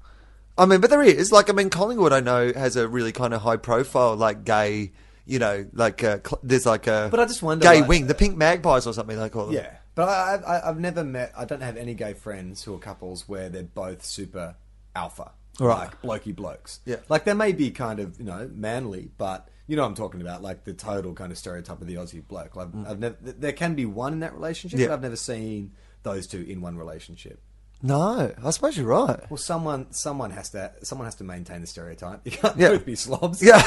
I 0.58 0.66
mean, 0.66 0.82
but 0.82 0.90
there 0.90 1.04
is 1.04 1.32
like 1.32 1.50
I 1.50 1.54
mean, 1.54 1.70
Collingwood. 1.70 2.14
I 2.14 2.20
know 2.20 2.52
has 2.54 2.76
a 2.76 2.88
really 2.88 3.12
kind 3.12 3.34
of 3.34 3.42
high 3.42 3.58
profile, 3.58 4.16
like 4.16 4.44
gay. 4.44 4.92
You 5.26 5.40
know, 5.40 5.66
like 5.74 6.04
uh, 6.04 6.20
cl- 6.26 6.40
there's 6.42 6.66
like 6.66 6.88
a. 6.88 7.10
But 7.12 7.20
I 7.20 7.26
just 7.26 7.44
wonder, 7.44 7.64
gay 7.64 7.82
like- 7.82 7.90
wing, 7.90 8.08
the 8.08 8.16
Pink 8.16 8.38
Magpies 8.38 8.88
or 8.88 8.94
something 8.94 9.20
they 9.20 9.30
call 9.30 9.48
them. 9.48 9.56
Yeah, 9.56 9.76
but 9.94 10.08
I, 10.08 10.36
I, 10.36 10.70
I've 10.70 10.80
never 10.80 11.04
met. 11.04 11.34
I 11.38 11.44
don't 11.46 11.62
have 11.62 11.76
any 11.78 11.94
gay 11.94 12.14
friends 12.14 12.64
who 12.64 12.74
are 12.76 12.80
couples 12.80 13.28
where 13.28 13.50
they're 13.50 13.64
both 13.64 14.06
super 14.06 14.56
alpha, 14.96 15.32
Right. 15.60 15.90
Like 15.90 16.02
blokey 16.02 16.36
blokes. 16.36 16.80
Yeah. 16.86 16.98
like 17.10 17.26
they 17.26 17.34
may 17.34 17.52
be 17.52 17.72
kind 17.72 18.00
of 18.00 18.18
you 18.18 18.24
know 18.26 18.50
manly, 18.54 19.12
but 19.18 19.50
you 19.68 19.76
know 19.76 19.82
what 19.84 19.90
I'm 19.90 19.96
talking 19.96 20.22
about, 20.22 20.42
like 20.42 20.64
the 20.64 20.74
total 20.74 21.14
kind 21.14 21.32
of 21.32 21.38
stereotype 21.38 21.82
of 21.82 21.88
the 21.88 21.96
Aussie 21.96 22.26
bloke. 22.26 22.56
Like 22.56 22.70
I've 22.88 23.00
never. 23.00 23.18
There 23.22 23.52
can 23.52 23.76
be 23.76 23.86
one 23.86 24.14
in 24.14 24.22
that 24.22 24.34
relationship, 24.34 24.80
Mm. 24.80 24.82
Yeah. 24.84 24.88
but 24.88 24.94
I've 24.94 25.02
never 25.02 25.16
seen 25.18 25.74
those 26.04 26.26
two 26.26 26.42
in 26.42 26.62
one 26.62 26.78
relationship. 26.78 27.42
No, 27.82 28.34
I 28.44 28.50
suppose 28.50 28.76
you're 28.78 28.88
right. 28.88 29.20
Well, 29.30 29.38
someone 29.38 29.92
someone 29.94 30.32
has 30.32 30.50
to 30.50 30.72
someone 30.84 31.06
has 31.06 31.16
to 31.16 31.24
maintain 31.24 31.62
the 31.62 31.68
stereotype. 31.68 32.22
You 32.26 32.32
can't 32.32 32.58
Yeah. 32.58 32.70
both 32.70 32.86
be 32.86 32.96
slobs. 32.96 33.42
Yeah. 33.42 33.62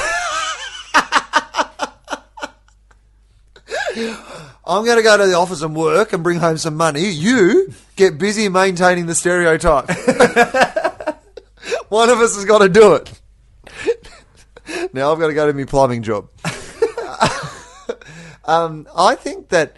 I'm 4.65 4.85
going 4.85 4.97
to 4.97 5.03
go 5.03 5.17
to 5.17 5.25
the 5.27 5.33
office 5.35 5.61
and 5.61 5.75
work 5.75 6.13
and 6.13 6.23
bring 6.23 6.39
home 6.39 6.57
some 6.57 6.75
money. 6.77 7.09
You 7.09 7.73
get 7.97 8.17
busy 8.17 8.47
maintaining 8.49 9.05
the 9.05 9.15
stereotype. 9.15 9.89
One 11.89 12.09
of 12.09 12.19
us 12.19 12.35
has 12.35 12.45
got 12.45 12.59
to 12.59 12.69
do 12.69 12.93
it. 12.95 13.11
Now 14.93 15.11
I've 15.11 15.19
got 15.19 15.27
to 15.27 15.33
go 15.33 15.47
to 15.47 15.53
my 15.53 15.65
plumbing 15.65 16.01
job. 16.01 16.29
um, 18.45 18.87
I 18.95 19.15
think 19.15 19.49
that, 19.49 19.75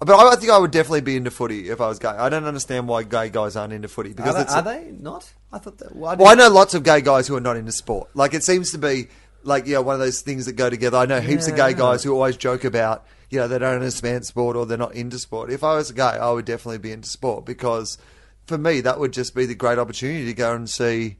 but 0.00 0.10
I, 0.10 0.32
I 0.32 0.36
think 0.36 0.50
I 0.50 0.58
would 0.58 0.70
definitely 0.70 1.02
be 1.02 1.16
into 1.16 1.30
footy 1.30 1.68
if 1.68 1.80
I 1.80 1.88
was 1.88 1.98
gay. 1.98 2.08
I 2.08 2.28
don't 2.28 2.44
understand 2.44 2.88
why 2.88 3.02
gay 3.02 3.28
guys 3.28 3.56
aren't 3.56 3.72
into 3.72 3.88
footy 3.88 4.14
Are, 4.18 4.32
they, 4.32 4.52
are 4.52 4.62
they 4.62 4.92
not? 4.98 5.32
I 5.52 5.58
thought 5.58 5.78
that. 5.78 5.94
Well, 5.94 6.10
I 6.10 6.14
well, 6.14 6.28
I 6.28 6.34
know 6.34 6.48
lots 6.48 6.74
of 6.74 6.82
gay 6.82 7.00
guys 7.00 7.28
who 7.28 7.36
are 7.36 7.40
not 7.40 7.56
into 7.56 7.72
sport. 7.72 8.10
Like 8.14 8.34
it 8.34 8.42
seems 8.42 8.72
to 8.72 8.78
be 8.78 9.08
like 9.42 9.66
yeah, 9.66 9.78
one 9.78 9.94
of 9.94 10.00
those 10.00 10.20
things 10.20 10.46
that 10.46 10.54
go 10.54 10.68
together. 10.68 10.98
I 10.98 11.06
know 11.06 11.20
heaps 11.20 11.48
of 11.48 11.56
gay 11.56 11.74
guys 11.74 12.02
who 12.02 12.12
always 12.12 12.36
joke 12.36 12.64
about 12.64 13.06
you 13.30 13.38
know 13.38 13.48
they 13.48 13.58
don't 13.58 13.74
understand 13.74 14.26
sport 14.26 14.56
or 14.56 14.66
they're 14.66 14.78
not 14.78 14.94
into 14.94 15.18
sport. 15.18 15.50
If 15.50 15.62
I 15.62 15.76
was 15.76 15.90
a 15.90 15.94
gay, 15.94 16.02
I 16.02 16.30
would 16.30 16.44
definitely 16.44 16.78
be 16.78 16.92
into 16.92 17.08
sport 17.08 17.44
because 17.44 17.98
for 18.46 18.58
me 18.58 18.80
that 18.82 18.98
would 18.98 19.12
just 19.12 19.34
be 19.34 19.46
the 19.46 19.54
great 19.54 19.78
opportunity 19.78 20.26
to 20.26 20.34
go 20.34 20.54
and 20.54 20.68
see 20.68 21.18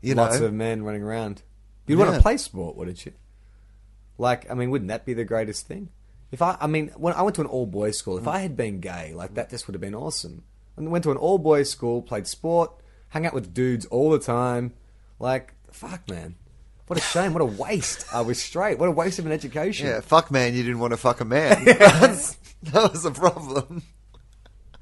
you 0.00 0.14
lots 0.14 0.34
know 0.34 0.40
lots 0.40 0.40
of 0.40 0.54
men 0.54 0.82
running 0.82 1.02
around. 1.02 1.42
You'd 1.86 1.98
want 1.98 2.14
to 2.14 2.22
play 2.22 2.36
sport, 2.36 2.76
wouldn't 2.76 3.04
you? 3.04 3.12
Like, 4.18 4.48
I 4.50 4.54
mean, 4.54 4.70
wouldn't 4.70 4.88
that 4.88 5.04
be 5.04 5.14
the 5.14 5.24
greatest 5.24 5.66
thing? 5.66 5.88
If 6.32 6.42
I, 6.42 6.56
I 6.60 6.66
mean, 6.66 6.88
when 6.96 7.14
I 7.14 7.22
went 7.22 7.36
to 7.36 7.42
an 7.42 7.46
all 7.46 7.66
boys 7.66 7.96
school, 7.96 8.18
if 8.18 8.24
mm. 8.24 8.32
I 8.32 8.40
had 8.40 8.56
been 8.56 8.80
gay, 8.80 9.12
like 9.14 9.34
that, 9.34 9.50
this 9.50 9.66
would 9.66 9.74
have 9.74 9.80
been 9.80 9.94
awesome. 9.94 10.42
I 10.76 10.82
went 10.82 11.04
to 11.04 11.10
an 11.10 11.18
all 11.18 11.38
boys 11.38 11.70
school, 11.70 12.02
played 12.02 12.26
sport, 12.26 12.72
hung 13.10 13.26
out 13.26 13.34
with 13.34 13.54
dudes 13.54 13.86
all 13.86 14.10
the 14.10 14.18
time. 14.18 14.72
Like, 15.20 15.54
fuck, 15.70 16.08
man, 16.08 16.34
what 16.86 16.98
a 16.98 17.02
shame, 17.02 17.32
what 17.32 17.42
a 17.42 17.46
waste. 17.46 18.06
I 18.12 18.22
was 18.22 18.40
straight. 18.40 18.78
What 18.78 18.88
a 18.88 18.92
waste 18.92 19.18
of 19.18 19.26
an 19.26 19.32
education. 19.32 19.86
yeah 19.86 20.00
fuck 20.00 20.30
man 20.30 20.54
you 20.54 20.62
didn't 20.62 20.78
want 20.78 20.92
to 20.92 20.96
fuck 20.96 21.20
a 21.20 21.24
man 21.24 21.64
that 21.64 22.36
was 22.72 23.02
the 23.02 23.10
problem 23.10 23.82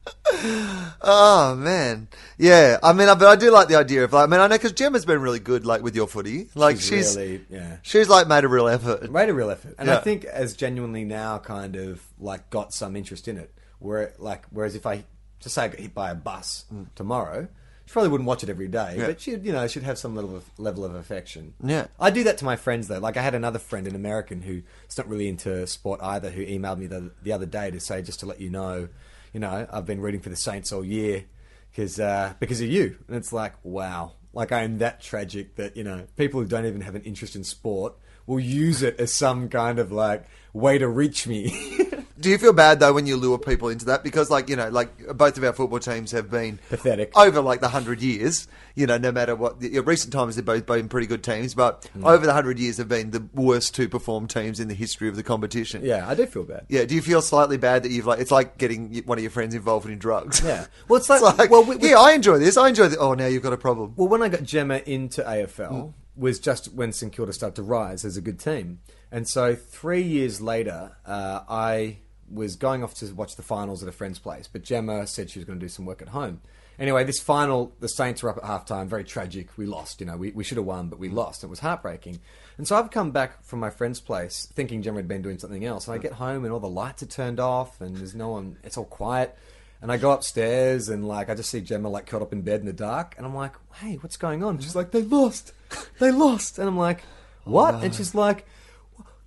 Oh 1.03 1.55
man, 1.57 2.09
yeah. 2.39 2.79
I 2.83 2.93
mean, 2.93 3.09
I- 3.09 3.15
but 3.15 3.27
I 3.29 3.37
do 3.37 3.51
like 3.51 3.69
the 3.69 3.77
idea 3.77 4.05
of 4.05 4.13
like. 4.13 4.25
I 4.29 4.31
mean, 4.31 4.41
I 4.41 4.47
know 4.47 4.57
because 4.57 4.73
Gemma's 4.73 5.05
been 5.05 5.21
really 5.21 5.39
good, 5.39 5.65
like 5.65 5.83
with 5.83 5.95
your 5.97 6.07
footy. 6.07 6.49
Like 6.55 6.77
she's 6.77 6.87
She's 6.89 7.07
she's, 7.09 7.17
really, 7.17 7.45
yeah. 7.51 8.05
like 8.09 8.29
made 8.29 8.45
a 8.45 8.49
real 8.49 8.69
effort. 8.69 9.11
made 9.11 9.29
a 9.29 9.35
real 9.35 9.51
effort, 9.51 9.75
and 9.79 9.89
Yeah. 9.89 9.99
I 9.99 10.01
think 10.01 10.25
as 10.25 10.55
genuinely 10.55 11.05
now 11.05 11.39
kind 11.39 11.77
of 11.77 12.03
like 12.19 12.51
got 12.51 12.73
some 12.73 12.97
interest 12.97 13.29
in 13.29 13.39
it. 13.39 13.53
Where 13.79 14.13
like 14.19 14.45
whereas 14.51 14.75
if 14.75 14.87
I 14.87 15.05
just 15.41 15.55
say 15.55 15.65
I 15.65 15.69
got 15.69 15.81
hit 15.81 15.95
by 15.95 16.11
a 16.11 16.15
bus 16.15 16.65
tomorrow, 16.95 17.49
she 17.87 17.93
probably 17.93 18.11
wouldn't 18.11 18.29
watch 18.29 18.43
it 18.43 18.51
every 18.51 18.69
day, 18.69 18.95
Mm. 18.95 18.99
Yeah. 18.99 19.07
but 19.07 19.21
she'd 19.21 19.45
you 19.45 19.53
know 19.53 19.67
she'd 19.69 19.83
have 19.85 19.99
some 19.99 20.15
level 20.15 20.37
of 20.37 20.45
level 20.59 20.85
of 20.85 20.95
affection. 20.95 21.55
Yeah. 21.65 21.87
I 21.99 22.11
do 22.11 22.25
that 22.25 22.39
to 22.39 22.45
my 22.45 22.57
friends 22.57 22.89
though. 22.89 22.99
Like 22.99 23.17
I 23.17 23.23
had 23.23 23.35
another 23.35 23.59
friend, 23.59 23.87
an 23.87 23.95
American, 23.95 24.43
who's 24.43 24.63
not 24.99 25.09
really 25.09 25.29
into 25.29 25.67
sport 25.67 26.01
either, 26.03 26.31
who 26.31 26.45
emailed 26.45 26.79
me 26.79 26.87
the, 26.87 27.11
the 27.23 27.33
other 27.33 27.47
day 27.47 27.71
to 27.71 27.81
say 27.81 28.03
just 28.03 28.21
to 28.21 28.27
let 28.27 28.41
you 28.41 28.51
know, 28.51 28.89
you 29.33 29.41
know, 29.41 29.67
I've 29.71 29.87
been 29.87 30.01
rooting 30.01 30.21
for 30.21 30.29
the 30.29 30.37
Saints 30.37 30.73
all 30.73 30.85
year 30.85 31.25
because 31.71 32.01
uh, 32.01 32.35
because 32.41 32.61
of 32.61 32.69
you, 32.69 32.97
and 33.09 33.17
it's 33.17 33.33
like 33.33 33.55
wow, 33.63 34.13
like 34.33 34.53
I 34.53 34.63
am 34.63 34.79
that 34.79 35.01
tragic 35.01 35.57
that 35.57 35.77
you 35.77 35.85
know 35.85 36.05
people 36.17 36.41
who 36.41 36.47
don't 36.47 36.67
even 36.67 36.81
have 36.81 36.95
an 36.95 37.03
interest 37.03 37.37
in 37.37 37.45
sport 37.45 37.95
will 38.27 38.41
use 38.41 38.83
it 38.83 38.99
as 38.99 39.13
some 39.13 39.49
kind 39.49 39.79
of 39.79 39.93
like 39.93 40.27
way 40.53 40.79
to 40.79 40.89
reach 40.89 41.27
me. 41.27 41.55
Do 42.21 42.29
you 42.29 42.37
feel 42.39 42.53
bad 42.53 42.81
though 42.81 42.93
when 42.93 43.07
you 43.07 43.17
lure 43.17 43.39
people 43.39 43.69
into 43.71 43.87
that? 43.87 44.05
Because 44.05 44.31
like 44.31 44.49
you 44.49 44.57
know, 44.57 44.69
like 44.69 45.17
both 45.17 45.39
of 45.39 45.45
our 45.45 45.53
football 45.53 45.79
teams 45.79 46.13
have 46.13 46.31
been 46.31 46.59
Pathetic. 46.69 47.17
over 47.17 47.41
like 47.41 47.61
the 47.61 47.69
hundred 47.69 48.03
years. 48.03 48.47
You 48.75 48.87
know, 48.87 48.99
no 48.99 49.11
matter 49.13 49.35
what. 49.35 49.63
In 49.63 49.85
recent 49.85 50.13
times, 50.13 50.37
they've 50.37 50.45
both 50.45 50.67
been 50.67 50.89
pretty 50.89 51.07
good 51.07 51.23
teams, 51.25 51.55
but 51.55 51.89
Hmm. 51.95 52.05
over 52.05 52.25
the 52.27 52.33
hundred 52.33 52.59
years, 52.59 52.77
have 52.77 52.89
been 52.89 53.11
the 53.11 53.27
worst 53.35 53.75
two 53.75 53.89
perform 53.89 54.27
teams 54.29 54.61
in 54.61 54.69
the 54.69 54.75
history 54.75 55.09
of 55.09 55.17
the 55.17 55.23
competition. 55.23 55.85
yeah, 55.85 56.09
I 56.09 56.15
do 56.15 56.27
feel 56.27 56.45
bad. 56.45 56.67
Yeah. 56.69 56.85
Do 56.85 56.95
you 56.95 57.03
feel 57.03 57.23
slightly 57.23 57.57
bad 57.57 57.83
that 57.85 57.91
you've 57.91 58.07
like? 58.07 58.21
It's 58.21 58.31
like 58.31 58.59
getting 58.59 59.03
one 59.07 59.19
of 59.19 59.23
your 59.23 59.31
friends 59.31 59.55
involved 59.55 59.89
in 59.89 59.99
drugs. 59.99 60.41
Yeah. 60.45 60.67
Well, 60.89 60.99
it's 60.99 61.09
like, 61.09 61.21
It's 61.25 61.39
like, 61.39 61.51
well, 61.51 61.65
we, 61.65 61.77
we- 61.77 61.91
yeah, 61.91 61.99
I 61.99 62.13
enjoy 62.13 62.39
this. 62.39 62.57
I 62.57 62.69
enjoy 62.69 62.89
the. 62.89 62.99
Oh, 62.99 63.15
now 63.15 63.27
you've 63.27 63.43
got 63.43 63.53
a 63.53 63.57
problem. 63.59 63.95
Well, 63.97 64.09
when 64.09 64.23
I 64.23 64.29
got 64.29 64.43
Gemma 64.43 64.83
into 64.87 65.23
AFL 65.23 65.71
Mm. 65.71 65.93
was 66.17 66.39
just 66.39 66.73
when 66.75 66.93
St 66.93 67.13
Kilda 67.13 67.33
started 67.33 67.57
to 67.57 67.63
rise 67.63 68.05
as 68.05 68.17
a 68.17 68.21
good 68.21 68.39
team, 68.39 68.81
and 69.11 69.27
so 69.29 69.55
three 69.55 70.03
years 70.03 70.41
later, 70.41 70.97
uh, 71.07 71.41
I 71.49 71.99
was 72.31 72.57
going 72.57 72.85
off 72.85 72.95
to 72.95 73.07
watch 73.15 73.37
the 73.37 73.43
finals 73.43 73.83
at 73.83 73.89
a 73.89 73.93
friend's 73.93 74.19
place, 74.19 74.49
but 74.51 74.63
Gemma 74.63 75.07
said 75.07 75.31
she 75.31 75.39
was 75.39 75.47
going 75.47 75.59
to 75.59 75.65
do 75.65 75.69
some 75.69 75.85
work 75.85 76.03
at 76.03 76.09
home. 76.09 76.41
Anyway, 76.79 77.05
this 77.05 77.21
final, 77.21 77.75
the 77.81 77.89
Saints 77.89 78.23
were 78.23 78.31
up 78.31 78.39
at 78.39 78.45
halftime, 78.45 78.87
very 78.87 79.05
tragic. 79.05 79.59
We 79.59 79.67
lost, 79.67 80.01
you 80.01 80.07
know, 80.07 80.17
we, 80.17 80.31
we 80.31 80.45
should 80.45 80.57
have 80.57 80.65
won, 80.65 80.89
but 80.89 80.99
we 80.99 81.11
mm. 81.11 81.15
lost. 81.15 81.45
It 81.45 81.49
was 81.49 81.61
heartbreaking. 81.61 82.21
And 82.57 82.67
so 82.67 82.77
I've 82.77 82.91
come 82.91 83.11
back 83.11 83.45
from 83.45 83.61
my 83.61 83.69
friend's 83.69 84.01
place 84.01 84.49
thinking 84.55 84.81
Gemma 84.81 84.99
had 84.99 85.09
been 85.09 85.21
doing 85.21 85.39
something 85.39 85.65
else. 85.65 85.87
And 85.87 85.95
I 85.95 85.99
get 85.99 86.13
home 86.13 86.45
and 86.45 86.53
all 86.53 86.61
the 86.61 86.69
lights 86.69 87.03
are 87.03 87.07
turned 87.07 87.39
off 87.39 87.83
and 87.83 87.97
there's 87.97 88.15
no 88.15 88.31
one, 88.31 88.57
it's 88.65 88.79
all 88.79 88.87
quiet. 88.87 89.37
And 89.83 89.91
I 89.91 89.97
go 89.97 90.11
upstairs 90.11 90.89
and 90.89 91.07
like 91.07 91.31
I 91.31 91.35
just 91.35 91.51
see 91.51 91.61
Gemma 91.61 91.89
like 91.89 92.07
curled 92.07 92.23
up 92.23 92.33
in 92.33 92.43
bed 92.43 92.61
in 92.61 92.67
the 92.67 92.73
dark, 92.73 93.15
and 93.17 93.25
I'm 93.25 93.35
like, 93.35 93.55
"Hey, 93.77 93.95
what's 93.95 94.19
going 94.19 94.45
on?" 94.45 94.59
She's 94.59 94.77
like, 94.77 94.91
"They 94.91 95.01
lost, 95.01 95.55
they 95.99 96.11
lost," 96.11 96.59
and 96.59 96.69
I'm 96.69 96.77
like, 96.77 97.03
oh, 97.47 97.53
"What?" 97.53 97.83
And 97.83 97.95
she's 97.95 98.15
like, 98.15 98.47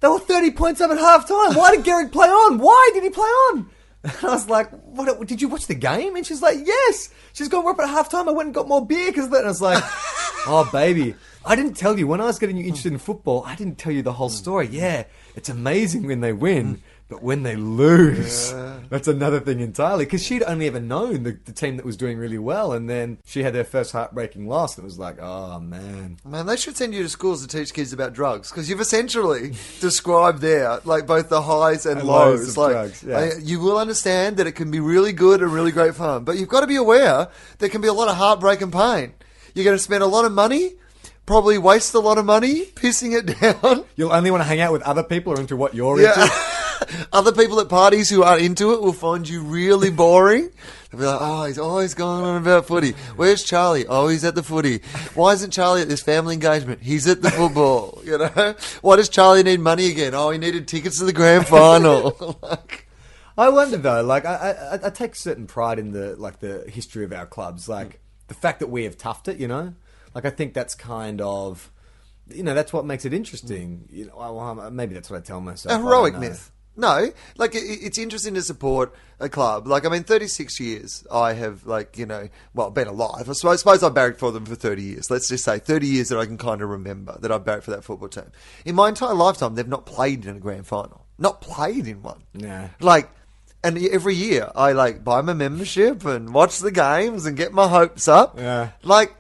"They 0.04 0.10
were 0.10 0.20
30 0.20 0.52
points 0.52 0.82
up 0.82 0.92
at 0.92 0.98
half 0.98 1.26
time. 1.30 1.56
Why 1.56 1.74
did 1.74 1.86
Garrick 1.86 2.12
play 2.12 2.28
on? 2.28 2.58
Why 2.58 2.92
did 2.94 3.04
he 3.04 3.10
play 3.10 3.24
on?" 3.24 3.70
And 4.04 4.14
I 4.22 4.34
was 4.34 4.50
like, 4.50 4.70
"What? 4.84 5.26
Did 5.26 5.42
you 5.42 5.48
watch 5.48 5.68
the 5.68 5.76
game?" 5.76 6.18
And 6.18 6.26
she's 6.26 6.42
like, 6.42 6.58
"Yes." 6.66 7.08
She's 7.32 7.48
going, 7.48 7.64
"We're 7.64 7.72
up 7.72 7.80
at 7.80 7.88
half 7.88 8.10
time. 8.10 8.28
I 8.28 8.34
went 8.34 8.48
and 8.48 8.54
got 8.54 8.68
more 8.68 8.86
beer 8.86 9.12
because 9.12 9.30
that." 9.30 9.38
And 9.38 9.46
I 9.46 9.50
was 9.50 9.62
like, 9.62 9.82
"Oh, 10.46 10.70
baby." 10.74 11.16
I 11.46 11.56
didn't 11.56 11.76
tell 11.76 11.98
you 11.98 12.06
when 12.06 12.20
I 12.20 12.26
was 12.26 12.38
getting 12.38 12.58
you 12.58 12.66
interested 12.66 12.92
in 12.92 13.00
football. 13.00 13.44
I 13.46 13.56
didn't 13.56 13.78
tell 13.78 13.94
you 13.94 14.02
the 14.02 14.12
whole 14.12 14.28
story. 14.28 14.68
Yeah, 14.68 15.06
it's 15.36 15.48
amazing 15.48 16.06
when 16.06 16.20
they 16.20 16.34
win, 16.34 16.82
but 17.14 17.22
when 17.22 17.44
they 17.44 17.56
lose, 17.56 18.52
that's 18.90 19.08
another 19.08 19.40
thing 19.40 19.60
entirely. 19.60 20.06
Because 20.06 20.24
she'd 20.24 20.42
only 20.44 20.66
ever 20.68 20.80
known 20.80 21.22
the, 21.24 21.38
the 21.46 21.52
team 21.52 21.78
that 21.78 21.86
was 21.86 21.96
doing 21.96 22.18
really 22.18 22.40
well, 22.40 22.72
and 22.74 22.90
then 22.90 23.20
she 23.24 23.44
had 23.44 23.54
their 23.54 23.64
first 23.64 23.92
heartbreaking 23.92 24.48
loss, 24.48 24.78
and 24.78 24.84
it 24.84 24.86
was 24.86 24.98
like, 24.98 25.18
oh 25.22 25.60
man. 25.60 26.18
Man, 26.26 26.48
they 26.48 26.56
should 26.58 26.76
send 26.76 26.94
you 26.96 27.04
to 27.04 27.10
schools 27.10 27.46
to 27.46 27.48
teach 27.58 27.72
kids 27.74 27.94
about 27.94 28.14
drugs 28.14 28.50
because 28.50 28.68
you've 28.68 28.82
essentially 28.82 29.54
described 29.80 30.40
there 30.42 30.80
like 30.86 31.06
both 31.06 31.30
the 31.30 31.42
highs 31.44 31.86
and, 31.86 32.00
And 32.00 32.08
lows 32.08 32.58
lows. 32.58 32.58
like, 32.58 32.72
drugs, 32.72 33.04
yeah. 33.04 33.18
I- 33.20 33.32
you 33.42 33.60
will 33.60 33.78
understand 33.78 34.38
that 34.38 34.48
it 34.48 34.54
can 34.54 34.72
be 34.72 34.80
really 34.80 35.14
good 35.14 35.42
and 35.44 35.54
really 35.54 35.72
great 35.72 35.94
fun, 35.94 36.24
but 36.24 36.38
you've 36.38 36.50
got 36.50 36.62
to 36.62 36.68
be 36.68 36.78
aware 36.78 37.28
there 37.60 37.70
can 37.70 37.82
be 37.82 37.88
a 37.88 37.94
lot 37.94 38.08
of 38.10 38.16
heartbreak 38.16 38.62
and 38.62 38.74
pain. 38.74 39.14
You're 39.54 39.66
going 39.66 39.78
to 39.78 39.84
spend 39.84 40.02
a 40.02 40.08
lot 40.08 40.26
of 40.26 40.32
money, 40.32 40.72
probably 41.28 41.58
waste 41.60 41.94
a 41.94 42.00
lot 42.00 42.18
of 42.18 42.26
money 42.26 42.66
pissing 42.66 43.16
it 43.16 43.40
down. 43.40 43.86
You'll 43.96 44.12
only 44.12 44.32
want 44.32 44.42
to 44.42 44.46
hang 44.48 44.60
out 44.62 44.72
with 44.74 44.82
other 44.82 45.04
people 45.04 45.34
or 45.34 45.40
into 45.40 45.56
what 45.56 45.76
you're 45.76 46.00
into. 46.00 46.32
Other 47.12 47.32
people 47.32 47.60
at 47.60 47.70
parties 47.70 48.10
who 48.10 48.24
aren't 48.24 48.42
into 48.42 48.74
it 48.74 48.82
will 48.82 48.94
find 48.94 49.28
you 49.28 49.42
really 49.42 49.90
boring. 49.90 50.50
They'll 50.92 51.00
be 51.00 51.06
like, 51.06 51.20
oh, 51.22 51.46
he's 51.46 51.58
always 51.58 51.94
going 51.94 52.24
on 52.24 52.42
about 52.42 52.68
footy. 52.68 52.92
Where's 53.16 53.44
Charlie? 53.44 53.88
Oh, 53.88 54.08
he's 54.08 54.24
at 54.24 54.36
the 54.36 54.44
footy. 54.44 54.80
Why 55.16 55.34
isn't 55.34 55.52
Charlie 55.52 55.82
at 55.82 55.90
this 55.90 56.04
family 56.04 56.36
engagement? 56.36 56.82
He's 56.84 57.08
at 57.08 57.22
the 57.22 57.32
football. 57.32 58.02
You 58.04 58.18
know? 58.18 58.56
Why 58.82 58.98
does 58.98 59.08
Charlie 59.08 59.44
need 59.44 59.62
money 59.62 59.90
again? 59.90 60.14
Oh, 60.14 60.30
he 60.30 60.38
needed 60.38 60.68
tickets 60.68 61.00
to 61.00 61.06
the 61.06 61.14
grand 61.14 61.48
final. 61.48 62.38
like, 62.44 62.88
I 63.38 63.50
wonder 63.50 63.78
though, 63.78 64.04
like 64.04 64.26
I, 64.26 64.52
I, 64.74 64.88
I 64.88 64.90
take 64.90 65.16
certain 65.16 65.48
pride 65.48 65.80
in 65.80 65.92
the 65.92 66.16
like 66.18 66.40
the 66.40 66.70
history 66.70 67.06
of 67.06 67.14
our 67.14 67.26
clubs, 67.26 67.68
like 67.68 68.02
the 68.28 68.34
fact 68.34 68.60
that 68.60 68.68
we 68.68 68.84
have 68.84 68.98
toughed 68.98 69.28
it. 69.30 69.38
You 69.38 69.48
know, 69.48 69.74
like 70.14 70.26
I 70.26 70.30
think 70.30 70.54
that's 70.54 70.76
kind 70.76 71.22
of, 71.22 71.72
you 72.30 72.44
know, 72.44 72.54
that's 72.54 72.74
what 72.74 72.86
makes 72.86 73.06
it 73.06 73.14
interesting. 73.14 73.88
You 73.90 74.08
know, 74.08 74.16
well, 74.18 74.70
maybe 74.70 74.94
that's 74.94 75.10
what 75.10 75.18
I 75.18 75.22
tell 75.22 75.42
myself. 75.42 75.80
a 75.80 75.84
heroic 75.84 76.18
myth. 76.20 76.52
No, 76.76 77.12
like 77.38 77.56
it, 77.56 77.60
it's 77.60 77.98
interesting 77.98 78.34
to 78.34 78.42
support 78.42 78.94
a 79.20 79.30
club. 79.30 79.68
Like 79.68 79.86
I 79.86 79.90
mean, 79.90 80.04
thirty 80.04 80.28
six 80.28 80.60
years 80.60 81.06
I 81.12 81.34
have 81.34 81.66
like 81.66 81.98
you 81.98 82.06
know 82.06 82.30
well 82.54 82.72
been 82.72 82.88
alive. 82.88 83.30
I 83.30 83.34
suppose, 83.34 83.54
I 83.54 83.56
suppose 83.58 83.84
I've 83.84 83.94
barracked 83.94 84.20
for 84.20 84.32
them 84.32 84.46
for 84.46 84.56
thirty 84.56 84.84
years. 84.84 85.12
Let's 85.12 85.30
just 85.30 85.44
say 85.44 85.60
thirty 85.60 85.88
years 85.88 86.10
that 86.10 86.18
I 86.20 86.26
can 86.26 86.38
kind 86.38 86.62
of 86.62 86.70
remember 86.70 87.18
that 87.22 87.32
I've 87.32 87.46
barracked 87.46 87.66
for 87.66 87.72
that 87.72 87.84
football 87.84 88.10
team. 88.10 88.32
In 88.66 88.76
my 88.76 88.90
entire 88.90 89.14
lifetime, 89.14 89.56
they've 89.56 89.68
not 89.68 89.86
played 89.86 90.26
in 90.26 90.38
a 90.38 90.40
grand 90.40 90.66
final. 90.68 91.06
Not 91.18 91.42
played 91.42 91.88
in 91.88 92.02
one. 92.02 92.24
Yeah. 92.34 92.70
Like. 92.80 93.10
And 93.66 93.78
every 93.78 94.14
year 94.14 94.52
I 94.58 94.74
like 94.74 95.06
buy 95.06 95.22
my 95.22 95.32
membership 95.32 96.04
and 96.04 96.34
watch 96.34 96.60
the 96.60 96.70
games 96.70 97.26
and 97.26 97.38
get 97.38 97.54
my 97.54 97.70
hopes 97.70 98.10
up. 98.10 98.38
Yeah. 98.38 98.72
Like 98.84 99.16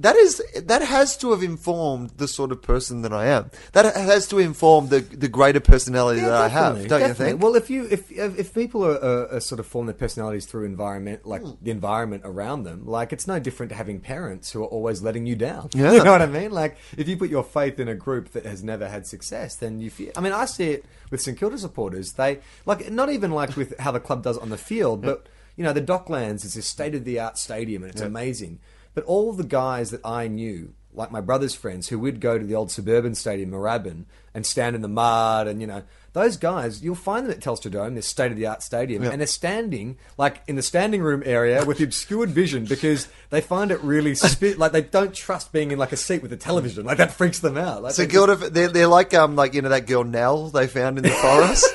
that 0.00 0.16
is 0.16 0.42
that 0.64 0.82
has 0.82 1.16
to 1.18 1.30
have 1.30 1.42
informed 1.42 2.10
the 2.16 2.26
sort 2.26 2.52
of 2.52 2.62
person 2.62 3.02
that 3.02 3.12
I 3.12 3.26
am. 3.26 3.50
That 3.72 3.94
has 3.94 4.26
to 4.28 4.38
inform 4.38 4.88
the 4.88 5.00
the 5.00 5.28
greater 5.28 5.60
personality 5.60 6.20
that 6.20 6.32
I 6.32 6.48
have, 6.48 6.88
don't 6.88 7.06
you 7.08 7.14
think? 7.14 7.42
Well, 7.42 7.54
if 7.54 7.70
you 7.70 7.86
if 7.90 8.10
if, 8.10 8.54
people 8.54 8.84
are, 8.84 8.98
are, 9.02 9.28
are 9.34 9.40
sort 9.40 9.60
of 9.60 9.66
form 9.66 9.86
their 9.86 9.94
personalities 9.94 10.46
through 10.46 10.64
environment, 10.64 11.26
like 11.26 11.42
Hmm. 11.42 11.52
the 11.62 11.70
environment 11.70 12.22
around 12.24 12.64
them, 12.64 12.86
like 12.86 13.12
it's 13.12 13.26
no 13.26 13.38
different 13.38 13.70
to 13.70 13.76
having 13.76 14.00
parents 14.00 14.50
who 14.52 14.62
are 14.62 14.66
always 14.66 15.02
letting 15.02 15.26
you 15.26 15.36
down. 15.36 15.68
Yeah. 15.80 15.92
You 15.92 16.04
know 16.04 16.12
what 16.12 16.22
I 16.22 16.26
mean? 16.26 16.50
Like 16.50 16.76
if 16.96 17.08
you 17.08 17.16
put 17.16 17.30
your 17.30 17.44
faith 17.44 17.78
in 17.78 17.88
a 17.88 17.94
group 17.94 18.32
that 18.32 18.44
has 18.44 18.62
never 18.62 18.88
had 18.88 19.06
success, 19.06 19.56
then 19.56 19.80
you 19.80 19.90
feel. 19.90 20.12
I 20.16 20.20
mean, 20.20 20.32
I 20.32 20.44
see 20.46 20.70
it 20.70 20.84
with 21.10 21.20
St 21.22 21.38
Kilda 21.38 21.58
supporters. 21.58 22.12
They 22.12 22.40
like 22.66 22.90
not 22.90 23.10
even 23.10 23.30
like 23.30 23.56
with 23.56 23.78
how 23.78 23.92
the 23.92 24.00
club 24.00 24.22
does 24.22 24.38
on 24.38 24.48
the 24.50 24.58
field, 24.58 25.02
but 25.10 25.26
you 25.56 25.64
know, 25.64 25.72
the 25.74 25.82
Docklands 25.82 26.44
is 26.44 26.56
a 26.56 26.62
state 26.62 26.94
of 26.94 27.04
the 27.04 27.18
art 27.20 27.36
stadium 27.36 27.82
and 27.82 27.92
it's 27.92 28.00
amazing. 28.00 28.60
But 28.94 29.04
all 29.04 29.32
the 29.32 29.44
guys 29.44 29.90
that 29.90 30.00
I 30.04 30.28
knew, 30.28 30.74
like 30.92 31.10
my 31.12 31.20
brother's 31.20 31.54
friends, 31.54 31.88
who 31.88 31.98
would 32.00 32.20
go 32.20 32.38
to 32.38 32.44
the 32.44 32.54
old 32.54 32.70
suburban 32.70 33.14
stadium, 33.14 33.50
Moorabbin, 33.52 34.04
and 34.34 34.44
stand 34.44 34.74
in 34.76 34.82
the 34.82 34.88
mud, 34.88 35.46
and 35.46 35.60
you 35.60 35.66
know, 35.66 35.82
those 36.12 36.36
guys, 36.36 36.82
you'll 36.82 36.96
find 36.96 37.24
them 37.24 37.30
at 37.32 37.38
Telstra 37.38 37.70
Dome, 37.70 37.94
this 37.94 38.06
state 38.06 38.32
of 38.32 38.36
the 38.36 38.46
art 38.46 38.64
stadium, 38.64 39.04
Yeah. 39.04 39.10
and 39.10 39.20
they're 39.20 39.28
standing 39.28 39.96
like 40.18 40.42
in 40.48 40.56
the 40.56 40.62
standing 40.62 41.02
room 41.02 41.22
area 41.24 41.64
with 41.64 41.80
obscured 41.80 42.30
vision 42.30 42.64
because 42.64 43.06
they 43.30 43.40
find 43.40 43.70
it 43.70 43.80
really 43.82 44.16
spi- 44.16 44.54
like 44.54 44.72
they 44.72 44.82
don't 44.82 45.14
trust 45.14 45.52
being 45.52 45.70
in 45.70 45.78
like 45.78 45.92
a 45.92 45.96
seat 45.96 46.20
with 46.22 46.32
a 46.32 46.36
television. 46.36 46.84
Like 46.84 46.98
that 46.98 47.12
freaks 47.12 47.38
them 47.38 47.56
out. 47.56 47.84
Like 47.84 47.94
So 47.94 48.02
they 48.02 48.06
just- 48.06 48.12
Gilda, 48.26 48.50
they're, 48.50 48.68
they're 48.68 48.86
like 48.88 49.14
um 49.14 49.36
like 49.36 49.54
you 49.54 49.62
know 49.62 49.68
that 49.68 49.86
girl 49.86 50.02
Nell 50.02 50.48
they 50.48 50.66
found 50.66 50.98
in 50.98 51.04
the 51.04 51.10
forest. 51.24 51.68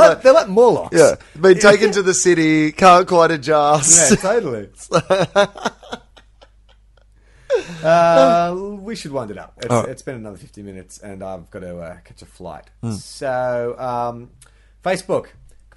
They're 0.00 0.08
like, 0.08 0.22
they're 0.22 0.32
like 0.32 0.48
Morlocks. 0.48 0.96
yeah, 0.96 1.16
been 1.40 1.58
taken 1.58 1.92
to 1.92 2.02
the 2.02 2.14
city, 2.14 2.72
can't 2.72 3.06
quite 3.06 3.30
adjust. 3.30 4.10
Yeah, 4.10 4.16
totally. 4.16 4.68
uh, 7.84 8.56
we 8.80 8.96
should 8.96 9.12
wind 9.12 9.30
it 9.30 9.38
up. 9.38 9.54
It's, 9.58 9.68
right. 9.68 9.88
it's 9.88 10.02
been 10.02 10.16
another 10.16 10.36
50 10.36 10.62
minutes 10.62 10.98
and 10.98 11.22
I've 11.22 11.50
got 11.50 11.60
to 11.60 11.78
uh, 11.78 11.96
catch 12.04 12.22
a 12.22 12.26
flight. 12.26 12.64
Hmm. 12.82 12.92
So, 12.92 13.76
um, 13.78 14.30
Facebook. 14.82 15.26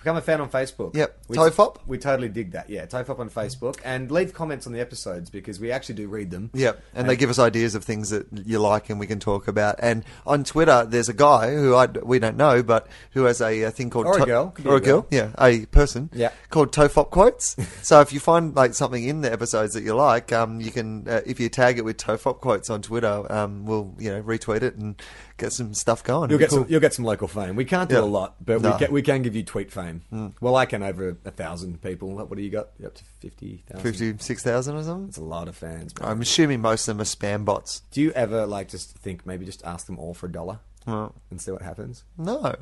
Become 0.03 0.17
a 0.17 0.21
fan 0.21 0.41
on 0.41 0.49
Facebook. 0.49 0.93
Yep. 0.97 1.17
We, 1.29 1.37
Tofop? 1.37 1.77
We 1.87 1.97
totally 1.97 2.27
dig 2.27 2.51
that. 2.51 2.69
Yeah, 2.69 2.85
Tofop 2.87 3.19
on 3.19 3.29
Facebook. 3.29 3.77
And 3.85 4.11
leave 4.11 4.33
comments 4.33 4.67
on 4.67 4.73
the 4.73 4.81
episodes 4.81 5.29
because 5.29 5.61
we 5.61 5.71
actually 5.71 5.95
do 5.95 6.09
read 6.09 6.29
them. 6.29 6.49
Yep, 6.53 6.83
and 6.93 7.07
they 7.09 7.15
give 7.15 7.29
us 7.29 7.39
ideas 7.39 7.73
of 7.73 7.85
things 7.85 8.09
that 8.09 8.27
you 8.45 8.59
like 8.59 8.89
and 8.89 8.99
we 8.99 9.07
can 9.07 9.21
talk 9.21 9.47
about. 9.47 9.77
And 9.79 10.03
on 10.27 10.43
Twitter, 10.43 10.85
there's 10.85 11.07
a 11.07 11.13
guy 11.13 11.53
who 11.55 11.73
I 11.75 11.85
we 11.85 12.19
don't 12.19 12.35
know, 12.35 12.61
but 12.63 12.87
who 13.11 13.23
has 13.23 13.39
a, 13.39 13.63
uh 13.63 13.71
thing 13.71 13.89
called 13.89 14.07
Or 14.07 14.17
a 14.17 14.19
To- 14.19 14.25
girl. 14.25 14.53
Or 14.65 14.73
a 14.73 14.77
a 14.77 14.81
girl, 14.81 15.01
girl. 15.01 15.07
yeah, 15.09 15.29
a 15.39 15.65
person, 15.67 16.09
Yeah. 16.13 16.31
called 16.49 16.73
Tofop 16.73 17.09
quotes. 17.09 17.55
so 17.81 18.01
if 18.01 18.11
you 18.11 18.19
find 18.19 18.53
like 18.57 18.73
something 18.73 19.03
in 19.07 19.21
the 19.21 19.31
episodes 19.31 19.73
that 19.73 19.83
you 19.83 19.95
like, 19.95 20.33
um, 20.33 20.59
you 20.59 20.71
can 20.71 21.07
uh, 21.07 21.21
if 21.25 21.39
you 21.39 21.47
tag 21.47 21.77
it 21.77 21.85
with 21.85 21.95
Tofop 21.95 22.41
quotes 22.41 22.69
on 22.69 22.81
Twitter, 22.81 23.25
um, 23.31 23.65
we'll 23.65 23.95
you 23.97 24.11
know 24.11 24.21
retweet 24.21 24.63
it 24.63 24.75
and 24.75 25.01
get 25.37 25.51
some 25.53 25.73
stuff 25.73 26.03
going. 26.03 26.29
You'll 26.29 26.39
get 26.39 26.51
some. 26.51 26.65
You'll 26.69 26.79
get 26.81 26.93
some 26.93 27.05
local 27.05 27.27
fame. 27.27 27.55
We 27.55 27.65
can't 27.65 27.89
do 27.89 27.99
a 27.99 28.01
lot, 28.01 28.35
but 28.43 28.61
No. 28.61 28.71
we, 28.73 28.77
can, 28.77 28.91
we 28.93 29.01
can 29.01 29.21
give 29.21 29.35
you 29.35 29.43
tweet 29.43 29.71
fame. 29.71 30.01
fame. 30.09 30.35
Well, 30.41 30.55
I 30.55 30.65
can 30.65 30.83
over 30.83 31.17
a 31.25 31.31
thousand 31.31 31.81
people. 31.81 32.09
What 32.15 32.35
do 32.35 32.41
you 32.41 32.49
got? 32.49 32.69
You 32.79 32.87
up 32.87 32.95
to 32.95 33.03
fifty 33.19 33.63
thousand? 33.67 33.83
56,000 33.83 34.75
or 34.75 34.83
something? 34.83 35.07
It's 35.09 35.17
a 35.17 35.23
lot 35.23 35.47
of 35.47 35.55
fans. 35.55 35.93
I'm 36.01 36.21
assuming 36.21 36.61
most 36.61 36.87
of 36.87 36.95
them 36.97 37.01
are 37.01 37.05
spam 37.05 37.45
bots. 37.45 37.81
do 37.91 38.01
you 38.01 38.11
ever 38.11 38.45
like 38.45 38.69
just 38.69 38.91
think 38.97 39.25
maybe 39.25 39.45
just 39.45 39.63
ask 39.65 39.85
them 39.87 39.97
all 39.99 40.13
for 40.13 40.27
a 40.27 40.31
dollar 40.31 40.59
Well, 40.87 41.13
and 41.29 41.41
see 41.41 41.51
what 41.51 41.61
happens? 41.61 42.03
no, 42.17 42.55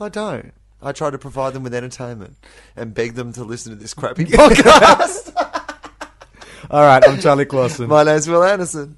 I 0.00 0.08
don't. 0.08 0.52
I 0.82 0.92
try 0.92 1.08
to 1.08 1.16
provide 1.18 1.54
them 1.54 1.62
with 1.62 1.72
entertainment 1.72 2.36
and 2.76 2.92
beg 2.92 3.14
them 3.14 3.32
to 3.34 3.44
listen 3.44 3.72
to 3.72 3.76
this 3.78 3.94
crappy 3.94 4.24
podcast. 4.26 5.32
All 6.70 6.82
right, 6.82 7.02
I'm 7.08 7.20
Charlie 7.20 7.44
Clausen. 7.46 7.88
My 7.88 8.02
name's 8.04 8.28
Will 8.28 8.42
Anderson. 8.44 8.94